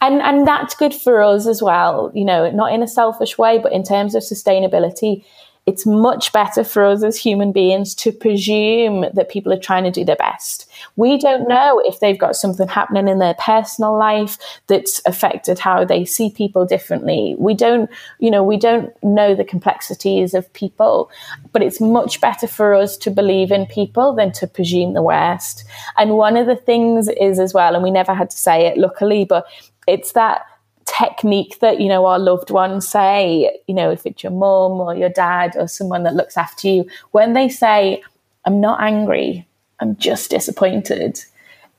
And 0.00 0.22
and 0.22 0.46
that's 0.46 0.74
good 0.74 0.94
for 0.94 1.22
us 1.22 1.46
as 1.46 1.62
well, 1.62 2.10
you 2.14 2.24
know, 2.24 2.50
not 2.50 2.72
in 2.72 2.82
a 2.82 2.88
selfish 2.88 3.36
way, 3.38 3.58
but 3.58 3.72
in 3.72 3.82
terms 3.82 4.14
of 4.14 4.22
sustainability, 4.22 5.24
it's 5.66 5.86
much 5.86 6.30
better 6.32 6.62
for 6.62 6.84
us 6.84 7.02
as 7.02 7.16
human 7.16 7.50
beings 7.50 7.94
to 7.94 8.12
presume 8.12 9.06
that 9.14 9.30
people 9.30 9.50
are 9.52 9.58
trying 9.58 9.84
to 9.84 9.90
do 9.90 10.04
their 10.04 10.16
best. 10.16 10.70
We 10.96 11.16
don't 11.16 11.48
know 11.48 11.80
if 11.86 12.00
they've 12.00 12.18
got 12.18 12.36
something 12.36 12.68
happening 12.68 13.08
in 13.08 13.18
their 13.18 13.34
personal 13.34 13.96
life 13.96 14.36
that's 14.66 15.00
affected 15.06 15.58
how 15.58 15.84
they 15.84 16.04
see 16.04 16.30
people 16.30 16.66
differently. 16.66 17.34
We 17.38 17.54
don't, 17.54 17.88
you 18.18 18.30
know, 18.30 18.44
we 18.44 18.58
don't 18.58 18.92
know 19.02 19.34
the 19.34 19.44
complexities 19.44 20.34
of 20.34 20.52
people, 20.52 21.10
but 21.52 21.62
it's 21.62 21.80
much 21.80 22.20
better 22.20 22.46
for 22.46 22.74
us 22.74 22.96
to 22.98 23.10
believe 23.10 23.50
in 23.50 23.64
people 23.64 24.14
than 24.14 24.32
to 24.32 24.46
presume 24.46 24.92
the 24.92 25.02
worst. 25.02 25.64
And 25.96 26.18
one 26.18 26.36
of 26.36 26.46
the 26.46 26.56
things 26.56 27.08
is 27.08 27.38
as 27.38 27.54
well, 27.54 27.74
and 27.74 27.82
we 27.82 27.90
never 27.90 28.12
had 28.12 28.28
to 28.28 28.36
say 28.36 28.66
it 28.66 28.76
luckily, 28.76 29.24
but 29.24 29.46
it's 29.86 30.12
that 30.12 30.42
technique 30.86 31.58
that 31.60 31.80
you 31.80 31.88
know 31.88 32.04
our 32.06 32.18
loved 32.18 32.50
ones 32.50 32.88
say 32.88 33.58
you 33.66 33.74
know 33.74 33.90
if 33.90 34.04
it's 34.04 34.22
your 34.22 34.32
mom 34.32 34.72
or 34.72 34.94
your 34.94 35.08
dad 35.08 35.52
or 35.56 35.66
someone 35.66 36.02
that 36.02 36.14
looks 36.14 36.36
after 36.36 36.68
you 36.68 36.86
when 37.12 37.32
they 37.32 37.48
say 37.48 38.02
i'm 38.44 38.60
not 38.60 38.80
angry 38.82 39.46
i'm 39.80 39.96
just 39.96 40.30
disappointed 40.30 41.18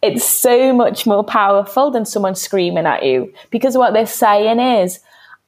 it's 0.06 0.26
so 0.26 0.72
much 0.72 1.08
more 1.08 1.24
powerful 1.24 1.90
than 1.90 2.06
someone 2.06 2.36
screaming 2.36 2.86
at 2.86 3.04
you. 3.04 3.34
Because 3.50 3.76
what 3.76 3.94
they're 3.94 4.06
saying 4.06 4.60
is 4.60 5.00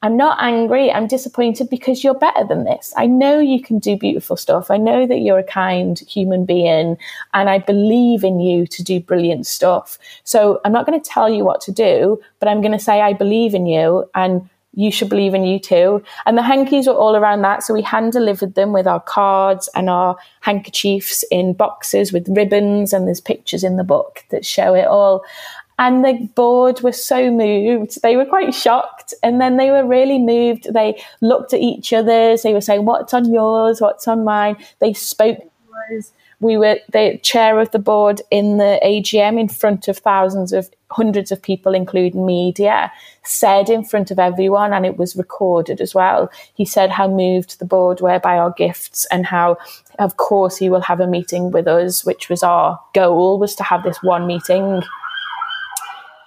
I'm 0.03 0.15
not 0.15 0.37
angry. 0.39 0.91
I'm 0.91 1.07
disappointed 1.07 1.69
because 1.69 2.03
you're 2.03 2.13
better 2.13 2.45
than 2.45 2.65
this. 2.65 2.93
I 2.95 3.07
know 3.07 3.39
you 3.39 3.61
can 3.61 3.79
do 3.79 3.97
beautiful 3.97 4.37
stuff. 4.37 4.69
I 4.69 4.77
know 4.77 5.07
that 5.07 5.19
you're 5.19 5.39
a 5.39 5.43
kind 5.43 5.97
human 5.99 6.45
being 6.45 6.97
and 7.33 7.49
I 7.49 7.57
believe 7.57 8.23
in 8.23 8.39
you 8.39 8.67
to 8.67 8.83
do 8.83 8.99
brilliant 8.99 9.47
stuff. 9.47 9.97
So 10.23 10.61
I'm 10.63 10.71
not 10.71 10.85
going 10.85 11.01
to 11.01 11.09
tell 11.09 11.29
you 11.29 11.43
what 11.43 11.61
to 11.61 11.71
do, 11.71 12.21
but 12.39 12.47
I'm 12.47 12.61
going 12.61 12.73
to 12.73 12.79
say, 12.79 13.01
I 13.01 13.13
believe 13.13 13.55
in 13.55 13.65
you 13.65 14.07
and 14.13 14.47
you 14.77 14.91
should 14.91 15.09
believe 15.09 15.33
in 15.33 15.43
you 15.43 15.57
too. 15.57 16.03
And 16.27 16.37
the 16.37 16.43
hankies 16.43 16.85
were 16.85 16.93
all 16.93 17.15
around 17.15 17.41
that. 17.41 17.63
So 17.63 17.73
we 17.73 17.81
hand 17.81 18.11
delivered 18.11 18.53
them 18.53 18.73
with 18.73 18.85
our 18.85 18.99
cards 18.99 19.67
and 19.73 19.89
our 19.89 20.15
handkerchiefs 20.41 21.23
in 21.31 21.53
boxes 21.53 22.13
with 22.13 22.29
ribbons. 22.29 22.93
And 22.93 23.07
there's 23.07 23.19
pictures 23.19 23.63
in 23.63 23.77
the 23.77 23.83
book 23.83 24.23
that 24.29 24.45
show 24.45 24.75
it 24.75 24.85
all. 24.85 25.25
And 25.79 26.03
the 26.03 26.27
board 26.35 26.81
was 26.81 27.03
so 27.03 27.29
moved. 27.29 28.01
They 28.01 28.15
were 28.15 28.25
quite 28.25 28.53
shocked. 28.53 29.13
And 29.21 29.39
then 29.39 29.57
they 29.57 29.69
were 29.69 29.85
really 29.85 30.17
moved. 30.17 30.73
They 30.73 31.01
looked 31.21 31.53
at 31.53 31.59
each 31.59 31.93
other. 31.93 32.35
They 32.35 32.53
were 32.53 32.61
saying, 32.61 32.85
What's 32.85 33.13
on 33.13 33.31
yours? 33.31 33.79
What's 33.79 34.07
on 34.07 34.23
mine? 34.23 34.57
They 34.79 34.93
spoke 34.93 35.37
to 35.37 35.97
us 35.97 36.11
we 36.39 36.57
were 36.57 36.77
the 36.91 37.19
chair 37.23 37.59
of 37.59 37.71
the 37.71 37.79
board 37.79 38.21
in 38.29 38.57
the 38.57 38.79
AGM 38.83 39.39
in 39.39 39.47
front 39.47 39.87
of 39.87 39.97
thousands 39.97 40.53
of 40.53 40.69
hundreds 40.91 41.31
of 41.31 41.41
people, 41.41 41.73
including 41.73 42.25
media, 42.25 42.91
said 43.23 43.69
in 43.69 43.83
front 43.83 44.11
of 44.11 44.19
everyone, 44.19 44.71
and 44.71 44.85
it 44.85 44.97
was 44.97 45.15
recorded 45.15 45.81
as 45.81 45.95
well. 45.95 46.29
He 46.53 46.63
said 46.63 46.91
how 46.91 47.07
moved 47.07 47.59
the 47.59 47.65
board 47.65 48.01
were 48.01 48.19
by 48.19 48.37
our 48.37 48.51
gifts 48.51 49.07
and 49.11 49.25
how, 49.25 49.57
of 49.97 50.17
course, 50.17 50.57
he 50.57 50.69
will 50.69 50.81
have 50.81 50.99
a 50.99 51.07
meeting 51.07 51.51
with 51.51 51.67
us, 51.67 52.05
which 52.05 52.29
was 52.29 52.43
our 52.43 52.79
goal, 52.93 53.39
was 53.39 53.55
to 53.55 53.63
have 53.63 53.83
this 53.83 54.01
one 54.03 54.27
meeting. 54.27 54.83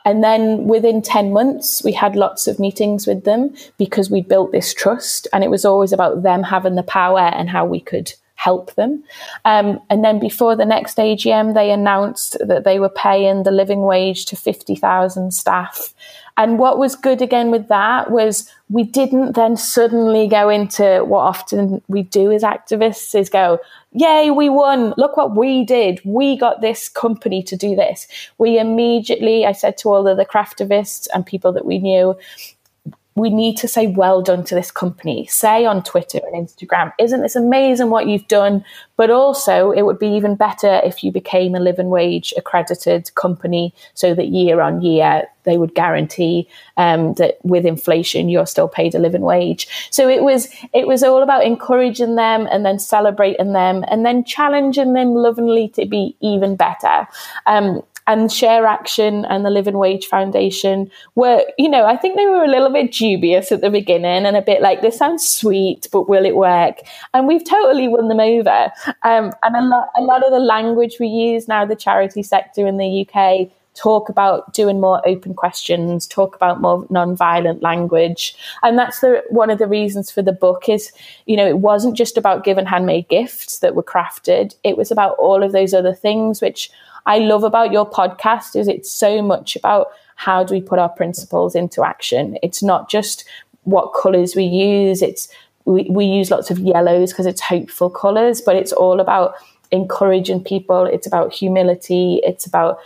And 0.04 0.24
then 0.24 0.66
within 0.66 1.02
10 1.02 1.32
months, 1.32 1.82
we 1.84 1.92
had 1.92 2.16
lots 2.16 2.46
of 2.46 2.58
meetings 2.58 3.06
with 3.06 3.24
them 3.24 3.54
because 3.78 4.10
we 4.10 4.22
built 4.22 4.52
this 4.52 4.72
trust. 4.72 5.28
And 5.32 5.44
it 5.44 5.50
was 5.50 5.64
always 5.64 5.92
about 5.92 6.22
them 6.22 6.42
having 6.42 6.74
the 6.74 6.82
power 6.82 7.20
and 7.20 7.48
how 7.50 7.64
we 7.64 7.80
could 7.80 8.12
help 8.40 8.74
them. 8.74 9.04
Um, 9.44 9.80
and 9.90 10.02
then 10.02 10.18
before 10.18 10.56
the 10.56 10.64
next 10.64 10.96
AGM, 10.96 11.52
they 11.52 11.70
announced 11.70 12.38
that 12.40 12.64
they 12.64 12.80
were 12.80 12.88
paying 12.88 13.42
the 13.42 13.50
living 13.50 13.82
wage 13.82 14.24
to 14.26 14.36
50,000 14.36 15.34
staff. 15.34 15.92
And 16.36 16.58
what 16.58 16.78
was 16.78 16.96
good 16.96 17.20
again 17.20 17.50
with 17.50 17.68
that 17.68 18.10
was 18.10 18.50
we 18.68 18.84
didn't 18.84 19.32
then 19.32 19.56
suddenly 19.56 20.28
go 20.28 20.48
into 20.48 21.04
what 21.04 21.20
often 21.20 21.82
we 21.88 22.02
do 22.02 22.30
as 22.30 22.42
activists 22.42 23.18
is 23.18 23.28
go, 23.28 23.58
yay, 23.92 24.30
we 24.30 24.48
won. 24.48 24.94
Look 24.96 25.16
what 25.16 25.36
we 25.36 25.64
did. 25.64 26.00
We 26.04 26.36
got 26.36 26.60
this 26.60 26.88
company 26.88 27.42
to 27.42 27.56
do 27.56 27.74
this. 27.74 28.06
We 28.38 28.58
immediately, 28.58 29.44
I 29.44 29.52
said 29.52 29.76
to 29.78 29.88
all 29.90 30.06
of 30.06 30.16
the 30.16 30.24
craftivists 30.24 31.08
and 31.12 31.26
people 31.26 31.52
that 31.52 31.66
we 31.66 31.78
knew, 31.78 32.16
we 33.16 33.28
need 33.28 33.56
to 33.56 33.68
say 33.68 33.88
well 33.88 34.22
done 34.22 34.44
to 34.44 34.54
this 34.54 34.70
company. 34.70 35.26
Say 35.26 35.66
on 35.66 35.82
Twitter 35.82 36.20
and 36.32 36.46
Instagram, 36.46 36.92
isn't 36.98 37.20
this 37.20 37.36
amazing 37.36 37.90
what 37.90 38.06
you've 38.06 38.28
done? 38.28 38.64
But 38.96 39.10
also, 39.10 39.72
it 39.72 39.82
would 39.82 39.98
be 39.98 40.08
even 40.08 40.36
better 40.36 40.80
if 40.84 41.02
you 41.02 41.10
became 41.10 41.54
a 41.54 41.60
living 41.60 41.88
wage 41.88 42.32
accredited 42.36 43.14
company 43.14 43.74
so 43.94 44.14
that 44.14 44.28
year 44.28 44.60
on 44.60 44.82
year 44.82 45.24
they 45.44 45.56
would 45.56 45.74
guarantee 45.74 46.46
um, 46.76 47.14
that 47.14 47.38
with 47.42 47.64
inflation 47.64 48.28
you're 48.28 48.46
still 48.46 48.68
paid 48.68 48.94
a 48.94 48.98
living 48.98 49.22
wage. 49.22 49.66
So 49.90 50.08
it 50.08 50.22
was 50.22 50.48
it 50.72 50.86
was 50.86 51.02
all 51.02 51.22
about 51.22 51.44
encouraging 51.44 52.14
them 52.16 52.46
and 52.50 52.64
then 52.64 52.78
celebrating 52.78 53.52
them 53.52 53.84
and 53.88 54.04
then 54.04 54.24
challenging 54.24 54.92
them 54.92 55.14
lovingly 55.14 55.68
to 55.70 55.86
be 55.86 56.16
even 56.20 56.56
better. 56.56 57.08
Um, 57.46 57.82
and 58.06 58.32
Share 58.32 58.66
Action 58.66 59.24
and 59.26 59.44
the 59.44 59.50
Living 59.50 59.78
Wage 59.78 60.06
Foundation 60.06 60.90
were, 61.14 61.44
you 61.58 61.68
know, 61.68 61.86
I 61.86 61.96
think 61.96 62.16
they 62.16 62.26
were 62.26 62.44
a 62.44 62.48
little 62.48 62.70
bit 62.70 62.92
dubious 62.92 63.52
at 63.52 63.60
the 63.60 63.70
beginning 63.70 64.26
and 64.26 64.36
a 64.36 64.42
bit 64.42 64.62
like, 64.62 64.80
this 64.80 64.98
sounds 64.98 65.28
sweet, 65.28 65.86
but 65.92 66.08
will 66.08 66.24
it 66.24 66.36
work? 66.36 66.78
And 67.14 67.26
we've 67.26 67.44
totally 67.44 67.88
won 67.88 68.08
them 68.08 68.20
over. 68.20 68.72
Um, 69.02 69.32
and 69.42 69.56
a 69.56 69.62
lot, 69.62 69.88
a 69.96 70.02
lot 70.02 70.24
of 70.24 70.32
the 70.32 70.38
language 70.38 70.96
we 70.98 71.06
use 71.06 71.48
now, 71.48 71.64
the 71.64 71.76
charity 71.76 72.22
sector 72.22 72.66
in 72.66 72.78
the 72.78 73.06
UK, 73.06 73.50
talk 73.80 74.08
about 74.08 74.52
doing 74.52 74.80
more 74.80 75.06
open 75.08 75.32
questions, 75.32 76.06
talk 76.06 76.34
about 76.36 76.60
more 76.60 76.86
non-violent 76.90 77.62
language. 77.62 78.34
And 78.62 78.78
that's 78.78 79.00
the 79.00 79.22
one 79.30 79.50
of 79.50 79.58
the 79.58 79.66
reasons 79.66 80.10
for 80.10 80.22
the 80.22 80.32
book 80.32 80.68
is, 80.68 80.92
you 81.26 81.36
know, 81.36 81.46
it 81.46 81.58
wasn't 81.58 81.96
just 81.96 82.18
about 82.18 82.44
giving 82.44 82.66
handmade 82.66 83.08
gifts 83.08 83.60
that 83.60 83.74
were 83.74 83.82
crafted. 83.82 84.54
It 84.64 84.76
was 84.76 84.90
about 84.90 85.16
all 85.18 85.42
of 85.42 85.52
those 85.52 85.72
other 85.72 85.94
things 85.94 86.40
which 86.40 86.70
I 87.06 87.18
love 87.18 87.44
about 87.44 87.72
your 87.72 87.88
podcast 87.88 88.54
is 88.56 88.68
it's 88.68 88.90
so 88.90 89.22
much 89.22 89.56
about 89.56 89.88
how 90.16 90.44
do 90.44 90.52
we 90.52 90.60
put 90.60 90.78
our 90.78 90.90
principles 90.90 91.54
into 91.54 91.82
action. 91.82 92.36
It's 92.42 92.62
not 92.62 92.90
just 92.90 93.24
what 93.64 93.94
colors 93.94 94.36
we 94.36 94.44
use. 94.44 95.00
It's 95.00 95.28
we, 95.64 95.86
we 95.90 96.04
use 96.04 96.30
lots 96.30 96.50
of 96.50 96.58
yellows 96.58 97.12
because 97.12 97.26
it's 97.26 97.40
hopeful 97.40 97.88
colors, 97.88 98.42
but 98.42 98.56
it's 98.56 98.72
all 98.72 99.00
about 99.00 99.34
encouraging 99.70 100.44
people. 100.44 100.84
It's 100.84 101.06
about 101.06 101.32
humility. 101.32 102.20
It's 102.24 102.44
about 102.44 102.78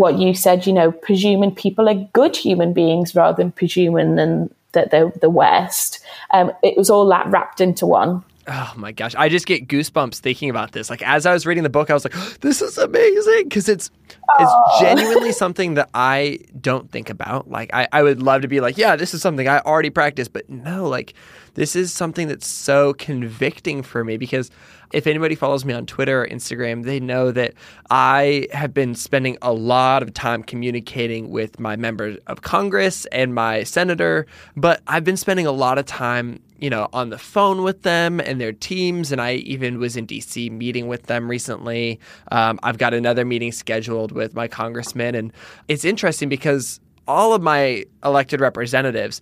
what 0.00 0.18
you 0.18 0.32
said, 0.32 0.66
you 0.66 0.72
know, 0.72 0.90
presuming 0.90 1.54
people 1.54 1.86
are 1.86 2.08
good 2.14 2.34
human 2.34 2.72
beings 2.72 3.14
rather 3.14 3.36
than 3.36 3.52
presuming 3.52 4.16
them 4.16 4.48
that 4.72 4.90
they're 4.90 5.12
the 5.20 5.28
worst. 5.28 6.00
Um, 6.30 6.52
it 6.62 6.74
was 6.74 6.88
all 6.88 7.06
that 7.10 7.26
wrapped 7.26 7.60
into 7.60 7.86
one. 7.86 8.24
Oh 8.52 8.72
my 8.74 8.90
gosh, 8.90 9.14
I 9.14 9.28
just 9.28 9.46
get 9.46 9.68
goosebumps 9.68 10.16
thinking 10.16 10.50
about 10.50 10.72
this. 10.72 10.90
Like 10.90 11.02
as 11.02 11.24
I 11.24 11.32
was 11.32 11.46
reading 11.46 11.62
the 11.62 11.70
book, 11.70 11.88
I 11.88 11.94
was 11.94 12.04
like, 12.04 12.14
"This 12.40 12.60
is 12.60 12.78
amazing" 12.78 13.44
because 13.44 13.68
it's 13.68 13.92
it's 14.40 14.52
genuinely 14.80 15.30
something 15.30 15.74
that 15.74 15.88
I 15.94 16.40
don't 16.60 16.90
think 16.90 17.10
about. 17.10 17.48
Like 17.48 17.72
I, 17.72 17.86
I 17.92 18.02
would 18.02 18.20
love 18.20 18.42
to 18.42 18.48
be 18.48 18.60
like, 18.60 18.76
"Yeah, 18.76 18.96
this 18.96 19.14
is 19.14 19.22
something 19.22 19.46
I 19.46 19.60
already 19.60 19.90
practice," 19.90 20.26
but 20.26 20.50
no, 20.50 20.88
like 20.88 21.14
this 21.54 21.76
is 21.76 21.92
something 21.92 22.26
that's 22.26 22.46
so 22.46 22.92
convicting 22.94 23.84
for 23.84 24.02
me 24.02 24.16
because 24.16 24.50
if 24.92 25.06
anybody 25.06 25.36
follows 25.36 25.64
me 25.64 25.72
on 25.72 25.86
Twitter 25.86 26.22
or 26.22 26.26
Instagram, 26.26 26.82
they 26.82 26.98
know 26.98 27.30
that 27.30 27.54
I 27.88 28.48
have 28.52 28.74
been 28.74 28.96
spending 28.96 29.38
a 29.42 29.52
lot 29.52 30.02
of 30.02 30.12
time 30.12 30.42
communicating 30.42 31.30
with 31.30 31.60
my 31.60 31.76
members 31.76 32.18
of 32.26 32.42
Congress 32.42 33.06
and 33.06 33.32
my 33.32 33.62
senator, 33.62 34.26
but 34.56 34.82
I've 34.88 35.04
been 35.04 35.16
spending 35.16 35.46
a 35.46 35.52
lot 35.52 35.78
of 35.78 35.86
time 35.86 36.40
you 36.60 36.70
know, 36.70 36.88
on 36.92 37.10
the 37.10 37.18
phone 37.18 37.62
with 37.62 37.82
them 37.82 38.20
and 38.20 38.40
their 38.40 38.52
teams. 38.52 39.12
And 39.12 39.20
I 39.20 39.34
even 39.34 39.78
was 39.78 39.96
in 39.96 40.06
DC 40.06 40.50
meeting 40.50 40.88
with 40.88 41.04
them 41.04 41.28
recently. 41.28 41.98
Um, 42.30 42.60
I've 42.62 42.78
got 42.78 42.94
another 42.94 43.24
meeting 43.24 43.52
scheduled 43.52 44.12
with 44.12 44.34
my 44.34 44.48
congressman. 44.48 45.14
And 45.14 45.32
it's 45.68 45.84
interesting 45.84 46.28
because 46.28 46.80
all 47.08 47.32
of 47.34 47.42
my 47.42 47.84
elected 48.04 48.40
representatives, 48.40 49.20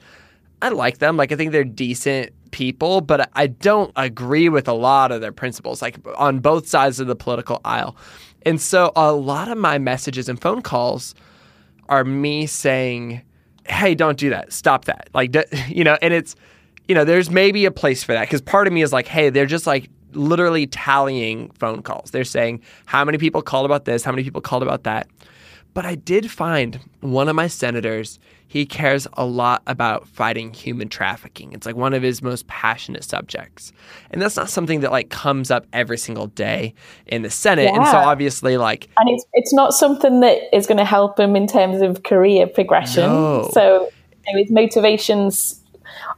I 0.60 0.70
like 0.70 0.98
them. 0.98 1.16
Like, 1.16 1.30
I 1.30 1.36
think 1.36 1.52
they're 1.52 1.64
decent 1.64 2.32
people, 2.50 3.00
but 3.00 3.30
I 3.34 3.46
don't 3.46 3.92
agree 3.96 4.48
with 4.48 4.66
a 4.66 4.72
lot 4.72 5.12
of 5.12 5.20
their 5.20 5.32
principles, 5.32 5.80
like 5.80 5.98
on 6.16 6.40
both 6.40 6.66
sides 6.66 6.98
of 6.98 7.06
the 7.06 7.16
political 7.16 7.60
aisle. 7.64 7.96
And 8.44 8.60
so 8.60 8.92
a 8.96 9.12
lot 9.12 9.48
of 9.48 9.58
my 9.58 9.78
messages 9.78 10.28
and 10.28 10.40
phone 10.40 10.62
calls 10.62 11.14
are 11.88 12.04
me 12.04 12.46
saying, 12.46 13.22
hey, 13.66 13.94
don't 13.94 14.18
do 14.18 14.30
that. 14.30 14.52
Stop 14.52 14.86
that. 14.86 15.08
Like, 15.14 15.36
you 15.68 15.84
know, 15.84 15.98
and 16.02 16.12
it's, 16.12 16.34
you 16.88 16.94
know, 16.94 17.04
there's 17.04 17.30
maybe 17.30 17.66
a 17.66 17.70
place 17.70 18.02
for 18.02 18.12
that 18.12 18.22
because 18.22 18.40
part 18.40 18.66
of 18.66 18.72
me 18.72 18.82
is 18.82 18.92
like, 18.92 19.06
hey, 19.06 19.30
they're 19.30 19.46
just 19.46 19.66
like 19.66 19.90
literally 20.14 20.66
tallying 20.66 21.50
phone 21.50 21.82
calls. 21.82 22.10
They're 22.10 22.24
saying 22.24 22.62
how 22.86 23.04
many 23.04 23.18
people 23.18 23.42
called 23.42 23.66
about 23.66 23.84
this, 23.84 24.02
how 24.02 24.10
many 24.10 24.24
people 24.24 24.40
called 24.40 24.62
about 24.62 24.84
that. 24.84 25.06
But 25.74 25.84
I 25.84 25.94
did 25.94 26.30
find 26.30 26.80
one 27.00 27.28
of 27.28 27.36
my 27.36 27.46
senators, 27.46 28.18
he 28.48 28.64
cares 28.64 29.06
a 29.12 29.26
lot 29.26 29.62
about 29.66 30.08
fighting 30.08 30.54
human 30.54 30.88
trafficking. 30.88 31.52
It's 31.52 31.66
like 31.66 31.76
one 31.76 31.92
of 31.92 32.02
his 32.02 32.22
most 32.22 32.46
passionate 32.46 33.04
subjects. 33.04 33.72
And 34.10 34.20
that's 34.20 34.36
not 34.36 34.48
something 34.48 34.80
that 34.80 34.90
like 34.90 35.10
comes 35.10 35.50
up 35.50 35.66
every 35.74 35.98
single 35.98 36.28
day 36.28 36.74
in 37.06 37.20
the 37.20 37.30
Senate. 37.30 37.64
Yeah. 37.64 37.76
And 37.76 37.86
so 37.86 37.98
obviously 37.98 38.56
like 38.56 38.88
And 38.96 39.10
it's 39.10 39.26
it's 39.34 39.52
not 39.52 39.74
something 39.74 40.20
that 40.20 40.38
is 40.56 40.66
going 40.66 40.78
to 40.78 40.86
help 40.86 41.20
him 41.20 41.36
in 41.36 41.46
terms 41.46 41.82
of 41.82 42.02
career 42.02 42.46
progression. 42.46 43.04
No. 43.04 43.50
So 43.52 43.90
his 44.26 44.50
motivations 44.50 45.62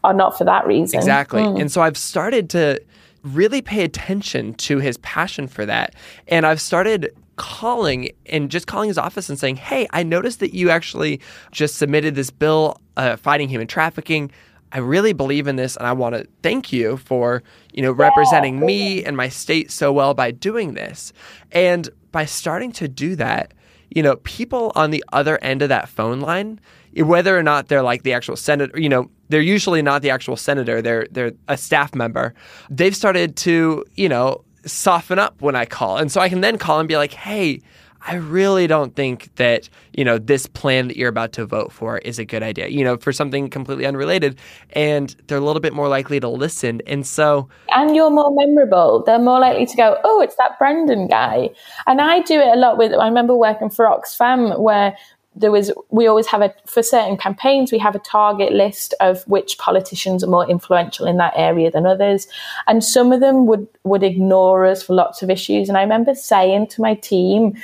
are 0.04 0.14
not 0.14 0.36
for 0.36 0.44
that 0.44 0.66
reason. 0.66 0.98
Exactly. 0.98 1.42
Mm. 1.42 1.60
And 1.60 1.72
so 1.72 1.80
I've 1.80 1.96
started 1.96 2.50
to 2.50 2.80
really 3.22 3.62
pay 3.62 3.84
attention 3.84 4.54
to 4.54 4.78
his 4.78 4.96
passion 4.98 5.46
for 5.46 5.66
that. 5.66 5.94
And 6.28 6.46
I've 6.46 6.60
started 6.60 7.14
calling 7.36 8.10
and 8.26 8.50
just 8.50 8.66
calling 8.66 8.88
his 8.88 8.98
office 8.98 9.28
and 9.28 9.38
saying, 9.38 9.56
Hey, 9.56 9.86
I 9.92 10.02
noticed 10.02 10.40
that 10.40 10.54
you 10.54 10.70
actually 10.70 11.20
just 11.52 11.76
submitted 11.76 12.14
this 12.14 12.30
bill 12.30 12.80
uh, 12.96 13.16
fighting 13.16 13.48
human 13.48 13.66
trafficking. 13.66 14.30
I 14.72 14.78
really 14.78 15.12
believe 15.12 15.46
in 15.46 15.56
this 15.56 15.76
and 15.76 15.86
I 15.86 15.92
want 15.92 16.14
to 16.14 16.26
thank 16.42 16.72
you 16.72 16.96
for, 16.98 17.42
you 17.72 17.82
know, 17.82 17.92
representing 17.92 18.60
me 18.60 19.04
and 19.04 19.16
my 19.16 19.28
state 19.28 19.70
so 19.70 19.92
well 19.92 20.14
by 20.14 20.30
doing 20.30 20.74
this. 20.74 21.12
And 21.50 21.88
by 22.12 22.24
starting 22.24 22.72
to 22.72 22.88
do 22.88 23.16
that, 23.16 23.52
you 23.90 24.02
know, 24.02 24.16
people 24.16 24.70
on 24.76 24.90
the 24.90 25.02
other 25.12 25.38
end 25.42 25.62
of 25.62 25.68
that 25.70 25.88
phone 25.88 26.20
line, 26.20 26.60
whether 26.96 27.36
or 27.36 27.42
not 27.42 27.68
they're 27.68 27.82
like 27.82 28.02
the 28.02 28.12
actual 28.12 28.36
senator, 28.36 28.78
you 28.78 28.88
know, 28.88 29.10
they're 29.30 29.40
usually 29.40 29.80
not 29.80 30.02
the 30.02 30.10
actual 30.10 30.36
senator, 30.36 30.82
they're 30.82 31.06
they're 31.10 31.32
a 31.48 31.56
staff 31.56 31.94
member. 31.94 32.34
They've 32.68 32.94
started 32.94 33.36
to, 33.36 33.84
you 33.94 34.08
know, 34.08 34.44
soften 34.66 35.18
up 35.18 35.40
when 35.40 35.56
I 35.56 35.64
call. 35.64 35.96
And 35.96 36.12
so 36.12 36.20
I 36.20 36.28
can 36.28 36.40
then 36.42 36.58
call 36.58 36.80
and 36.80 36.88
be 36.88 36.96
like, 36.96 37.12
hey, 37.12 37.60
I 38.06 38.14
really 38.14 38.66
don't 38.66 38.96
think 38.96 39.34
that, 39.36 39.68
you 39.92 40.04
know, 40.04 40.16
this 40.16 40.46
plan 40.46 40.88
that 40.88 40.96
you're 40.96 41.08
about 41.08 41.32
to 41.32 41.44
vote 41.44 41.70
for 41.70 41.98
is 41.98 42.18
a 42.18 42.24
good 42.24 42.42
idea, 42.42 42.68
you 42.68 42.82
know, 42.82 42.96
for 42.96 43.12
something 43.12 43.50
completely 43.50 43.84
unrelated. 43.84 44.38
And 44.70 45.14
they're 45.26 45.38
a 45.38 45.42
little 45.42 45.60
bit 45.60 45.74
more 45.74 45.88
likely 45.88 46.18
to 46.20 46.28
listen. 46.28 46.80
And 46.86 47.06
so. 47.06 47.48
And 47.68 47.94
you're 47.94 48.10
more 48.10 48.30
memorable. 48.34 49.02
They're 49.04 49.18
more 49.18 49.38
likely 49.38 49.66
to 49.66 49.76
go, 49.76 49.98
oh, 50.02 50.22
it's 50.22 50.36
that 50.36 50.58
Branden 50.58 51.10
guy. 51.10 51.50
And 51.86 52.00
I 52.00 52.20
do 52.20 52.40
it 52.40 52.48
a 52.48 52.56
lot 52.56 52.78
with, 52.78 52.92
I 52.94 53.06
remember 53.06 53.34
working 53.34 53.68
for 53.68 53.84
Oxfam 53.84 54.58
where 54.58 54.96
there 55.36 55.52
was 55.52 55.72
we 55.90 56.06
always 56.06 56.26
have 56.26 56.42
a 56.42 56.52
for 56.66 56.82
certain 56.82 57.16
campaigns 57.16 57.70
we 57.70 57.78
have 57.78 57.94
a 57.94 58.00
target 58.00 58.52
list 58.52 58.94
of 59.00 59.22
which 59.28 59.58
politicians 59.58 60.24
are 60.24 60.30
more 60.30 60.48
influential 60.50 61.06
in 61.06 61.18
that 61.18 61.32
area 61.36 61.70
than 61.70 61.86
others 61.86 62.26
and 62.66 62.82
some 62.82 63.12
of 63.12 63.20
them 63.20 63.46
would 63.46 63.66
would 63.84 64.02
ignore 64.02 64.66
us 64.66 64.82
for 64.82 64.94
lots 64.94 65.22
of 65.22 65.30
issues 65.30 65.68
and 65.68 65.78
i 65.78 65.82
remember 65.82 66.14
saying 66.14 66.66
to 66.66 66.80
my 66.80 66.94
team 66.94 67.56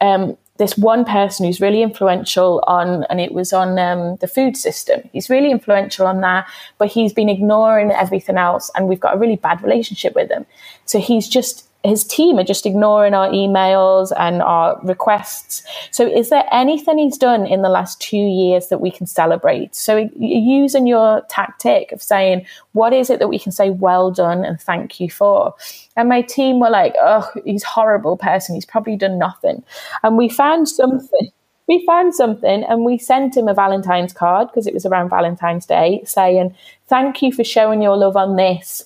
um, 0.00 0.36
this 0.58 0.76
one 0.76 1.04
person 1.04 1.46
who's 1.46 1.60
really 1.60 1.82
influential 1.82 2.62
on, 2.66 3.04
and 3.04 3.20
it 3.20 3.32
was 3.32 3.52
on 3.52 3.78
um, 3.78 4.16
the 4.16 4.28
food 4.28 4.56
system. 4.56 5.02
He's 5.12 5.28
really 5.28 5.50
influential 5.50 6.06
on 6.06 6.20
that, 6.22 6.48
but 6.78 6.88
he's 6.88 7.12
been 7.12 7.28
ignoring 7.28 7.90
everything 7.90 8.36
else, 8.36 8.70
and 8.74 8.88
we've 8.88 9.00
got 9.00 9.14
a 9.14 9.18
really 9.18 9.36
bad 9.36 9.62
relationship 9.62 10.14
with 10.14 10.30
him. 10.30 10.46
So 10.86 10.98
he's 10.98 11.28
just 11.28 11.65
his 11.86 12.04
team 12.04 12.38
are 12.38 12.44
just 12.44 12.66
ignoring 12.66 13.14
our 13.14 13.28
emails 13.28 14.12
and 14.18 14.42
our 14.42 14.78
requests. 14.82 15.62
So, 15.90 16.06
is 16.06 16.30
there 16.30 16.44
anything 16.52 16.98
he's 16.98 17.18
done 17.18 17.46
in 17.46 17.62
the 17.62 17.68
last 17.68 18.00
two 18.00 18.16
years 18.16 18.68
that 18.68 18.80
we 18.80 18.90
can 18.90 19.06
celebrate? 19.06 19.74
So, 19.74 20.08
using 20.16 20.86
your 20.86 21.22
tactic 21.28 21.92
of 21.92 22.02
saying, 22.02 22.46
what 22.72 22.92
is 22.92 23.10
it 23.10 23.18
that 23.18 23.28
we 23.28 23.38
can 23.38 23.52
say 23.52 23.70
well 23.70 24.10
done 24.10 24.44
and 24.44 24.60
thank 24.60 25.00
you 25.00 25.10
for? 25.10 25.54
And 25.96 26.08
my 26.08 26.22
team 26.22 26.60
were 26.60 26.70
like, 26.70 26.94
oh, 27.00 27.30
he's 27.44 27.62
horrible 27.62 28.16
person. 28.16 28.54
He's 28.54 28.66
probably 28.66 28.96
done 28.96 29.18
nothing. 29.18 29.62
And 30.02 30.16
we 30.16 30.28
found 30.28 30.68
something. 30.68 31.30
We 31.68 31.84
found 31.84 32.14
something 32.14 32.62
and 32.62 32.84
we 32.84 32.96
sent 32.96 33.36
him 33.36 33.48
a 33.48 33.54
Valentine's 33.54 34.12
card 34.12 34.48
because 34.48 34.68
it 34.68 34.74
was 34.74 34.86
around 34.86 35.08
Valentine's 35.08 35.66
Day 35.66 36.00
saying, 36.04 36.54
thank 36.86 37.22
you 37.22 37.32
for 37.32 37.42
showing 37.42 37.82
your 37.82 37.96
love 37.96 38.16
on 38.16 38.36
this 38.36 38.84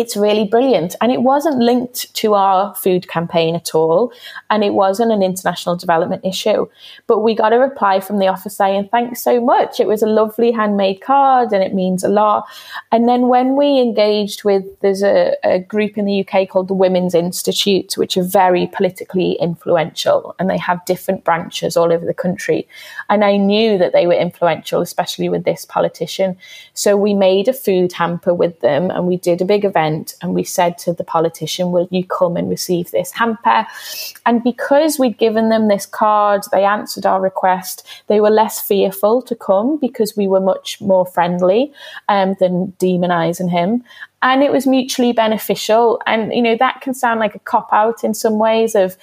it's 0.00 0.16
really 0.16 0.44
brilliant. 0.44 0.96
And 1.02 1.12
it 1.12 1.20
wasn't 1.22 1.58
linked 1.58 2.12
to 2.14 2.32
our 2.32 2.74
food 2.74 3.06
campaign 3.08 3.54
at 3.54 3.74
all. 3.74 4.12
And 4.48 4.64
it 4.64 4.72
wasn't 4.72 5.12
an 5.12 5.22
international 5.22 5.76
development 5.76 6.24
issue. 6.24 6.66
But 7.06 7.18
we 7.18 7.34
got 7.34 7.52
a 7.52 7.58
reply 7.58 8.00
from 8.00 8.18
the 8.18 8.28
office 8.28 8.56
saying, 8.56 8.88
thanks 8.90 9.22
so 9.22 9.40
much. 9.40 9.78
It 9.78 9.86
was 9.86 10.02
a 10.02 10.06
lovely 10.06 10.52
handmade 10.52 11.02
card 11.02 11.52
and 11.52 11.62
it 11.62 11.74
means 11.74 12.02
a 12.02 12.08
lot. 12.08 12.46
And 12.90 13.06
then 13.06 13.28
when 13.28 13.56
we 13.56 13.78
engaged 13.78 14.42
with, 14.42 14.64
there's 14.80 15.02
a, 15.02 15.36
a 15.44 15.58
group 15.58 15.98
in 15.98 16.06
the 16.06 16.26
UK 16.26 16.48
called 16.48 16.68
the 16.68 16.74
Women's 16.74 17.14
Institute, 17.14 17.98
which 17.98 18.16
are 18.16 18.24
very 18.24 18.68
politically 18.68 19.32
influential 19.32 20.34
and 20.38 20.48
they 20.48 20.58
have 20.58 20.82
different 20.86 21.24
branches 21.24 21.76
all 21.76 21.92
over 21.92 22.06
the 22.06 22.14
country. 22.14 22.66
And 23.10 23.22
I 23.22 23.36
knew 23.36 23.76
that 23.76 23.92
they 23.92 24.06
were 24.06 24.14
influential, 24.14 24.80
especially 24.80 25.28
with 25.28 25.44
this 25.44 25.66
politician. 25.66 26.38
So 26.72 26.96
we 26.96 27.12
made 27.12 27.48
a 27.48 27.52
food 27.52 27.92
hamper 27.92 28.32
with 28.32 28.60
them 28.60 28.90
and 28.90 29.06
we 29.06 29.18
did 29.18 29.42
a 29.42 29.44
big 29.44 29.66
event 29.66 29.89
event 29.90 30.14
and 30.22 30.34
we 30.34 30.44
said 30.44 30.78
to 30.78 30.92
the 30.92 31.04
politician, 31.04 31.72
Will 31.72 31.88
you 31.90 32.04
come 32.04 32.36
and 32.36 32.48
receive 32.48 32.90
this 32.90 33.12
hamper? 33.12 33.66
And 34.26 34.42
because 34.42 34.98
we'd 34.98 35.18
given 35.18 35.48
them 35.48 35.68
this 35.68 35.86
card, 35.86 36.42
they 36.52 36.64
answered 36.64 37.06
our 37.06 37.20
request. 37.20 37.86
They 38.06 38.20
were 38.20 38.30
less 38.30 38.60
fearful 38.60 39.22
to 39.22 39.34
come 39.34 39.78
because 39.78 40.16
we 40.16 40.28
were 40.28 40.40
much 40.40 40.80
more 40.80 41.06
friendly 41.06 41.72
um, 42.08 42.36
than 42.40 42.72
demonizing 42.78 43.50
him 43.50 43.84
and 44.22 44.42
it 44.42 44.52
was 44.52 44.66
mutually 44.66 45.12
beneficial 45.12 45.98
and 46.06 46.30
you 46.34 46.42
know 46.42 46.54
that 46.54 46.82
can 46.82 46.92
sound 46.92 47.20
like 47.20 47.34
a 47.34 47.38
cop 47.38 47.70
out 47.72 48.04
in 48.04 48.12
some 48.12 48.38
ways 48.38 48.74
of 48.74 48.96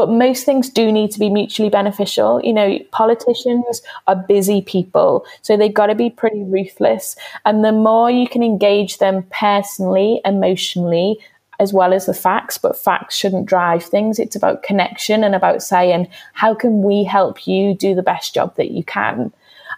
but 0.00 0.08
most 0.08 0.46
things 0.46 0.70
do 0.70 0.90
need 0.90 1.10
to 1.10 1.18
be 1.18 1.28
mutually 1.28 1.68
beneficial. 1.68 2.40
You 2.42 2.54
know, 2.54 2.78
politicians 2.90 3.82
are 4.06 4.16
busy 4.16 4.62
people, 4.62 5.26
so 5.42 5.58
they've 5.58 5.74
got 5.74 5.88
to 5.88 5.94
be 5.94 6.08
pretty 6.08 6.42
ruthless. 6.42 7.16
And 7.44 7.62
the 7.62 7.72
more 7.72 8.10
you 8.10 8.26
can 8.26 8.42
engage 8.42 8.96
them 8.96 9.26
personally, 9.30 10.22
emotionally, 10.24 11.18
as 11.58 11.74
well 11.74 11.92
as 11.92 12.06
the 12.06 12.14
facts, 12.14 12.56
but 12.56 12.78
facts 12.78 13.14
shouldn't 13.14 13.44
drive 13.44 13.84
things. 13.84 14.18
It's 14.18 14.34
about 14.34 14.62
connection 14.62 15.22
and 15.22 15.34
about 15.34 15.62
saying, 15.62 16.08
how 16.32 16.54
can 16.54 16.82
we 16.82 17.04
help 17.04 17.46
you 17.46 17.74
do 17.74 17.94
the 17.94 18.02
best 18.02 18.32
job 18.32 18.56
that 18.56 18.70
you 18.70 18.82
can? 18.82 19.30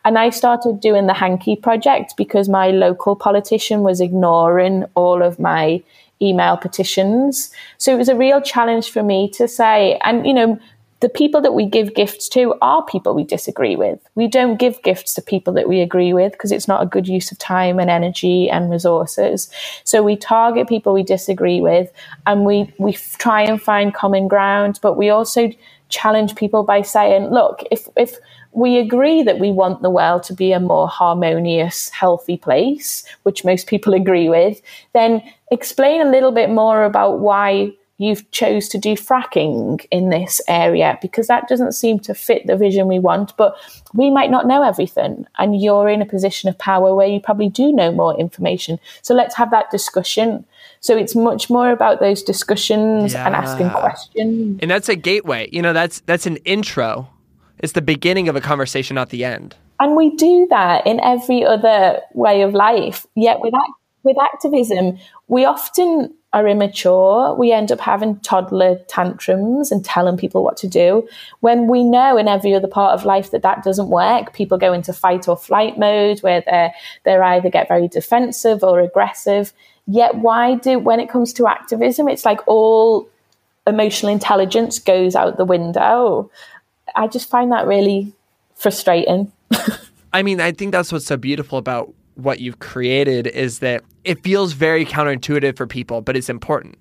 And 0.04 0.16
I 0.16 0.30
started 0.30 0.78
doing 0.78 1.08
the 1.08 1.14
Hanky 1.14 1.56
project 1.56 2.14
because 2.16 2.48
my 2.48 2.68
local 2.68 3.16
politician 3.16 3.80
was 3.82 4.00
ignoring 4.00 4.84
all 4.94 5.20
of 5.20 5.40
my 5.40 5.82
email 6.22 6.56
petitions. 6.56 7.50
So 7.78 7.92
it 7.92 7.98
was 7.98 8.08
a 8.08 8.16
real 8.16 8.40
challenge 8.40 8.90
for 8.90 9.02
me 9.02 9.28
to 9.30 9.48
say, 9.48 9.98
and 10.04 10.26
you 10.26 10.32
know, 10.32 10.58
the 11.02 11.08
people 11.08 11.40
that 11.40 11.52
we 11.52 11.66
give 11.66 11.94
gifts 11.94 12.28
to 12.28 12.54
are 12.62 12.84
people 12.84 13.12
we 13.12 13.24
disagree 13.24 13.74
with. 13.74 13.98
We 14.14 14.28
don't 14.28 14.56
give 14.56 14.80
gifts 14.84 15.14
to 15.14 15.22
people 15.22 15.52
that 15.54 15.68
we 15.68 15.80
agree 15.80 16.12
with 16.12 16.30
because 16.30 16.52
it's 16.52 16.68
not 16.68 16.80
a 16.80 16.86
good 16.86 17.08
use 17.08 17.32
of 17.32 17.38
time 17.38 17.80
and 17.80 17.90
energy 17.90 18.48
and 18.48 18.70
resources. 18.70 19.50
So 19.82 20.00
we 20.04 20.14
target 20.14 20.68
people 20.68 20.94
we 20.94 21.02
disagree 21.02 21.60
with 21.60 21.90
and 22.24 22.44
we, 22.44 22.72
we 22.78 22.92
try 22.92 23.42
and 23.42 23.60
find 23.60 23.92
common 23.92 24.28
ground, 24.28 24.78
but 24.80 24.96
we 24.96 25.10
also 25.10 25.50
challenge 25.88 26.36
people 26.36 26.62
by 26.62 26.82
saying, 26.82 27.30
look, 27.30 27.64
if, 27.72 27.88
if 27.96 28.16
we 28.52 28.78
agree 28.78 29.22
that 29.22 29.38
we 29.38 29.50
want 29.50 29.82
the 29.82 29.90
world 29.90 30.22
to 30.24 30.34
be 30.34 30.52
a 30.52 30.60
more 30.60 30.88
harmonious, 30.88 31.88
healthy 31.88 32.36
place, 32.36 33.04
which 33.22 33.44
most 33.44 33.66
people 33.66 33.94
agree 34.02 34.28
with, 34.28 34.60
then 34.92 35.22
explain 35.50 36.00
a 36.00 36.10
little 36.10 36.32
bit 36.32 36.50
more 36.50 36.84
about 36.84 37.20
why 37.20 37.72
you've 37.98 38.28
chose 38.32 38.68
to 38.68 38.78
do 38.78 38.94
fracking 38.94 39.84
in 39.90 40.10
this 40.10 40.40
area 40.48 40.98
because 41.00 41.28
that 41.28 41.46
doesn't 41.46 41.72
seem 41.72 42.00
to 42.00 42.14
fit 42.14 42.44
the 42.46 42.56
vision 42.56 42.88
we 42.88 42.98
want 42.98 43.36
but 43.36 43.54
we 43.94 44.10
might 44.10 44.30
not 44.30 44.46
know 44.46 44.62
everything 44.62 45.24
and 45.38 45.60
you're 45.60 45.88
in 45.88 46.02
a 46.02 46.06
position 46.06 46.48
of 46.48 46.58
power 46.58 46.94
where 46.94 47.06
you 47.06 47.20
probably 47.20 47.48
do 47.48 47.70
know 47.72 47.92
more 47.92 48.18
information. 48.18 48.78
So 49.02 49.14
let's 49.14 49.36
have 49.36 49.50
that 49.52 49.70
discussion. 49.70 50.44
So 50.80 50.96
it's 50.96 51.14
much 51.14 51.48
more 51.48 51.70
about 51.70 52.00
those 52.00 52.22
discussions 52.22 53.12
yeah. 53.12 53.26
and 53.26 53.36
asking 53.36 53.70
questions. 53.70 54.58
And 54.60 54.70
that's 54.70 54.88
a 54.88 54.96
gateway. 54.96 55.48
You 55.52 55.62
know 55.62 55.72
that's 55.72 56.00
that's 56.00 56.26
an 56.26 56.38
intro 56.38 57.08
it's 57.62 57.72
the 57.72 57.82
beginning 57.82 58.28
of 58.28 58.36
a 58.36 58.40
conversation, 58.40 58.96
not 58.96 59.10
the 59.10 59.24
end. 59.24 59.56
And 59.80 59.96
we 59.96 60.14
do 60.16 60.46
that 60.50 60.86
in 60.86 61.00
every 61.00 61.44
other 61.44 62.00
way 62.12 62.42
of 62.42 62.54
life. 62.54 63.06
Yet 63.14 63.40
with 63.40 63.54
with 64.04 64.16
activism, 64.20 64.98
we 65.28 65.44
often 65.44 66.12
are 66.32 66.48
immature. 66.48 67.34
We 67.34 67.52
end 67.52 67.70
up 67.70 67.80
having 67.80 68.18
toddler 68.20 68.78
tantrums 68.88 69.70
and 69.70 69.84
telling 69.84 70.16
people 70.16 70.42
what 70.42 70.56
to 70.58 70.66
do 70.66 71.06
when 71.40 71.68
we 71.68 71.84
know 71.84 72.16
in 72.16 72.26
every 72.26 72.54
other 72.54 72.66
part 72.66 72.94
of 72.94 73.04
life 73.04 73.30
that 73.30 73.42
that 73.42 73.62
doesn't 73.62 73.90
work. 73.90 74.32
People 74.32 74.58
go 74.58 74.72
into 74.72 74.92
fight 74.92 75.28
or 75.28 75.36
flight 75.36 75.78
mode 75.78 76.20
where 76.20 76.40
they 76.40 76.72
they 77.04 77.16
either 77.16 77.50
get 77.50 77.68
very 77.68 77.86
defensive 77.86 78.64
or 78.64 78.80
aggressive. 78.80 79.52
Yet 79.86 80.16
why 80.16 80.56
do 80.56 80.78
when 80.78 81.00
it 81.00 81.10
comes 81.10 81.32
to 81.34 81.46
activism, 81.46 82.08
it's 82.08 82.24
like 82.24 82.40
all 82.46 83.08
emotional 83.66 84.10
intelligence 84.12 84.78
goes 84.78 85.14
out 85.14 85.36
the 85.36 85.44
window. 85.44 86.30
I 86.94 87.06
just 87.06 87.28
find 87.30 87.52
that 87.52 87.66
really 87.66 88.12
frustrating. 88.54 89.32
I 90.12 90.22
mean, 90.22 90.40
I 90.40 90.52
think 90.52 90.72
that's 90.72 90.92
what's 90.92 91.06
so 91.06 91.16
beautiful 91.16 91.58
about 91.58 91.92
what 92.14 92.40
you've 92.40 92.58
created 92.58 93.26
is 93.26 93.60
that 93.60 93.82
it 94.04 94.22
feels 94.22 94.52
very 94.52 94.84
counterintuitive 94.84 95.56
for 95.56 95.66
people, 95.66 96.02
but 96.02 96.16
it's 96.16 96.28
important. 96.28 96.76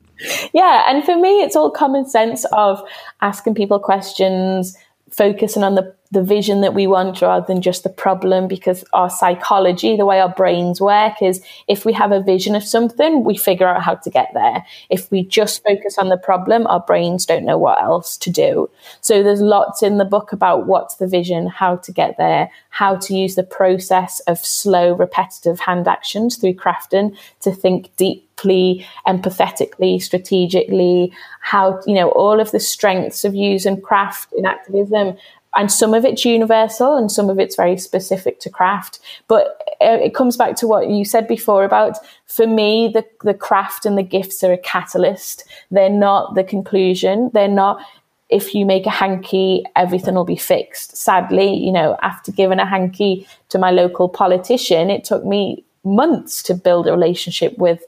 Yeah, 0.53 0.84
and 0.88 1.03
for 1.03 1.18
me, 1.18 1.41
it's 1.41 1.55
all 1.55 1.72
common 1.72 2.07
sense 2.07 2.45
of 2.51 2.82
asking 3.22 3.55
people 3.55 3.80
questions, 3.80 4.78
focusing 5.09 5.64
on 5.64 5.76
the 5.76 5.95
the 6.12 6.22
vision 6.22 6.59
that 6.62 6.74
we 6.74 6.88
want 6.88 7.22
rather 7.22 7.45
than 7.45 7.62
just 7.62 7.84
the 7.84 7.89
problem 7.89 8.47
because 8.47 8.84
our 8.91 9.09
psychology, 9.09 9.95
the 9.95 10.05
way 10.05 10.20
our 10.20 10.34
brains 10.34 10.82
work 10.82 11.22
is 11.22 11.41
if 11.68 11.86
we 11.86 11.93
have 11.93 12.12
a 12.12 12.22
vision 12.22 12.53
of 12.53 12.64
something, 12.64 13.24
we 13.24 13.38
figure 13.38 13.68
out 13.68 13.82
how 13.82 13.95
to 13.95 14.09
get 14.09 14.30
there. 14.34 14.66
If 14.89 15.09
we 15.09 15.24
just 15.24 15.64
focus 15.64 15.97
on 15.97 16.09
the 16.09 16.18
problem, 16.18 16.68
our 16.68 16.82
brains 16.82 17.26
don't 17.26 17.45
know 17.45 17.57
what 17.57 17.82
else 17.82 18.18
to 18.18 18.30
do. 18.30 18.70
So 18.99 19.24
there's 19.24 19.41
lots 19.41 19.82
in 19.82 19.99
the 19.99 20.05
book 20.05 20.34
about 20.34 20.68
what's 20.68 20.95
the 20.95 21.07
vision, 21.07 21.47
how 21.47 21.78
to 21.78 21.91
get 21.93 22.18
there, 22.18 22.51
how 22.70 22.97
to 22.97 23.16
use 23.16 23.36
the 23.36 23.43
process 23.43 24.20
of 24.22 24.38
slow, 24.39 24.93
repetitive 24.93 25.62
hand 25.62 25.88
actions 25.88 26.36
through 26.36 26.55
crafting 26.55 27.16
to 27.39 27.53
think 27.53 27.95
deeply, 27.95 28.86
empathetically, 29.07 30.01
strategically, 30.01 31.14
how, 31.39 31.80
you 31.88 31.93
know, 31.93 32.09
all 32.09 32.41
of 32.41 32.51
the 32.51 32.59
strengths 32.59 33.24
of 33.24 33.34
using 33.34 33.80
craft 33.80 34.34
in 34.34 34.45
activism 34.45 35.16
and 35.56 35.72
some 35.72 35.93
of 35.93 36.06
it's 36.06 36.24
universal 36.24 36.95
and 36.95 37.12
some 37.12 37.30
of 37.30 37.39
it's 37.39 37.56
very 37.56 37.78
specific 37.78 38.39
to 38.39 38.49
craft. 38.49 38.99
But 39.28 39.62
it 39.82 40.16
comes 40.16 40.38
back 40.38 40.56
to 40.58 40.68
what 40.68 40.89
you 40.89 41.04
said 41.04 41.28
before 41.28 41.64
about 41.64 41.97
for 42.26 42.47
me 42.47 42.89
the 42.93 43.06
the 43.24 43.34
craft 43.34 43.86
and 43.86 43.97
the 43.97 44.04
gifts 44.04 44.43
are 44.43 44.54
a 44.54 44.58
catalyst. 44.58 45.43
They're 45.70 45.89
not 45.89 46.36
the 46.36 46.43
conclusion. 46.43 47.32
They're 47.34 47.47
not 47.47 47.82
if 48.30 48.56
you 48.56 48.66
make 48.66 48.86
a 48.86 48.91
hanky 48.91 49.66
everything 49.76 50.16
will 50.16 50.26
be 50.26 50.38
fixed. 50.38 50.95
Sadly 50.95 51.54
you 51.54 51.72
know 51.72 51.97
after 52.02 52.32
giving 52.32 52.60
a 52.60 52.66
hanky 52.66 53.28
to 53.49 53.60
my 53.60 53.72
local 53.72 54.08
politician 54.08 54.89
it 54.89 55.04
took 55.04 55.26
me 55.26 55.66
months 55.84 56.43
to 56.43 56.54
build 56.54 56.88
a 56.88 56.91
relationship 56.91 57.58
with 57.58 57.84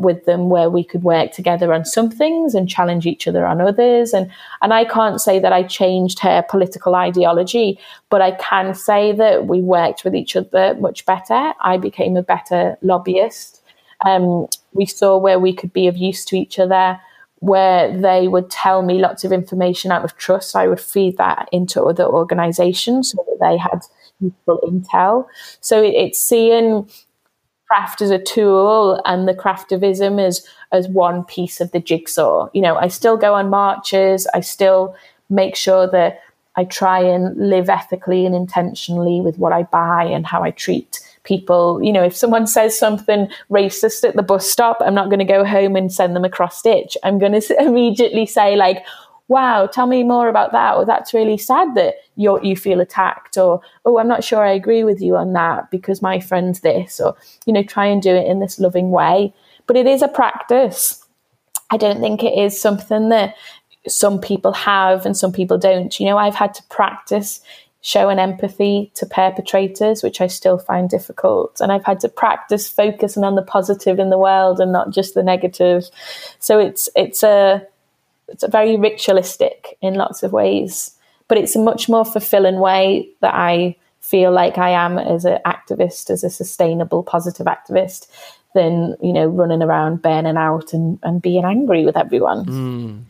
with 0.00 0.24
them 0.24 0.48
where 0.48 0.70
we 0.70 0.84
could 0.84 1.02
work 1.02 1.32
together 1.32 1.72
on 1.72 1.84
some 1.84 2.10
things 2.10 2.54
and 2.54 2.68
challenge 2.68 3.06
each 3.06 3.26
other 3.26 3.46
on 3.46 3.60
others. 3.60 4.12
And, 4.12 4.30
and 4.62 4.72
I 4.72 4.84
can't 4.84 5.20
say 5.20 5.38
that 5.38 5.52
I 5.52 5.62
changed 5.62 6.18
her 6.20 6.44
political 6.48 6.94
ideology, 6.94 7.78
but 8.10 8.22
I 8.22 8.32
can 8.32 8.74
say 8.74 9.12
that 9.12 9.46
we 9.46 9.60
worked 9.60 10.04
with 10.04 10.14
each 10.14 10.36
other 10.36 10.74
much 10.80 11.04
better. 11.06 11.52
I 11.60 11.76
became 11.76 12.16
a 12.16 12.22
better 12.22 12.76
lobbyist. 12.82 13.62
Um, 14.04 14.46
we 14.72 14.86
saw 14.86 15.16
where 15.16 15.38
we 15.38 15.54
could 15.54 15.72
be 15.72 15.86
of 15.86 15.96
use 15.96 16.24
to 16.26 16.36
each 16.36 16.58
other 16.58 17.00
where 17.40 17.96
they 17.96 18.28
would 18.28 18.50
tell 18.50 18.82
me 18.82 18.98
lots 18.98 19.24
of 19.24 19.32
information 19.32 19.92
out 19.92 20.04
of 20.04 20.16
trust. 20.16 20.56
I 20.56 20.68
would 20.68 20.80
feed 20.80 21.18
that 21.18 21.48
into 21.52 21.82
other 21.82 22.04
organizations 22.04 23.10
so 23.10 23.24
that 23.26 23.46
they 23.46 23.56
had 23.58 23.82
useful 24.20 24.60
intel. 24.64 25.26
So 25.60 25.82
it, 25.82 25.94
it's 25.94 26.18
seeing 26.18 26.88
craft 27.68 28.00
as 28.00 28.10
a 28.10 28.18
tool 28.18 29.00
and 29.04 29.26
the 29.26 29.34
craftivism 29.34 30.24
as 30.24 30.46
as 30.72 30.88
one 30.88 31.24
piece 31.24 31.60
of 31.60 31.70
the 31.72 31.80
jigsaw. 31.80 32.48
You 32.52 32.62
know, 32.62 32.76
I 32.76 32.88
still 32.88 33.16
go 33.16 33.34
on 33.34 33.50
marches. 33.50 34.26
I 34.34 34.40
still 34.40 34.96
make 35.30 35.56
sure 35.56 35.88
that 35.90 36.20
I 36.56 36.64
try 36.64 37.00
and 37.00 37.36
live 37.36 37.68
ethically 37.68 38.24
and 38.24 38.34
intentionally 38.34 39.20
with 39.20 39.38
what 39.38 39.52
I 39.52 39.64
buy 39.64 40.04
and 40.04 40.26
how 40.26 40.42
I 40.42 40.50
treat 40.50 41.00
people. 41.24 41.82
You 41.82 41.92
know, 41.92 42.02
if 42.02 42.16
someone 42.16 42.46
says 42.46 42.78
something 42.78 43.28
racist 43.50 44.08
at 44.08 44.16
the 44.16 44.22
bus 44.22 44.48
stop, 44.48 44.78
I'm 44.80 44.94
not 44.94 45.10
going 45.10 45.18
to 45.18 45.24
go 45.24 45.44
home 45.44 45.76
and 45.76 45.92
send 45.92 46.16
them 46.16 46.24
a 46.24 46.30
cross 46.30 46.56
stitch. 46.56 46.96
I'm 47.04 47.18
going 47.18 47.32
to 47.40 47.62
immediately 47.62 48.24
say, 48.24 48.56
like, 48.56 48.84
wow, 49.28 49.66
tell 49.66 49.86
me 49.86 50.02
more 50.02 50.28
about 50.28 50.52
that. 50.52 50.76
Or 50.76 50.84
that's 50.84 51.14
really 51.14 51.38
sad 51.38 51.74
that 51.74 51.96
you 52.16 52.40
you 52.42 52.56
feel 52.56 52.80
attacked. 52.80 53.36
Or, 53.36 53.60
oh, 53.84 53.98
I'm 53.98 54.08
not 54.08 54.24
sure 54.24 54.44
I 54.44 54.52
agree 54.52 54.84
with 54.84 55.00
you 55.00 55.16
on 55.16 55.32
that 55.32 55.70
because 55.70 56.02
my 56.02 56.20
friend's 56.20 56.60
this. 56.60 57.00
Or, 57.00 57.16
you 57.44 57.52
know, 57.52 57.62
try 57.62 57.86
and 57.86 58.02
do 58.02 58.14
it 58.14 58.26
in 58.26 58.40
this 58.40 58.58
loving 58.58 58.90
way. 58.90 59.34
But 59.66 59.76
it 59.76 59.86
is 59.86 60.02
a 60.02 60.08
practice. 60.08 61.04
I 61.70 61.76
don't 61.76 62.00
think 62.00 62.22
it 62.22 62.38
is 62.38 62.60
something 62.60 63.08
that 63.08 63.34
some 63.88 64.20
people 64.20 64.52
have 64.52 65.04
and 65.06 65.16
some 65.16 65.32
people 65.32 65.58
don't. 65.58 65.98
You 65.98 66.06
know, 66.06 66.18
I've 66.18 66.34
had 66.34 66.54
to 66.54 66.62
practice 66.64 67.40
showing 67.80 68.18
empathy 68.18 68.90
to 68.94 69.06
perpetrators, 69.06 70.02
which 70.02 70.20
I 70.20 70.26
still 70.26 70.58
find 70.58 70.90
difficult. 70.90 71.60
And 71.60 71.70
I've 71.70 71.84
had 71.84 72.00
to 72.00 72.08
practice 72.08 72.68
focusing 72.68 73.22
on 73.22 73.36
the 73.36 73.42
positive 73.42 74.00
in 74.00 74.10
the 74.10 74.18
world 74.18 74.58
and 74.60 74.72
not 74.72 74.90
just 74.90 75.14
the 75.14 75.22
negative. 75.22 75.88
So 76.38 76.58
it's 76.58 76.88
it's 76.94 77.22
a 77.22 77.64
it's 78.28 78.44
very 78.48 78.76
ritualistic 78.76 79.76
in 79.80 79.94
lots 79.94 80.22
of 80.22 80.32
ways, 80.32 80.96
but 81.28 81.38
it's 81.38 81.56
a 81.56 81.60
much 81.60 81.88
more 81.88 82.04
fulfilling 82.04 82.58
way 82.60 83.08
that 83.20 83.34
I 83.34 83.76
feel 84.00 84.30
like 84.30 84.58
I 84.58 84.70
am 84.70 84.98
as 84.98 85.24
an 85.24 85.38
activist, 85.44 86.10
as 86.10 86.22
a 86.22 86.30
sustainable, 86.30 87.02
positive 87.02 87.46
activist, 87.46 88.08
than 88.54 88.96
you 89.02 89.12
know 89.12 89.26
running 89.26 89.62
around 89.62 90.02
burning 90.02 90.36
out 90.36 90.72
and, 90.72 90.98
and 91.02 91.20
being 91.20 91.44
angry 91.44 91.84
with 91.84 91.96
everyone. 91.96 92.46
Mm. 92.46 93.02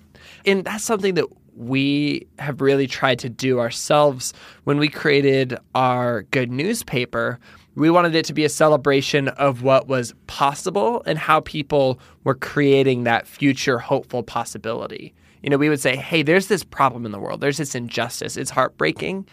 And 0.44 0.64
that's 0.64 0.84
something 0.84 1.14
that 1.14 1.26
we 1.56 2.26
have 2.38 2.60
really 2.60 2.86
tried 2.86 3.18
to 3.20 3.28
do 3.28 3.60
ourselves 3.60 4.34
when 4.64 4.78
we 4.78 4.88
created 4.88 5.58
our 5.74 6.22
good 6.24 6.50
newspaper. 6.50 7.38
We 7.76 7.90
wanted 7.90 8.14
it 8.14 8.24
to 8.24 8.32
be 8.32 8.44
a 8.44 8.48
celebration 8.48 9.28
of 9.28 9.62
what 9.62 9.86
was 9.86 10.14
possible 10.26 11.02
and 11.04 11.18
how 11.18 11.40
people 11.40 12.00
were 12.24 12.34
creating 12.34 13.04
that 13.04 13.26
future 13.26 13.78
hopeful 13.78 14.22
possibility. 14.22 15.14
You 15.42 15.50
know, 15.50 15.58
we 15.58 15.68
would 15.68 15.80
say, 15.80 15.94
"Hey, 15.94 16.22
there's 16.22 16.46
this 16.46 16.64
problem 16.64 17.04
in 17.04 17.12
the 17.12 17.20
world. 17.20 17.42
There's 17.42 17.58
this 17.58 17.74
injustice. 17.74 18.38
It's 18.38 18.50
heartbreaking, 18.50 19.26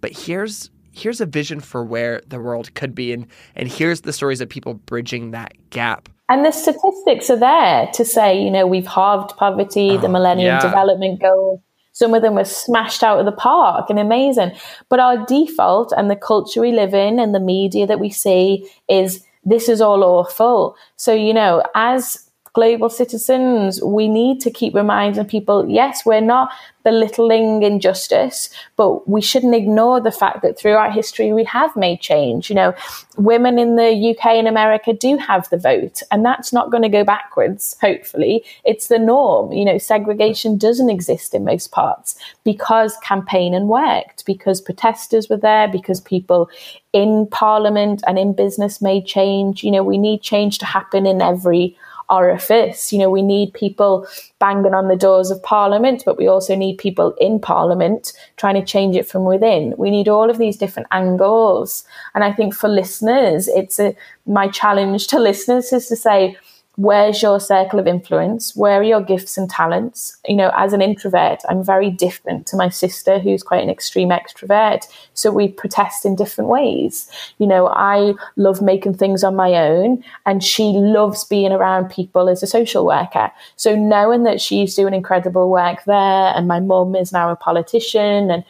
but 0.00 0.12
here's 0.12 0.70
here's 0.92 1.20
a 1.20 1.26
vision 1.26 1.60
for 1.60 1.84
where 1.84 2.22
the 2.26 2.40
world 2.40 2.74
could 2.74 2.94
be 2.94 3.12
and 3.12 3.26
and 3.54 3.68
here's 3.68 4.00
the 4.02 4.12
stories 4.12 4.40
of 4.40 4.48
people 4.48 4.74
bridging 4.74 5.32
that 5.32 5.52
gap." 5.70 6.08
And 6.30 6.44
the 6.44 6.52
statistics 6.52 7.30
are 7.30 7.38
there 7.38 7.88
to 7.94 8.04
say, 8.04 8.38
you 8.40 8.50
know, 8.50 8.66
we've 8.66 8.86
halved 8.86 9.36
poverty, 9.38 9.96
the 9.96 10.06
oh, 10.06 10.10
Millennium 10.10 10.46
yeah. 10.46 10.60
Development 10.60 11.20
Goals, 11.20 11.60
some 11.98 12.14
of 12.14 12.22
them 12.22 12.36
were 12.36 12.44
smashed 12.44 13.02
out 13.02 13.18
of 13.18 13.26
the 13.26 13.32
park 13.32 13.90
and 13.90 13.98
amazing. 13.98 14.52
But 14.88 15.00
our 15.00 15.26
default 15.26 15.92
and 15.96 16.08
the 16.08 16.14
culture 16.14 16.60
we 16.60 16.70
live 16.70 16.94
in 16.94 17.18
and 17.18 17.34
the 17.34 17.40
media 17.40 17.88
that 17.88 17.98
we 17.98 18.08
see 18.08 18.70
is 18.88 19.24
this 19.44 19.68
is 19.68 19.80
all 19.80 20.04
awful. 20.04 20.76
So, 20.94 21.12
you 21.12 21.34
know, 21.34 21.64
as 21.74 22.27
global 22.58 22.90
citizens, 22.90 23.80
we 23.84 24.08
need 24.08 24.40
to 24.40 24.50
keep 24.50 24.74
reminding 24.74 25.24
people 25.24 25.68
yes, 25.68 26.04
we're 26.04 26.20
not 26.20 26.50
belittling 26.82 27.62
injustice, 27.62 28.50
but 28.74 29.08
we 29.08 29.20
shouldn't 29.20 29.54
ignore 29.54 30.00
the 30.00 30.10
fact 30.10 30.42
that 30.42 30.58
throughout 30.58 30.92
history 30.92 31.32
we 31.32 31.44
have 31.44 31.76
made 31.76 32.00
change. 32.00 32.50
You 32.50 32.56
know, 32.56 32.74
women 33.16 33.60
in 33.60 33.76
the 33.76 33.92
UK 34.10 34.26
and 34.40 34.48
America 34.48 34.92
do 34.92 35.16
have 35.18 35.48
the 35.50 35.56
vote, 35.56 36.02
and 36.10 36.24
that's 36.24 36.52
not 36.52 36.72
going 36.72 36.82
to 36.82 36.88
go 36.88 37.04
backwards, 37.04 37.76
hopefully. 37.80 38.44
It's 38.64 38.88
the 38.88 38.98
norm. 38.98 39.52
You 39.52 39.64
know, 39.64 39.78
segregation 39.78 40.58
doesn't 40.58 40.90
exist 40.90 41.34
in 41.34 41.44
most 41.44 41.70
parts 41.70 42.16
because 42.42 42.96
campaigning 43.04 43.68
worked, 43.68 44.26
because 44.26 44.60
protesters 44.60 45.28
were 45.28 45.36
there, 45.36 45.68
because 45.68 46.00
people 46.00 46.50
in 46.92 47.28
parliament 47.30 48.02
and 48.08 48.18
in 48.18 48.32
business 48.32 48.82
made 48.82 49.06
change. 49.06 49.62
You 49.62 49.70
know, 49.70 49.84
we 49.84 49.96
need 49.96 50.22
change 50.22 50.58
to 50.58 50.66
happen 50.66 51.06
in 51.06 51.22
every 51.22 51.76
orifice. 52.10 52.92
You 52.92 52.98
know, 52.98 53.10
we 53.10 53.22
need 53.22 53.52
people 53.54 54.06
banging 54.38 54.74
on 54.74 54.88
the 54.88 54.96
doors 54.96 55.30
of 55.30 55.42
Parliament, 55.42 56.02
but 56.04 56.18
we 56.18 56.26
also 56.26 56.54
need 56.54 56.78
people 56.78 57.14
in 57.20 57.40
Parliament 57.40 58.12
trying 58.36 58.54
to 58.54 58.64
change 58.64 58.96
it 58.96 59.06
from 59.06 59.24
within. 59.24 59.74
We 59.76 59.90
need 59.90 60.08
all 60.08 60.30
of 60.30 60.38
these 60.38 60.56
different 60.56 60.88
angles. 60.90 61.84
And 62.14 62.24
I 62.24 62.32
think 62.32 62.54
for 62.54 62.68
listeners, 62.68 63.48
it's 63.48 63.78
a, 63.78 63.94
my 64.26 64.48
challenge 64.48 65.06
to 65.08 65.18
listeners 65.20 65.72
is 65.72 65.88
to 65.88 65.96
say, 65.96 66.36
where's 66.78 67.20
your 67.20 67.40
circle 67.40 67.80
of 67.80 67.88
influence? 67.88 68.54
Where 68.54 68.78
are 68.78 68.84
your 68.84 69.00
gifts 69.00 69.36
and 69.36 69.50
talents? 69.50 70.16
You 70.28 70.36
know, 70.36 70.52
as 70.54 70.72
an 70.72 70.80
introvert, 70.80 71.40
I'm 71.48 71.64
very 71.64 71.90
different 71.90 72.46
to 72.46 72.56
my 72.56 72.68
sister, 72.68 73.18
who's 73.18 73.42
quite 73.42 73.64
an 73.64 73.68
extreme 73.68 74.10
extrovert. 74.10 74.86
So 75.12 75.32
we 75.32 75.48
protest 75.48 76.06
in 76.06 76.14
different 76.14 76.48
ways. 76.48 77.10
You 77.38 77.48
know, 77.48 77.66
I 77.66 78.14
love 78.36 78.62
making 78.62 78.94
things 78.94 79.24
on 79.24 79.34
my 79.34 79.54
own, 79.54 80.04
and 80.24 80.42
she 80.42 80.70
loves 80.70 81.24
being 81.24 81.50
around 81.50 81.90
people 81.90 82.28
as 82.28 82.44
a 82.44 82.46
social 82.46 82.86
worker. 82.86 83.32
So 83.56 83.74
knowing 83.74 84.22
that 84.22 84.40
she's 84.40 84.76
doing 84.76 84.94
incredible 84.94 85.50
work 85.50 85.82
there, 85.84 86.32
and 86.36 86.46
my 86.46 86.60
mum 86.60 86.94
is 86.94 87.12
now 87.12 87.28
a 87.32 87.36
politician, 87.36 88.30
and 88.30 88.44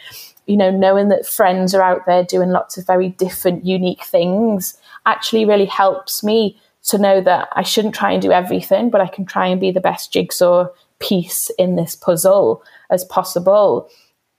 you 0.44 0.58
know, 0.58 0.70
knowing 0.70 1.08
that 1.08 1.26
friends 1.26 1.74
are 1.74 1.82
out 1.82 2.04
there 2.04 2.24
doing 2.24 2.50
lots 2.50 2.76
of 2.76 2.86
very 2.86 3.08
different, 3.08 3.64
unique 3.64 4.04
things 4.04 4.78
actually 5.06 5.46
really 5.46 5.66
helps 5.66 6.22
me 6.22 6.58
to 6.88 6.98
know 6.98 7.20
that 7.20 7.48
I 7.52 7.62
shouldn't 7.62 7.94
try 7.94 8.12
and 8.12 8.22
do 8.22 8.32
everything, 8.32 8.90
but 8.90 9.00
I 9.00 9.08
can 9.08 9.24
try 9.24 9.46
and 9.46 9.60
be 9.60 9.70
the 9.70 9.80
best 9.80 10.12
jigsaw 10.12 10.68
piece 10.98 11.50
in 11.58 11.76
this 11.76 11.94
puzzle 11.94 12.62
as 12.90 13.04
possible 13.04 13.88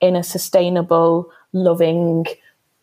in 0.01 0.15
a 0.15 0.23
sustainable, 0.23 1.31
loving, 1.53 2.25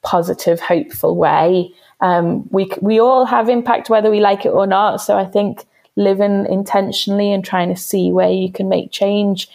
positive, 0.02 0.60
hopeful 0.60 1.16
way. 1.16 1.72
Um, 2.00 2.48
we 2.50 2.70
we 2.80 3.00
all 3.00 3.24
have 3.24 3.48
impact 3.48 3.90
whether 3.90 4.10
we 4.10 4.20
like 4.20 4.44
it 4.46 4.50
or 4.50 4.66
not. 4.66 4.98
So 4.98 5.18
I 5.18 5.24
think 5.24 5.66
living 5.96 6.46
intentionally 6.46 7.32
and 7.32 7.44
trying 7.44 7.74
to 7.74 7.80
see 7.80 8.12
where 8.12 8.30
you 8.30 8.52
can 8.52 8.68
make 8.68 8.92
change 8.92 9.48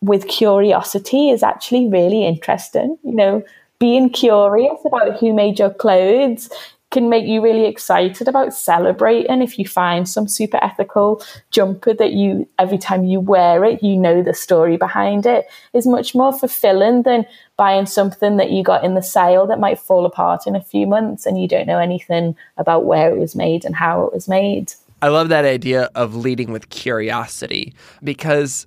with 0.00 0.28
curiosity 0.28 1.30
is 1.30 1.42
actually 1.42 1.88
really 1.88 2.24
interesting. 2.24 2.96
You 3.02 3.14
know, 3.14 3.42
being 3.78 4.08
curious 4.08 4.78
about 4.86 5.18
who 5.18 5.34
made 5.34 5.58
your 5.58 5.74
clothes, 5.74 6.48
can 6.90 7.08
make 7.08 7.24
you 7.24 7.40
really 7.40 7.66
excited 7.66 8.26
about 8.26 8.52
celebrating 8.52 9.42
if 9.42 9.58
you 9.58 9.66
find 9.66 10.08
some 10.08 10.26
super 10.26 10.58
ethical 10.62 11.22
jumper 11.50 11.94
that 11.94 12.12
you 12.12 12.48
every 12.58 12.78
time 12.78 13.04
you 13.04 13.20
wear 13.20 13.64
it 13.64 13.82
you 13.82 13.96
know 13.96 14.22
the 14.22 14.34
story 14.34 14.76
behind 14.76 15.24
it 15.24 15.46
is 15.72 15.86
much 15.86 16.14
more 16.14 16.36
fulfilling 16.36 17.02
than 17.02 17.24
buying 17.56 17.86
something 17.86 18.36
that 18.36 18.50
you 18.50 18.62
got 18.62 18.84
in 18.84 18.94
the 18.94 19.02
sale 19.02 19.46
that 19.46 19.60
might 19.60 19.78
fall 19.78 20.04
apart 20.04 20.46
in 20.46 20.56
a 20.56 20.62
few 20.62 20.86
months 20.86 21.26
and 21.26 21.40
you 21.40 21.46
don't 21.46 21.66
know 21.66 21.78
anything 21.78 22.34
about 22.56 22.84
where 22.84 23.10
it 23.10 23.18
was 23.18 23.36
made 23.36 23.64
and 23.64 23.76
how 23.76 24.04
it 24.04 24.12
was 24.12 24.28
made 24.28 24.72
I 25.02 25.08
love 25.08 25.30
that 25.30 25.44
idea 25.46 25.88
of 25.94 26.14
leading 26.14 26.52
with 26.52 26.68
curiosity 26.68 27.72
because 28.04 28.66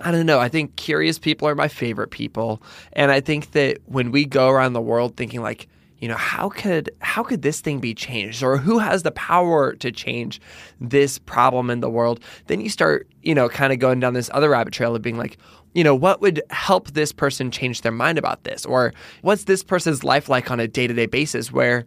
I 0.00 0.12
don't 0.12 0.26
know. 0.26 0.38
I 0.38 0.48
think 0.48 0.76
curious 0.76 1.18
people 1.18 1.48
are 1.48 1.56
my 1.56 1.66
favorite 1.66 2.12
people. 2.12 2.62
And 2.92 3.10
I 3.10 3.20
think 3.20 3.50
that 3.52 3.78
when 3.86 4.12
we 4.12 4.24
go 4.24 4.48
around 4.48 4.74
the 4.74 4.80
world 4.80 5.16
thinking 5.16 5.42
like, 5.42 5.66
you 5.98 6.08
know 6.08 6.16
how 6.16 6.48
could 6.48 6.90
how 7.00 7.22
could 7.22 7.42
this 7.42 7.60
thing 7.60 7.80
be 7.80 7.94
changed? 7.94 8.42
Or 8.42 8.56
who 8.56 8.78
has 8.78 9.02
the 9.02 9.10
power 9.12 9.74
to 9.74 9.90
change 9.90 10.40
this 10.80 11.18
problem 11.18 11.70
in 11.70 11.80
the 11.80 11.90
world? 11.90 12.20
Then 12.46 12.60
you 12.60 12.68
start 12.68 13.08
you 13.22 13.34
know 13.34 13.48
kind 13.48 13.72
of 13.72 13.78
going 13.78 14.00
down 14.00 14.14
this 14.14 14.30
other 14.32 14.50
rabbit 14.50 14.72
trail 14.72 14.94
of 14.94 15.02
being 15.02 15.18
like 15.18 15.38
you 15.74 15.84
know 15.84 15.94
what 15.94 16.20
would 16.20 16.40
help 16.50 16.92
this 16.92 17.12
person 17.12 17.50
change 17.50 17.82
their 17.82 17.92
mind 17.92 18.18
about 18.18 18.44
this? 18.44 18.64
Or 18.64 18.92
what's 19.22 19.44
this 19.44 19.62
person's 19.62 20.04
life 20.04 20.28
like 20.28 20.50
on 20.50 20.60
a 20.60 20.68
day-to-day 20.68 21.06
basis 21.06 21.52
where 21.52 21.84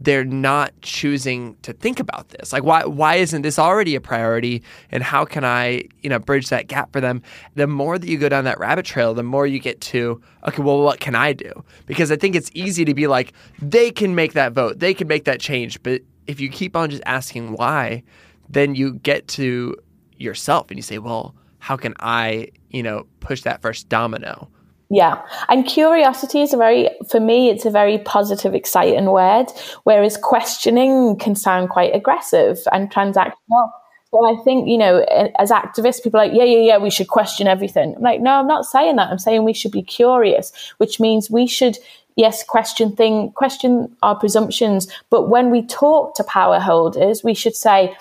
they're 0.00 0.24
not 0.24 0.72
choosing 0.82 1.56
to 1.62 1.72
think 1.72 2.00
about 2.00 2.28
this. 2.30 2.52
Like 2.52 2.64
why 2.64 2.84
why 2.84 3.16
isn't 3.16 3.42
this 3.42 3.58
already 3.58 3.94
a 3.94 4.00
priority 4.00 4.62
and 4.90 5.02
how 5.02 5.24
can 5.24 5.44
I, 5.44 5.84
you 6.02 6.10
know, 6.10 6.18
bridge 6.18 6.48
that 6.48 6.66
gap 6.66 6.92
for 6.92 7.00
them? 7.00 7.22
The 7.54 7.66
more 7.66 7.98
that 7.98 8.08
you 8.08 8.18
go 8.18 8.28
down 8.28 8.44
that 8.44 8.58
rabbit 8.58 8.86
trail, 8.86 9.14
the 9.14 9.22
more 9.22 9.46
you 9.46 9.58
get 9.58 9.80
to 9.82 10.20
okay, 10.48 10.62
well 10.62 10.82
what 10.82 11.00
can 11.00 11.14
I 11.14 11.32
do? 11.32 11.64
Because 11.86 12.10
I 12.10 12.16
think 12.16 12.34
it's 12.34 12.50
easy 12.54 12.84
to 12.84 12.94
be 12.94 13.06
like 13.06 13.32
they 13.60 13.90
can 13.90 14.14
make 14.14 14.32
that 14.34 14.52
vote. 14.52 14.78
They 14.78 14.94
can 14.94 15.08
make 15.08 15.24
that 15.24 15.40
change, 15.40 15.82
but 15.82 16.02
if 16.26 16.40
you 16.40 16.48
keep 16.48 16.76
on 16.76 16.90
just 16.90 17.02
asking 17.06 17.52
why, 17.52 18.02
then 18.48 18.74
you 18.74 18.94
get 18.94 19.28
to 19.28 19.76
yourself 20.16 20.70
and 20.70 20.78
you 20.78 20.82
say, 20.82 20.98
well, 20.98 21.34
how 21.58 21.76
can 21.76 21.94
I, 22.00 22.48
you 22.70 22.82
know, 22.82 23.06
push 23.20 23.42
that 23.42 23.62
first 23.62 23.88
domino? 23.88 24.48
Yeah. 24.90 25.22
And 25.48 25.66
curiosity 25.66 26.42
is 26.42 26.52
a 26.52 26.56
very, 26.56 26.90
for 27.10 27.18
me, 27.18 27.50
it's 27.50 27.64
a 27.64 27.70
very 27.70 27.98
positive, 27.98 28.54
exciting 28.54 29.06
word, 29.06 29.46
whereas 29.84 30.16
questioning 30.16 31.16
can 31.16 31.34
sound 31.34 31.70
quite 31.70 31.94
aggressive 31.94 32.58
and 32.70 32.90
transactional. 32.90 33.70
So 34.10 34.24
I 34.24 34.40
think, 34.44 34.68
you 34.68 34.78
know, 34.78 35.00
as 35.38 35.50
activists, 35.50 36.02
people 36.02 36.20
are 36.20 36.26
like, 36.26 36.36
yeah, 36.36 36.44
yeah, 36.44 36.60
yeah, 36.60 36.78
we 36.78 36.90
should 36.90 37.08
question 37.08 37.48
everything. 37.48 37.96
I'm 37.96 38.02
like, 38.02 38.20
no, 38.20 38.32
I'm 38.32 38.46
not 38.46 38.64
saying 38.64 38.96
that. 38.96 39.10
I'm 39.10 39.18
saying 39.18 39.42
we 39.42 39.54
should 39.54 39.72
be 39.72 39.82
curious, 39.82 40.52
which 40.76 41.00
means 41.00 41.30
we 41.30 41.48
should 41.48 41.78
yes, 42.16 42.44
question 42.44 42.94
thing, 42.94 43.32
question 43.32 43.94
our 44.02 44.14
presumptions. 44.14 44.88
But 45.10 45.28
when 45.28 45.50
we 45.50 45.66
talk 45.66 46.14
to 46.16 46.24
power 46.24 46.60
holders, 46.60 47.24
we 47.24 47.34
should 47.34 47.56
say, 47.56 47.96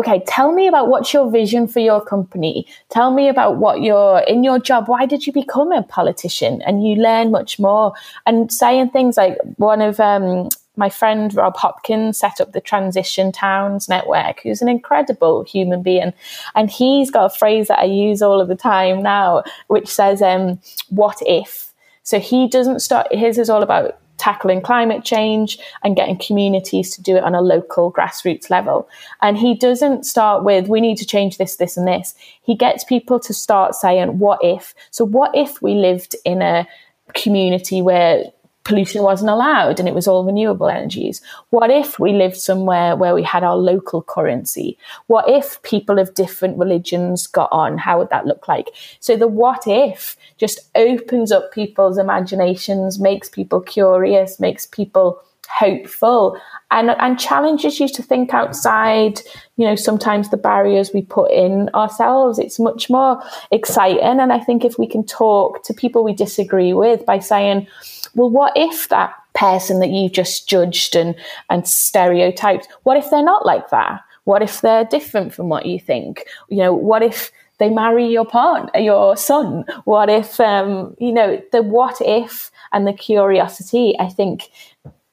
okay, 0.00 0.22
tell 0.26 0.52
me 0.52 0.66
about 0.66 0.88
what's 0.88 1.12
your 1.12 1.30
vision 1.30 1.68
for 1.68 1.80
your 1.80 2.02
company. 2.04 2.66
Tell 2.88 3.12
me 3.12 3.28
about 3.28 3.58
what 3.58 3.82
you're 3.82 4.20
in 4.20 4.42
your 4.42 4.58
job. 4.58 4.88
Why 4.88 5.06
did 5.06 5.26
you 5.26 5.32
become 5.32 5.72
a 5.72 5.82
politician? 5.82 6.62
And 6.62 6.86
you 6.86 6.96
learn 6.96 7.30
much 7.30 7.58
more. 7.58 7.92
And 8.26 8.50
saying 8.50 8.90
things 8.90 9.16
like 9.18 9.36
one 9.56 9.82
of 9.82 10.00
um, 10.00 10.48
my 10.76 10.88
friend 10.88 11.34
Rob 11.34 11.56
Hopkins 11.56 12.18
set 12.18 12.40
up 12.40 12.52
the 12.52 12.60
Transition 12.62 13.30
Towns 13.30 13.88
Network, 13.88 14.40
who's 14.42 14.62
an 14.62 14.68
incredible 14.68 15.44
human 15.44 15.82
being. 15.82 16.14
And 16.54 16.70
he's 16.70 17.10
got 17.10 17.26
a 17.26 17.38
phrase 17.38 17.68
that 17.68 17.80
I 17.80 17.84
use 17.84 18.22
all 18.22 18.40
of 18.40 18.48
the 18.48 18.56
time 18.56 19.02
now, 19.02 19.44
which 19.68 19.88
says, 19.88 20.22
um, 20.22 20.58
What 20.88 21.18
if? 21.26 21.74
So 22.02 22.18
he 22.18 22.48
doesn't 22.48 22.80
start, 22.80 23.14
his 23.14 23.38
is 23.38 23.50
all 23.50 23.62
about 23.62 23.99
tackling 24.20 24.60
climate 24.60 25.02
change 25.02 25.58
and 25.82 25.96
getting 25.96 26.18
communities 26.18 26.94
to 26.94 27.02
do 27.02 27.16
it 27.16 27.24
on 27.24 27.34
a 27.34 27.40
local 27.40 27.90
grassroots 27.90 28.50
level. 28.50 28.88
And 29.22 29.38
he 29.38 29.54
doesn't 29.54 30.04
start 30.04 30.44
with, 30.44 30.68
we 30.68 30.80
need 30.80 30.98
to 30.98 31.06
change 31.06 31.38
this, 31.38 31.56
this, 31.56 31.76
and 31.76 31.88
this. 31.88 32.14
He 32.42 32.54
gets 32.54 32.84
people 32.84 33.18
to 33.20 33.32
start 33.32 33.74
saying, 33.74 34.18
what 34.18 34.38
if? 34.42 34.74
So, 34.90 35.04
what 35.04 35.34
if 35.34 35.62
we 35.62 35.74
lived 35.74 36.14
in 36.24 36.42
a 36.42 36.68
community 37.14 37.80
where 37.82 38.24
pollution 38.64 39.02
wasn't 39.02 39.30
allowed 39.30 39.78
and 39.78 39.88
it 39.88 39.94
was 39.94 40.06
all 40.06 40.24
renewable 40.24 40.68
energies? 40.68 41.20
What 41.50 41.70
if 41.70 41.98
we 41.98 42.12
lived 42.12 42.36
somewhere 42.36 42.96
where 42.96 43.14
we 43.14 43.22
had 43.22 43.42
our 43.42 43.56
local 43.56 44.02
currency? 44.02 44.78
What 45.06 45.28
if 45.28 45.60
people 45.62 45.98
of 45.98 46.14
different 46.14 46.58
religions 46.58 47.26
got 47.26 47.50
on? 47.52 47.78
How 47.78 47.98
would 47.98 48.10
that 48.10 48.26
look 48.26 48.48
like? 48.48 48.70
So 49.00 49.16
the 49.16 49.28
what 49.28 49.66
if 49.66 50.16
just 50.38 50.60
opens 50.74 51.32
up 51.32 51.52
people's 51.52 51.98
imaginations, 51.98 52.98
makes 52.98 53.28
people 53.28 53.60
curious, 53.60 54.40
makes 54.40 54.66
people 54.66 55.22
hopeful 55.50 56.40
and 56.70 56.90
and 56.90 57.18
challenges 57.18 57.80
you 57.80 57.88
to 57.88 58.02
think 58.02 58.32
outside 58.32 59.20
you 59.56 59.66
know 59.66 59.74
sometimes 59.74 60.30
the 60.30 60.36
barriers 60.36 60.92
we 60.94 61.02
put 61.02 61.30
in 61.30 61.68
ourselves 61.74 62.38
it's 62.38 62.58
much 62.58 62.88
more 62.88 63.20
exciting 63.50 64.20
and 64.20 64.32
i 64.32 64.38
think 64.38 64.64
if 64.64 64.78
we 64.78 64.86
can 64.86 65.04
talk 65.04 65.62
to 65.64 65.74
people 65.74 66.04
we 66.04 66.14
disagree 66.14 66.72
with 66.72 67.04
by 67.04 67.18
saying 67.18 67.66
well, 68.14 68.30
what 68.30 68.52
if 68.56 68.88
that 68.88 69.14
person 69.34 69.80
that 69.80 69.90
you 69.90 70.08
just 70.08 70.48
judged 70.48 70.96
and, 70.96 71.14
and 71.48 71.66
stereotyped, 71.66 72.68
what 72.82 72.96
if 72.96 73.10
they're 73.10 73.22
not 73.22 73.46
like 73.46 73.70
that? 73.70 74.00
What 74.24 74.42
if 74.42 74.60
they're 74.60 74.84
different 74.84 75.32
from 75.32 75.48
what 75.48 75.66
you 75.66 75.78
think? 75.78 76.24
You 76.48 76.58
know, 76.58 76.74
what 76.74 77.02
if 77.02 77.32
they 77.58 77.70
marry 77.70 78.06
your 78.06 78.24
partner, 78.24 78.78
your 78.80 79.16
son? 79.16 79.64
What 79.84 80.08
if, 80.08 80.40
um, 80.40 80.96
you 80.98 81.12
know, 81.12 81.40
the 81.52 81.62
what 81.62 82.00
if 82.00 82.50
and 82.72 82.86
the 82.86 82.92
curiosity, 82.92 83.94
I 83.98 84.08
think, 84.08 84.50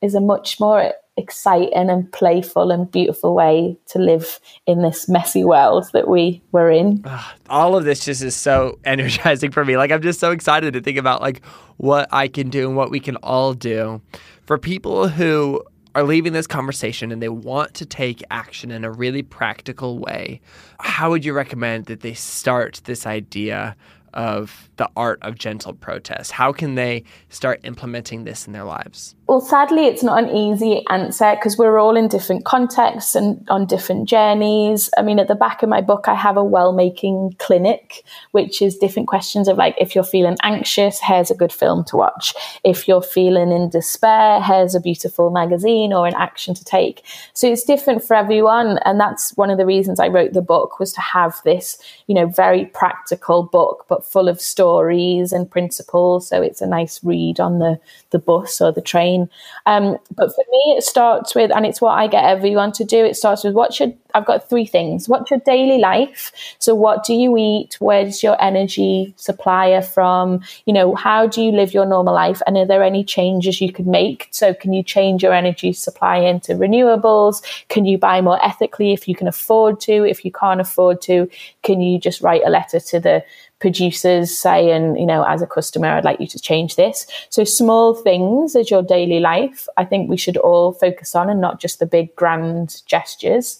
is 0.02 0.16
a 0.16 0.22
much 0.22 0.60
more 0.60 0.94
exciting 1.18 1.90
and 1.90 2.12
playful 2.12 2.72
and 2.72 2.92
beautiful 2.92 3.34
way 3.34 3.78
to 3.88 4.00
live 4.00 4.40
in 4.68 4.84
this 4.84 5.10
messy 5.10 5.44
world 5.44 5.86
that 5.94 6.08
we 6.08 6.42
were 6.52 6.70
in. 6.70 7.04
All 7.50 7.76
of 7.76 7.86
this 7.86 8.06
just 8.06 8.22
is 8.22 8.36
so 8.36 8.80
energizing 8.86 9.52
for 9.52 9.66
me. 9.66 9.78
Like 9.78 9.92
I'm 9.92 10.02
just 10.02 10.20
so 10.20 10.32
excited 10.32 10.74
to 10.74 10.82
think 10.82 10.98
about 10.98 11.22
like 11.22 11.44
what 11.78 12.08
I 12.12 12.28
can 12.28 12.50
do 12.50 12.68
and 12.68 12.78
what 12.78 12.92
we 12.92 13.00
can 13.00 13.16
all 13.18 13.54
do 13.54 14.02
for 14.44 14.58
people 14.58 15.08
who 15.08 15.64
are 15.96 16.04
leaving 16.04 16.32
this 16.32 16.46
conversation 16.46 17.12
and 17.12 17.24
they 17.24 17.30
want 17.30 17.74
to 17.74 17.86
take 17.86 18.24
action 18.30 18.70
in 18.70 18.84
a 18.84 18.92
really 18.92 19.24
practical 19.24 19.98
way. 19.98 20.40
How 20.80 21.10
would 21.10 21.26
you 21.26 21.34
recommend 21.34 21.88
that 21.88 22.02
they 22.02 22.14
start 22.14 22.82
this 22.84 23.08
idea 23.08 23.76
of 24.14 24.70
the 24.78 24.90
art 24.96 25.20
of 25.22 25.38
gentle 25.38 25.74
protest? 25.74 26.32
How 26.32 26.52
can 26.52 26.76
they 26.76 27.04
start 27.30 27.62
implementing 27.64 28.24
this 28.24 28.48
in 28.48 28.54
their 28.54 28.64
lives? 28.64 29.16
Well, 29.28 29.42
sadly, 29.42 29.88
it's 29.88 30.04
not 30.04 30.24
an 30.24 30.30
easy 30.30 30.86
answer 30.90 31.36
because 31.36 31.58
we're 31.58 31.78
all 31.80 31.98
in 31.98 32.08
different 32.08 32.46
contexts 32.46 33.14
and 33.14 33.46
on 33.50 33.66
different 33.66 34.08
journeys. 34.08 34.90
I 34.98 35.02
mean, 35.02 35.20
at 35.20 35.28
the 35.28 35.36
back 35.36 35.64
of 35.64 35.70
my 35.70 35.82
book, 35.82 36.08
I 36.08 36.16
have 36.16 36.38
a 36.38 36.44
well 36.44 36.72
making 36.72 37.36
clinic, 37.38 38.06
which 38.32 38.62
is 38.62 38.78
different 38.78 39.10
questions 39.10 39.50
of 39.50 39.58
like, 39.58 39.76
if 39.80 39.96
you're 39.96 40.06
feeling 40.06 40.38
anxious, 40.44 41.00
here's 41.02 41.30
a 41.30 41.36
good 41.36 41.52
film 41.52 41.84
to 41.86 41.98
watch. 41.98 42.34
If 42.64 42.88
you're 42.88 43.02
feeling 43.02 43.52
in 43.52 43.70
despair, 43.70 44.42
here's 44.42 44.76
a 44.76 44.80
beautiful 44.80 45.30
magazine 45.30 45.92
or 45.92 46.08
an 46.08 46.16
action 46.16 46.54
to 46.54 46.64
take. 46.64 47.04
So 47.34 47.52
it's 47.52 47.64
different 47.64 48.04
for 48.04 48.16
everyone. 48.16 48.80
And 48.86 49.00
that's 49.00 49.36
one 49.36 49.50
of 49.50 49.58
the 49.58 49.66
reasons 49.66 50.00
I 50.00 50.08
wrote 50.08 50.34
the 50.34 50.42
book 50.42 50.80
was 50.80 50.94
to 50.94 51.02
have 51.02 51.42
this, 51.44 51.78
you 52.08 52.16
know, 52.16 52.28
very 52.28 52.66
practical 52.66 53.44
book, 53.44 53.86
but 53.90 53.97
full 54.06 54.28
of 54.28 54.42
stories 54.42 55.32
and 55.32 55.50
principles. 55.50 56.28
So 56.28 56.42
it's 56.42 56.62
a 56.62 56.68
nice 56.68 57.04
read 57.04 57.40
on 57.40 57.60
the, 57.60 57.80
the 58.12 58.20
bus 58.20 58.62
or 58.62 58.72
the 58.72 58.82
train 58.82 59.30
um, 59.66 59.98
but 60.16 60.34
for 60.34 60.44
me, 60.50 60.76
it 60.78 60.84
starts 60.84 61.36
with, 61.36 61.52
and 61.54 61.66
it's 61.66 61.82
what 61.82 61.92
I 61.92 62.08
get 62.08 62.24
everyone 62.24 62.72
to 62.74 62.86
do. 62.86 63.04
It 63.04 63.16
starts 63.16 63.44
with 63.44 63.54
what 63.54 63.74
should 63.74 63.98
I've 64.14 64.26
got 64.26 64.50
three 64.50 64.66
things. 64.66 65.08
What's 65.08 65.30
your 65.30 65.42
daily 65.42 65.78
life? 65.78 66.32
So, 66.60 66.74
what 66.74 67.04
do 67.04 67.14
you 67.14 67.38
eat? 67.38 67.76
Where's 67.80 68.24
your 68.24 68.42
energy 68.42 69.14
supplier 69.18 69.82
from? 69.82 70.42
You 70.66 70.74
know, 70.74 70.96
how 70.96 71.28
do 71.28 71.42
you 71.42 71.52
live 71.52 71.74
your 71.74 71.86
normal 71.86 72.14
life? 72.14 72.42
And 72.48 72.58
are 72.58 72.66
there 72.66 72.84
any 72.84 73.04
changes 73.04 73.62
you 73.62 73.72
could 73.72 73.88
make? 73.88 74.28
So, 74.32 74.54
can 74.54 74.74
you 74.74 74.84
change 74.84 75.22
your 75.22 75.34
energy 75.34 75.74
supply 75.74 76.18
into 76.18 76.54
renewables? 76.54 77.44
Can 77.68 77.86
you 77.86 77.98
buy 77.98 78.22
more 78.22 78.44
ethically 78.44 78.94
if 78.94 79.08
you 79.08 79.16
can 79.16 79.28
afford 79.28 79.80
to? 79.82 80.06
If 80.06 80.24
you 80.24 80.32
can't 80.32 80.62
afford 80.62 81.02
to, 81.04 81.30
can 81.64 81.82
you 81.82 82.00
just 82.00 82.22
write 82.22 82.42
a 82.46 82.50
letter 82.50 82.80
to 82.80 83.00
the 83.00 83.24
producers 83.60 84.38
saying, 84.38 84.98
you 84.98 85.06
know, 85.06 85.24
as 85.24 85.42
a 85.42 85.48
customer, 85.48 85.88
I'd 85.88 86.06
like 86.06 86.20
you 86.20 86.28
to 86.28 86.40
change 86.40 86.76
this. 86.76 87.08
So 87.30 87.44
small 87.44 87.96
things 87.96 88.56
as 88.56 88.70
your 88.70 88.84
daily 88.84 89.20
life, 89.20 89.68
I 89.78 89.86
think 89.86 90.10
we 90.10 90.18
should 90.18 90.38
all 90.38 90.74
focus 90.74 91.16
on 91.16 91.30
and 91.30 91.42
not 91.42 91.60
just 91.60 91.80
the 91.80 91.86
big 91.86 92.16
grand 92.16 92.84
gestures. 92.86 93.60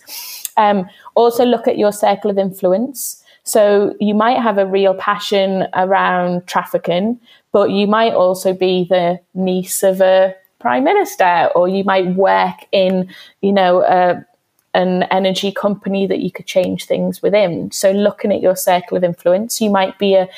Um, 0.56 0.88
also 1.16 1.46
look 1.46 1.68
at 1.68 1.78
your 1.78 1.92
circle 1.92 2.30
of 2.30 2.38
influence. 2.38 3.24
So 3.44 3.96
you 4.00 4.14
might 4.14 4.42
have 4.42 4.58
a 4.58 4.66
real 4.66 4.94
passion 4.94 5.68
around 5.74 6.46
trafficking, 6.48 7.20
but 7.52 7.72
you 7.72 7.88
might 7.88 8.14
also 8.14 8.54
be 8.54 8.86
the 8.90 9.20
niece 9.34 9.84
of 9.84 10.02
a 10.02 10.36
prime 10.60 10.84
minister, 10.84 11.50
or 11.56 11.68
you 11.68 11.84
might 11.84 12.16
work 12.16 12.66
in, 12.72 13.10
you 13.42 13.54
know, 13.54 13.82
a 13.84 14.26
an 14.78 15.04
energy 15.10 15.52
company 15.52 16.06
that 16.06 16.20
you 16.20 16.32
could 16.32 16.46
change 16.46 16.86
things 16.86 17.22
within. 17.22 17.72
So 17.72 17.92
looking 17.92 18.32
at 18.32 18.42
your 18.42 18.56
circle 18.56 18.96
of 18.96 19.04
influence, 19.04 19.60
you 19.60 19.72
might 19.72 19.98
be 19.98 20.14
a 20.14 20.30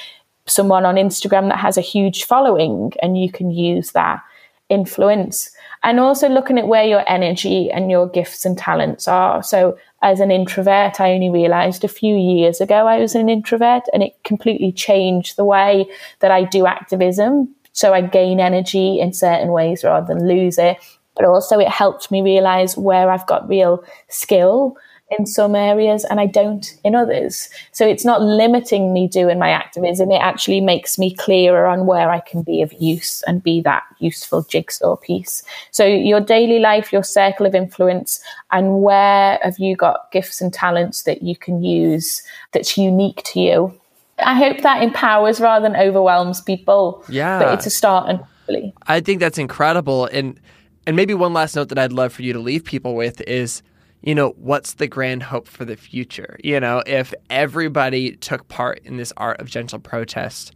someone 0.45 0.85
on 0.85 0.95
Instagram 0.95 1.49
that 1.49 1.59
has 1.59 1.77
a 1.77 1.81
huge 1.81 2.23
following 2.23 2.93
and 3.03 3.21
you 3.21 3.31
can 3.31 3.51
use 3.51 3.91
that 3.91 4.21
influence. 4.69 5.51
And 5.83 5.99
also 5.99 6.29
looking 6.29 6.57
at 6.57 6.67
where 6.67 6.85
your 6.85 7.03
energy 7.07 7.69
and 7.69 7.91
your 7.91 8.07
gifts 8.07 8.45
and 8.45 8.57
talents 8.57 9.07
are. 9.07 9.43
So 9.43 9.77
as 10.01 10.21
an 10.21 10.31
introvert, 10.31 11.01
I 11.01 11.11
only 11.11 11.29
realized 11.29 11.83
a 11.83 11.89
few 11.89 12.15
years 12.15 12.61
ago 12.61 12.87
I 12.87 12.97
was 12.99 13.15
an 13.15 13.27
introvert 13.27 13.83
and 13.93 14.01
it 14.01 14.13
completely 14.23 14.71
changed 14.71 15.35
the 15.35 15.45
way 15.45 15.85
that 16.19 16.31
I 16.31 16.45
do 16.45 16.65
activism. 16.65 17.53
So 17.73 17.93
I 17.93 18.01
gain 18.01 18.39
energy 18.39 18.99
in 19.01 19.11
certain 19.11 19.51
ways 19.51 19.83
rather 19.83 20.07
than 20.07 20.27
lose 20.27 20.57
it 20.57 20.77
but 21.15 21.25
also 21.25 21.59
it 21.59 21.69
helped 21.69 22.11
me 22.11 22.21
realize 22.21 22.77
where 22.77 23.09
I've 23.09 23.27
got 23.27 23.47
real 23.49 23.83
skill 24.07 24.77
in 25.17 25.25
some 25.25 25.55
areas 25.55 26.05
and 26.05 26.19
I 26.19 26.27
don't 26.27 26.75
in 26.83 26.95
others. 26.95 27.49
So 27.71 27.87
it's 27.87 28.05
not 28.05 28.21
limiting 28.21 28.93
me 28.93 29.07
doing 29.07 29.39
my 29.39 29.49
activism. 29.49 30.11
It 30.11 30.21
actually 30.21 30.61
makes 30.61 30.99
me 30.99 31.15
clearer 31.15 31.65
on 31.65 31.85
where 31.85 32.11
I 32.11 32.19
can 32.19 32.43
be 32.43 32.61
of 32.61 32.71
use 32.73 33.23
and 33.23 33.41
be 33.41 33.61
that 33.61 33.83
useful 33.99 34.43
jigsaw 34.43 34.95
piece. 34.97 35.43
So 35.71 35.85
your 35.85 36.21
daily 36.21 36.59
life, 36.59 36.93
your 36.93 37.03
circle 37.03 37.45
of 37.45 37.55
influence, 37.55 38.21
and 38.51 38.81
where 38.81 39.39
have 39.41 39.57
you 39.57 39.75
got 39.75 40.11
gifts 40.11 40.41
and 40.41 40.53
talents 40.53 41.03
that 41.03 41.23
you 41.23 41.35
can 41.35 41.63
use 41.63 42.21
that's 42.51 42.77
unique 42.77 43.23
to 43.25 43.39
you? 43.39 43.73
I 44.19 44.35
hope 44.35 44.61
that 44.61 44.83
empowers 44.83 45.39
rather 45.39 45.67
than 45.67 45.79
overwhelms 45.79 46.41
people. 46.41 47.03
Yeah. 47.09 47.39
But 47.39 47.53
it's 47.55 47.65
a 47.65 47.69
start 47.69 48.09
and 48.09 48.19
hopefully. 48.19 48.73
I 48.87 48.99
think 48.99 49.21
that's 49.21 49.37
incredible. 49.37 50.05
And 50.05 50.39
and 50.85 50.95
maybe 50.95 51.13
one 51.13 51.33
last 51.33 51.55
note 51.55 51.69
that 51.69 51.79
I'd 51.79 51.93
love 51.93 52.13
for 52.13 52.21
you 52.21 52.33
to 52.33 52.39
leave 52.39 52.63
people 52.63 52.95
with 52.95 53.21
is, 53.21 53.61
you 54.01 54.15
know, 54.15 54.29
what's 54.37 54.75
the 54.75 54.87
grand 54.87 55.23
hope 55.23 55.47
for 55.47 55.65
the 55.65 55.75
future? 55.75 56.37
You 56.43 56.59
know, 56.59 56.83
if 56.85 57.13
everybody 57.29 58.15
took 58.15 58.47
part 58.47 58.79
in 58.83 58.97
this 58.97 59.13
art 59.17 59.39
of 59.41 59.47
gentle 59.47 59.79
protest, 59.79 60.53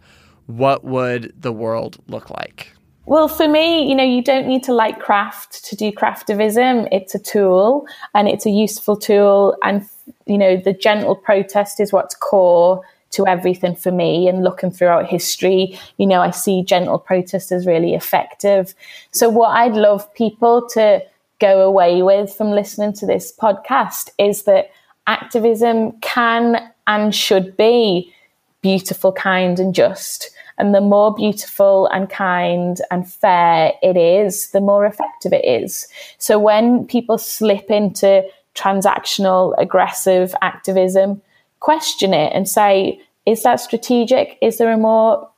what 0.48 0.84
would 0.84 1.34
the 1.40 1.52
world 1.52 1.98
look 2.08 2.30
like? 2.30 2.74
Well, 3.06 3.28
for 3.28 3.50
me, 3.50 3.88
you 3.88 3.96
know, 3.96 4.04
you 4.04 4.24
don't 4.24 4.48
need 4.48 4.64
to 4.64 4.74
like 4.74 5.00
craft 5.00 5.66
to 5.66 5.76
do 5.76 5.92
craftivism. 5.92 6.88
It's 6.92 7.14
a 7.14 7.20
tool 7.20 7.86
and 8.14 8.30
it's 8.30 8.46
a 8.46 8.50
useful 8.50 8.96
tool. 8.96 9.58
And, 9.62 9.86
you 10.26 10.38
know, 10.38 10.56
the 10.56 10.72
gentle 10.72 11.16
protest 11.16 11.82
is 11.82 11.92
what's 11.92 12.16
core 12.16 12.82
to 13.14 13.26
everything 13.28 13.76
for 13.76 13.92
me 13.92 14.28
and 14.28 14.44
looking 14.44 14.72
throughout 14.72 15.08
history. 15.08 15.80
You 15.98 16.08
know 16.08 16.22
i 16.22 16.32
see 16.32 16.64
gentle 16.64 17.00
protest 17.00 17.52
as 17.52 17.66
really 17.66 17.94
effective. 17.94 18.76
So 19.12 19.30
what 19.30 19.50
i'd 19.50 19.76
love 19.76 20.14
people 20.14 20.68
to 20.70 21.02
go 21.40 21.62
away 21.62 22.02
with 22.02 22.34
from 22.34 22.52
listening 22.52 22.94
to 22.94 23.06
this 23.06 23.34
podcast 23.36 24.10
is 24.18 24.44
that 24.44 24.72
activism 25.08 25.92
can 26.00 26.72
and 26.88 27.14
should 27.14 27.58
be 27.58 28.14
beautiful 28.62 29.12
kind 29.12 29.60
and 29.60 29.76
just. 29.76 30.32
And 30.58 30.74
the 30.74 30.82
more 30.82 31.14
beautiful 31.14 31.88
and 31.88 32.10
kind 32.10 32.80
and 32.92 33.12
fair 33.12 33.74
it 33.82 33.98
is, 33.98 34.52
the 34.52 34.62
more 34.62 34.86
effective 34.86 35.34
it 35.34 35.46
is. 35.46 35.88
So 36.18 36.40
when 36.40 36.86
people 36.86 37.18
slip 37.18 37.70
into 37.70 38.24
transactional, 38.56 39.56
aggressive 39.58 40.36
activism, 40.42 41.22
question 41.64 42.14
it 42.14 42.32
and 42.36 42.48
say, 42.48 43.02
is 43.26 43.44
that 43.44 43.60
strategic? 43.60 44.38
Is 44.42 44.58
there 44.58 44.72
a 44.72 44.78
more 44.78 45.30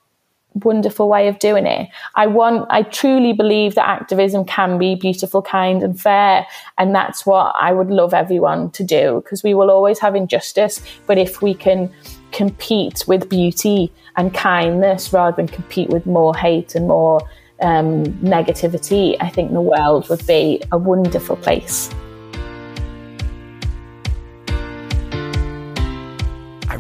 wonderful 0.64 1.10
way 1.10 1.28
of 1.28 1.38
doing 1.40 1.66
it. 1.66 1.90
I 2.16 2.28
want, 2.28 2.66
I 2.70 2.84
truly 2.84 3.34
believe 3.34 3.76
that 3.76 3.88
activism 3.88 4.46
can 4.46 4.78
be 4.78 4.96
beautiful, 4.96 5.42
kind, 5.42 5.84
and 5.84 6.00
fair. 6.00 6.48
And 6.78 6.96
that's 6.96 7.26
what 7.26 7.54
I 7.60 7.74
would 7.74 7.90
love 7.90 8.14
everyone 8.14 8.72
to 8.72 8.84
do 8.84 9.22
because 9.24 9.44
we 9.44 9.54
will 9.54 9.70
always 9.70 10.00
have 10.00 10.16
injustice. 10.16 10.82
But 11.08 11.18
if 11.18 11.42
we 11.42 11.54
can 11.54 11.92
compete 12.32 13.04
with 13.08 13.30
beauty 13.30 13.92
and 14.16 14.34
kindness 14.34 15.12
rather 15.12 15.36
than 15.36 15.48
compete 15.48 15.90
with 15.90 16.06
more 16.06 16.36
hate 16.36 16.76
and 16.76 16.88
more 16.88 17.22
um, 17.62 18.06
negativity, 18.24 19.18
I 19.20 19.30
think 19.30 19.52
the 19.52 19.62
world 19.62 20.10
would 20.10 20.26
be 20.26 20.62
a 20.72 20.78
wonderful 20.78 21.36
place. 21.36 21.90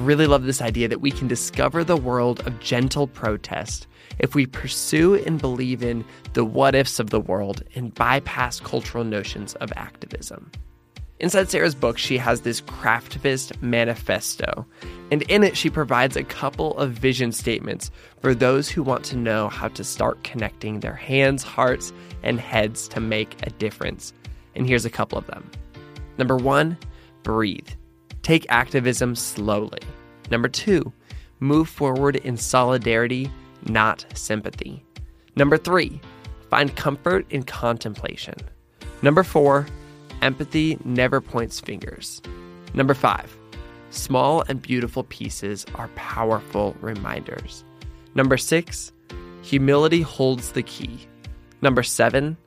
Really 0.06 0.28
love 0.28 0.44
this 0.44 0.62
idea 0.62 0.88
that 0.88 1.02
we 1.02 1.12
can 1.12 1.28
discover 1.28 1.84
the 1.84 1.98
world 1.98 2.46
of 2.48 2.60
gentle 2.60 3.08
protest 3.08 3.88
if 4.20 4.36
we 4.36 4.46
pursue 4.46 5.16
and 5.16 5.42
believe 5.42 5.84
in 5.84 6.06
the 6.34 6.46
what 6.46 6.76
ifs 6.76 7.00
of 7.00 7.10
the 7.10 7.20
world 7.20 7.64
and 7.76 7.94
bypass 7.94 8.60
cultural 8.60 9.04
notions 9.04 9.56
of 9.56 9.74
activism. 9.76 10.52
Inside 11.20 11.50
Sarah's 11.50 11.76
book, 11.76 11.98
she 11.98 12.18
has 12.18 12.42
this 12.42 12.60
Craftivist 12.60 13.62
manifesto, 13.62 14.66
and 15.12 15.22
in 15.24 15.44
it, 15.44 15.56
she 15.56 15.70
provides 15.70 16.18
a 16.18 16.26
couple 16.26 16.78
of 16.78 16.92
vision 16.92 17.32
statements 17.32 17.90
for 18.20 18.36
those 18.36 18.70
who 18.70 18.84
want 18.84 19.06
to 19.06 19.16
know 19.16 19.48
how 19.48 19.70
to 19.70 19.84
start 19.84 20.24
connecting 20.26 20.82
their 20.82 20.96
hands, 20.96 21.42
hearts, 21.42 21.94
and 22.22 22.40
heads 22.40 22.90
to 22.90 23.00
make 23.00 23.36
a 23.44 23.50
difference. 23.52 24.12
And 24.56 24.68
here's 24.68 24.84
a 24.84 24.90
couple 24.90 25.18
of 25.18 25.26
them. 25.28 25.50
Number 26.18 26.36
one, 26.36 26.78
breathe. 27.24 27.70
Take 28.22 28.46
activism 28.50 29.16
slowly. 29.16 29.80
Number 30.30 30.48
two, 30.48 30.92
move 31.40 31.70
forward 31.70 32.16
in 32.18 32.38
solidarity, 32.38 33.32
not 33.68 34.06
sympathy. 34.14 34.84
Number 35.36 35.58
three, 35.58 36.00
find 36.50 36.76
comfort 36.76 37.26
in 37.30 37.44
contemplation. 37.44 38.36
Number 39.02 39.24
four, 39.24 39.68
empathy 40.22 40.78
never 40.86 41.22
points 41.22 41.60
fingers. 41.60 42.22
Number 42.74 42.94
five, 42.94 43.36
small 43.90 44.44
and 44.48 44.62
beautiful 44.62 45.04
pieces 45.04 45.66
are 45.76 45.90
powerful 45.96 46.76
reminders. 46.82 47.64
Number 48.16 48.38
six, 48.38 48.92
humility 49.42 50.02
holds 50.02 50.54
the 50.54 50.64
key. 50.64 51.08
Number 51.62 51.84
seven, 51.84 52.38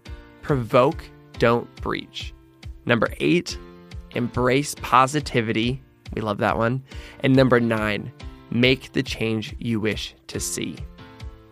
provoke, 0.43 1.05
don't 1.39 1.73
breach. 1.77 2.35
Number 2.87 3.13
eight, 3.21 3.59
embrace 4.15 4.75
positivity. 4.81 5.83
We 6.19 6.23
love 6.23 6.39
that 6.39 6.59
one. 6.59 6.83
And 7.21 7.37
number 7.37 7.61
nine, 7.61 8.11
make 8.51 8.91
the 8.91 9.05
change 9.05 9.55
you 9.61 9.79
wish 9.79 10.17
to 10.27 10.41
see. 10.41 10.75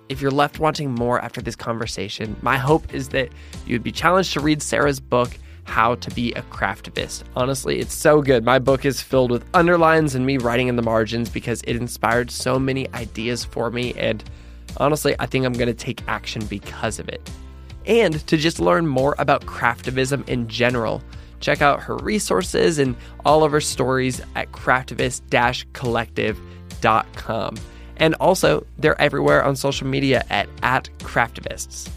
If 0.08 0.20
you're 0.20 0.32
left 0.32 0.58
wanting 0.58 0.92
more 0.92 1.20
after 1.20 1.40
this 1.40 1.54
conversation, 1.54 2.34
my 2.42 2.56
hope 2.56 2.92
is 2.92 3.10
that 3.10 3.28
you'd 3.64 3.84
be 3.84 3.92
challenged 3.92 4.32
to 4.32 4.40
read 4.40 4.60
Sarah's 4.60 4.98
book, 4.98 5.38
How 5.62 5.94
to 5.94 6.10
Be 6.10 6.32
a 6.32 6.42
Craftivist. 6.42 7.22
Honestly, 7.36 7.78
it's 7.78 7.94
so 7.94 8.20
good. 8.20 8.44
My 8.44 8.58
book 8.58 8.84
is 8.84 9.00
filled 9.00 9.30
with 9.30 9.44
underlines 9.54 10.16
and 10.16 10.26
me 10.26 10.36
writing 10.36 10.66
in 10.66 10.74
the 10.74 10.82
margins 10.82 11.30
because 11.30 11.62
it 11.62 11.76
inspired 11.76 12.28
so 12.32 12.58
many 12.58 12.92
ideas 12.92 13.44
for 13.44 13.70
me. 13.70 13.94
And 13.94 14.24
honestly, 14.78 15.14
I 15.20 15.26
think 15.26 15.46
I'm 15.46 15.52
going 15.52 15.68
to 15.68 15.74
take 15.74 16.02
action 16.08 16.44
because 16.46 16.98
of 16.98 17.08
it. 17.08 17.30
And 17.86 18.14
to 18.26 18.36
just 18.36 18.58
learn 18.58 18.88
more 18.88 19.14
about 19.20 19.46
craftivism 19.46 20.28
in 20.28 20.48
general, 20.48 21.04
Check 21.40 21.62
out 21.62 21.80
her 21.82 21.96
resources 21.96 22.78
and 22.78 22.96
all 23.24 23.44
of 23.44 23.52
her 23.52 23.60
stories 23.60 24.20
at 24.34 24.52
craftivist 24.52 25.72
collective.com. 25.72 27.56
And 27.98 28.14
also, 28.16 28.66
they're 28.78 29.00
everywhere 29.00 29.42
on 29.44 29.56
social 29.56 29.86
media 29.86 30.24
at, 30.28 30.48
at 30.62 30.90
craftivists. 30.98 31.88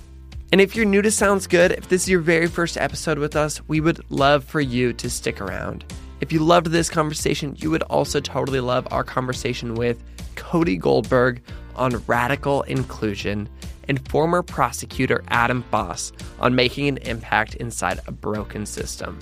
And 0.52 0.62
if 0.62 0.76
you're 0.76 0.86
new 0.86 1.02
to 1.02 1.12
Sounds 1.12 1.46
Good, 1.46 1.74
if 1.74 1.90
this 1.90 2.04
is 2.04 2.10
your 2.10 2.22
very 2.22 2.48
first 2.48 2.78
episode 2.78 3.20
with 3.20 3.36
us, 3.36 3.62
we 3.68 3.82
would 3.82 4.00
love 4.10 4.44
for 4.44 4.62
you 4.62 4.94
to 4.94 5.10
stick 5.10 5.42
around. 5.42 5.86
If 6.22 6.32
you 6.32 6.40
loved 6.40 6.68
this 6.68 6.90
conversation, 6.90 7.56
you 7.60 7.70
would 7.70 7.84
also 7.84 8.20
totally 8.20 8.60
love 8.60 8.88
our 8.92 9.04
conversation 9.04 9.76
with 9.76 10.04
Cody 10.36 10.76
Goldberg 10.76 11.42
on 11.76 12.04
radical 12.08 12.64
inclusion 12.64 13.48
and 13.90 14.08
former 14.08 14.42
prosecutor 14.42 15.22
Adam 15.28 15.64
Foss 15.64 16.14
on 16.40 16.56
making 16.56 16.88
an 16.88 16.98
impact 17.00 17.56
inside 17.56 18.00
a 18.08 18.12
broken 18.12 18.66
system. 18.66 19.20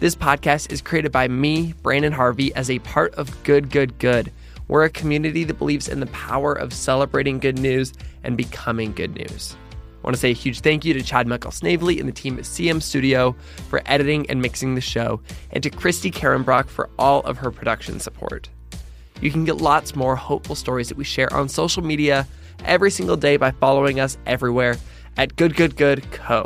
This 0.00 0.16
podcast 0.16 0.72
is 0.72 0.82
created 0.82 1.12
by 1.12 1.28
me, 1.28 1.74
Branden 1.82 2.12
Harvey, 2.12 2.54
as 2.54 2.68
a 2.68 2.80
part 2.80 3.14
of 3.14 3.42
Good, 3.44 3.70
Good, 3.70 3.98
Good. 3.98 4.32
We're 4.68 4.84
a 4.84 4.90
community 4.90 5.44
that 5.44 5.58
believes 5.58 5.88
in 5.88 6.00
the 6.00 6.06
power 6.06 6.52
of 6.52 6.72
celebrating 6.72 7.38
good 7.38 7.58
news 7.58 7.92
and 8.24 8.36
becoming 8.36 8.92
good 8.92 9.14
news. 9.14 9.56
I 10.02 10.06
want 10.06 10.14
to 10.14 10.20
say 10.20 10.30
a 10.30 10.34
huge 10.34 10.60
thank 10.60 10.84
you 10.84 10.94
to 10.94 11.02
Chad 11.02 11.26
Michael 11.26 11.50
Snavely 11.50 12.00
and 12.00 12.08
the 12.08 12.12
team 12.12 12.38
at 12.38 12.44
CM 12.44 12.82
Studio 12.82 13.36
for 13.68 13.82
editing 13.84 14.28
and 14.30 14.40
mixing 14.40 14.74
the 14.74 14.80
show, 14.80 15.20
and 15.50 15.62
to 15.62 15.70
Christy 15.70 16.10
Karenbrock 16.10 16.68
for 16.68 16.88
all 16.98 17.20
of 17.22 17.36
her 17.38 17.50
production 17.50 18.00
support. 18.00 18.48
You 19.20 19.30
can 19.30 19.44
get 19.44 19.58
lots 19.58 19.94
more 19.94 20.16
hopeful 20.16 20.56
stories 20.56 20.88
that 20.88 20.96
we 20.96 21.04
share 21.04 21.30
on 21.34 21.50
social 21.50 21.84
media 21.84 22.26
every 22.64 22.90
single 22.90 23.16
day 23.16 23.36
by 23.36 23.50
following 23.50 24.00
us 24.00 24.18
everywhere 24.26 24.76
at 25.16 25.36
Good 25.36 25.56
Good 25.56 25.76
Good 25.76 26.10
Co. 26.12 26.44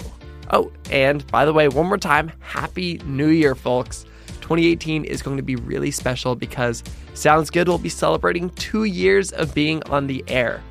Oh, 0.51 0.71
and 0.91 1.27
by 1.29 1.45
the 1.45 1.53
way, 1.53 1.69
one 1.69 1.87
more 1.87 1.99
time, 1.99 2.33
Happy 2.41 3.01
New 3.05 3.29
Year, 3.29 3.55
folks. 3.55 4.05
2018 4.41 5.05
is 5.05 5.23
going 5.23 5.37
to 5.37 5.43
be 5.43 5.57
really 5.57 5.91
special 5.91 6.35
because 6.35 6.85
Sounds 7.15 7.49
Good 7.49 7.69
will 7.69 7.79
be 7.79 7.89
celebrating 7.89 8.51
two 8.51 8.85
years 8.85 9.33
of 9.33 9.55
being 9.55 9.83
on 9.85 10.07
the 10.07 10.23
air. 10.29 10.63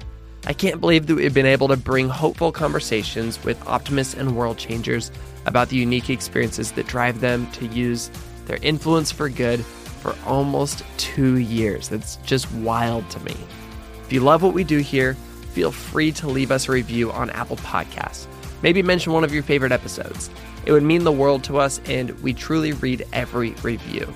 I 0.46 0.54
can't 0.54 0.82
believe 0.82 1.08
that 1.08 1.16
we've 1.16 1.34
been 1.34 1.46
able 1.46 1.70
to 1.70 1.78
bring 1.78 2.10
hopeful 2.10 2.52
conversations 2.52 3.44
with 3.44 3.66
optimists 3.66 4.14
and 4.14 4.36
world 4.36 4.58
changers 4.58 5.12
about 5.46 5.70
the 5.70 5.78
unique 5.78 6.10
experiences 6.10 6.74
that 6.74 6.86
drive 6.86 7.22
them 7.22 7.50
to 7.52 7.66
use 7.68 8.12
their 8.46 8.60
influence 8.62 9.12
for 9.12 9.30
good 9.30 9.64
for 9.66 10.16
almost 10.26 10.84
two 10.98 11.38
years. 11.38 11.88
That's 11.88 12.18
just 12.18 12.52
wild 12.52 13.10
to 13.12 13.20
me. 13.22 13.36
If 14.04 14.12
you 14.12 14.20
love 14.20 14.44
what 14.44 14.54
we 14.54 14.66
do 14.66 14.80
here, 14.80 15.16
feel 15.54 15.72
free 15.72 16.12
to 16.14 16.28
leave 16.28 16.52
us 16.52 16.68
a 16.68 16.72
review 16.72 17.12
on 17.12 17.30
Apple 17.30 17.58
Podcasts. 17.58 18.28
Maybe 18.64 18.82
mention 18.82 19.14
one 19.14 19.24
of 19.24 19.34
your 19.34 19.44
favorite 19.44 19.72
episodes. 19.72 20.30
It 20.66 20.72
would 20.72 20.84
mean 20.84 21.04
the 21.04 21.12
world 21.12 21.44
to 21.46 21.58
us, 21.58 21.80
and 21.86 22.12
we 22.22 22.34
truly 22.34 22.74
read 22.74 23.06
every 23.14 23.52
review. 23.62 24.12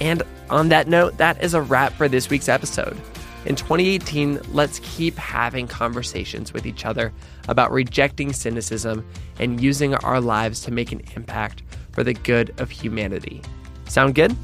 And 0.00 0.22
on 0.50 0.68
that 0.70 0.88
note, 0.88 1.18
that 1.18 1.42
is 1.42 1.54
a 1.54 1.62
wrap 1.62 1.92
for 1.92 2.08
this 2.08 2.28
week's 2.28 2.48
episode. 2.48 2.96
In 3.44 3.56
2018, 3.56 4.40
let's 4.52 4.80
keep 4.80 5.16
having 5.16 5.66
conversations 5.66 6.52
with 6.52 6.66
each 6.66 6.84
other 6.84 7.12
about 7.48 7.72
rejecting 7.72 8.32
cynicism 8.32 9.06
and 9.38 9.60
using 9.60 9.94
our 9.94 10.20
lives 10.20 10.60
to 10.62 10.70
make 10.70 10.92
an 10.92 11.02
impact 11.16 11.62
for 11.92 12.02
the 12.02 12.14
good 12.14 12.54
of 12.60 12.70
humanity. 12.70 13.42
Sound 13.88 14.14
good? 14.14 14.34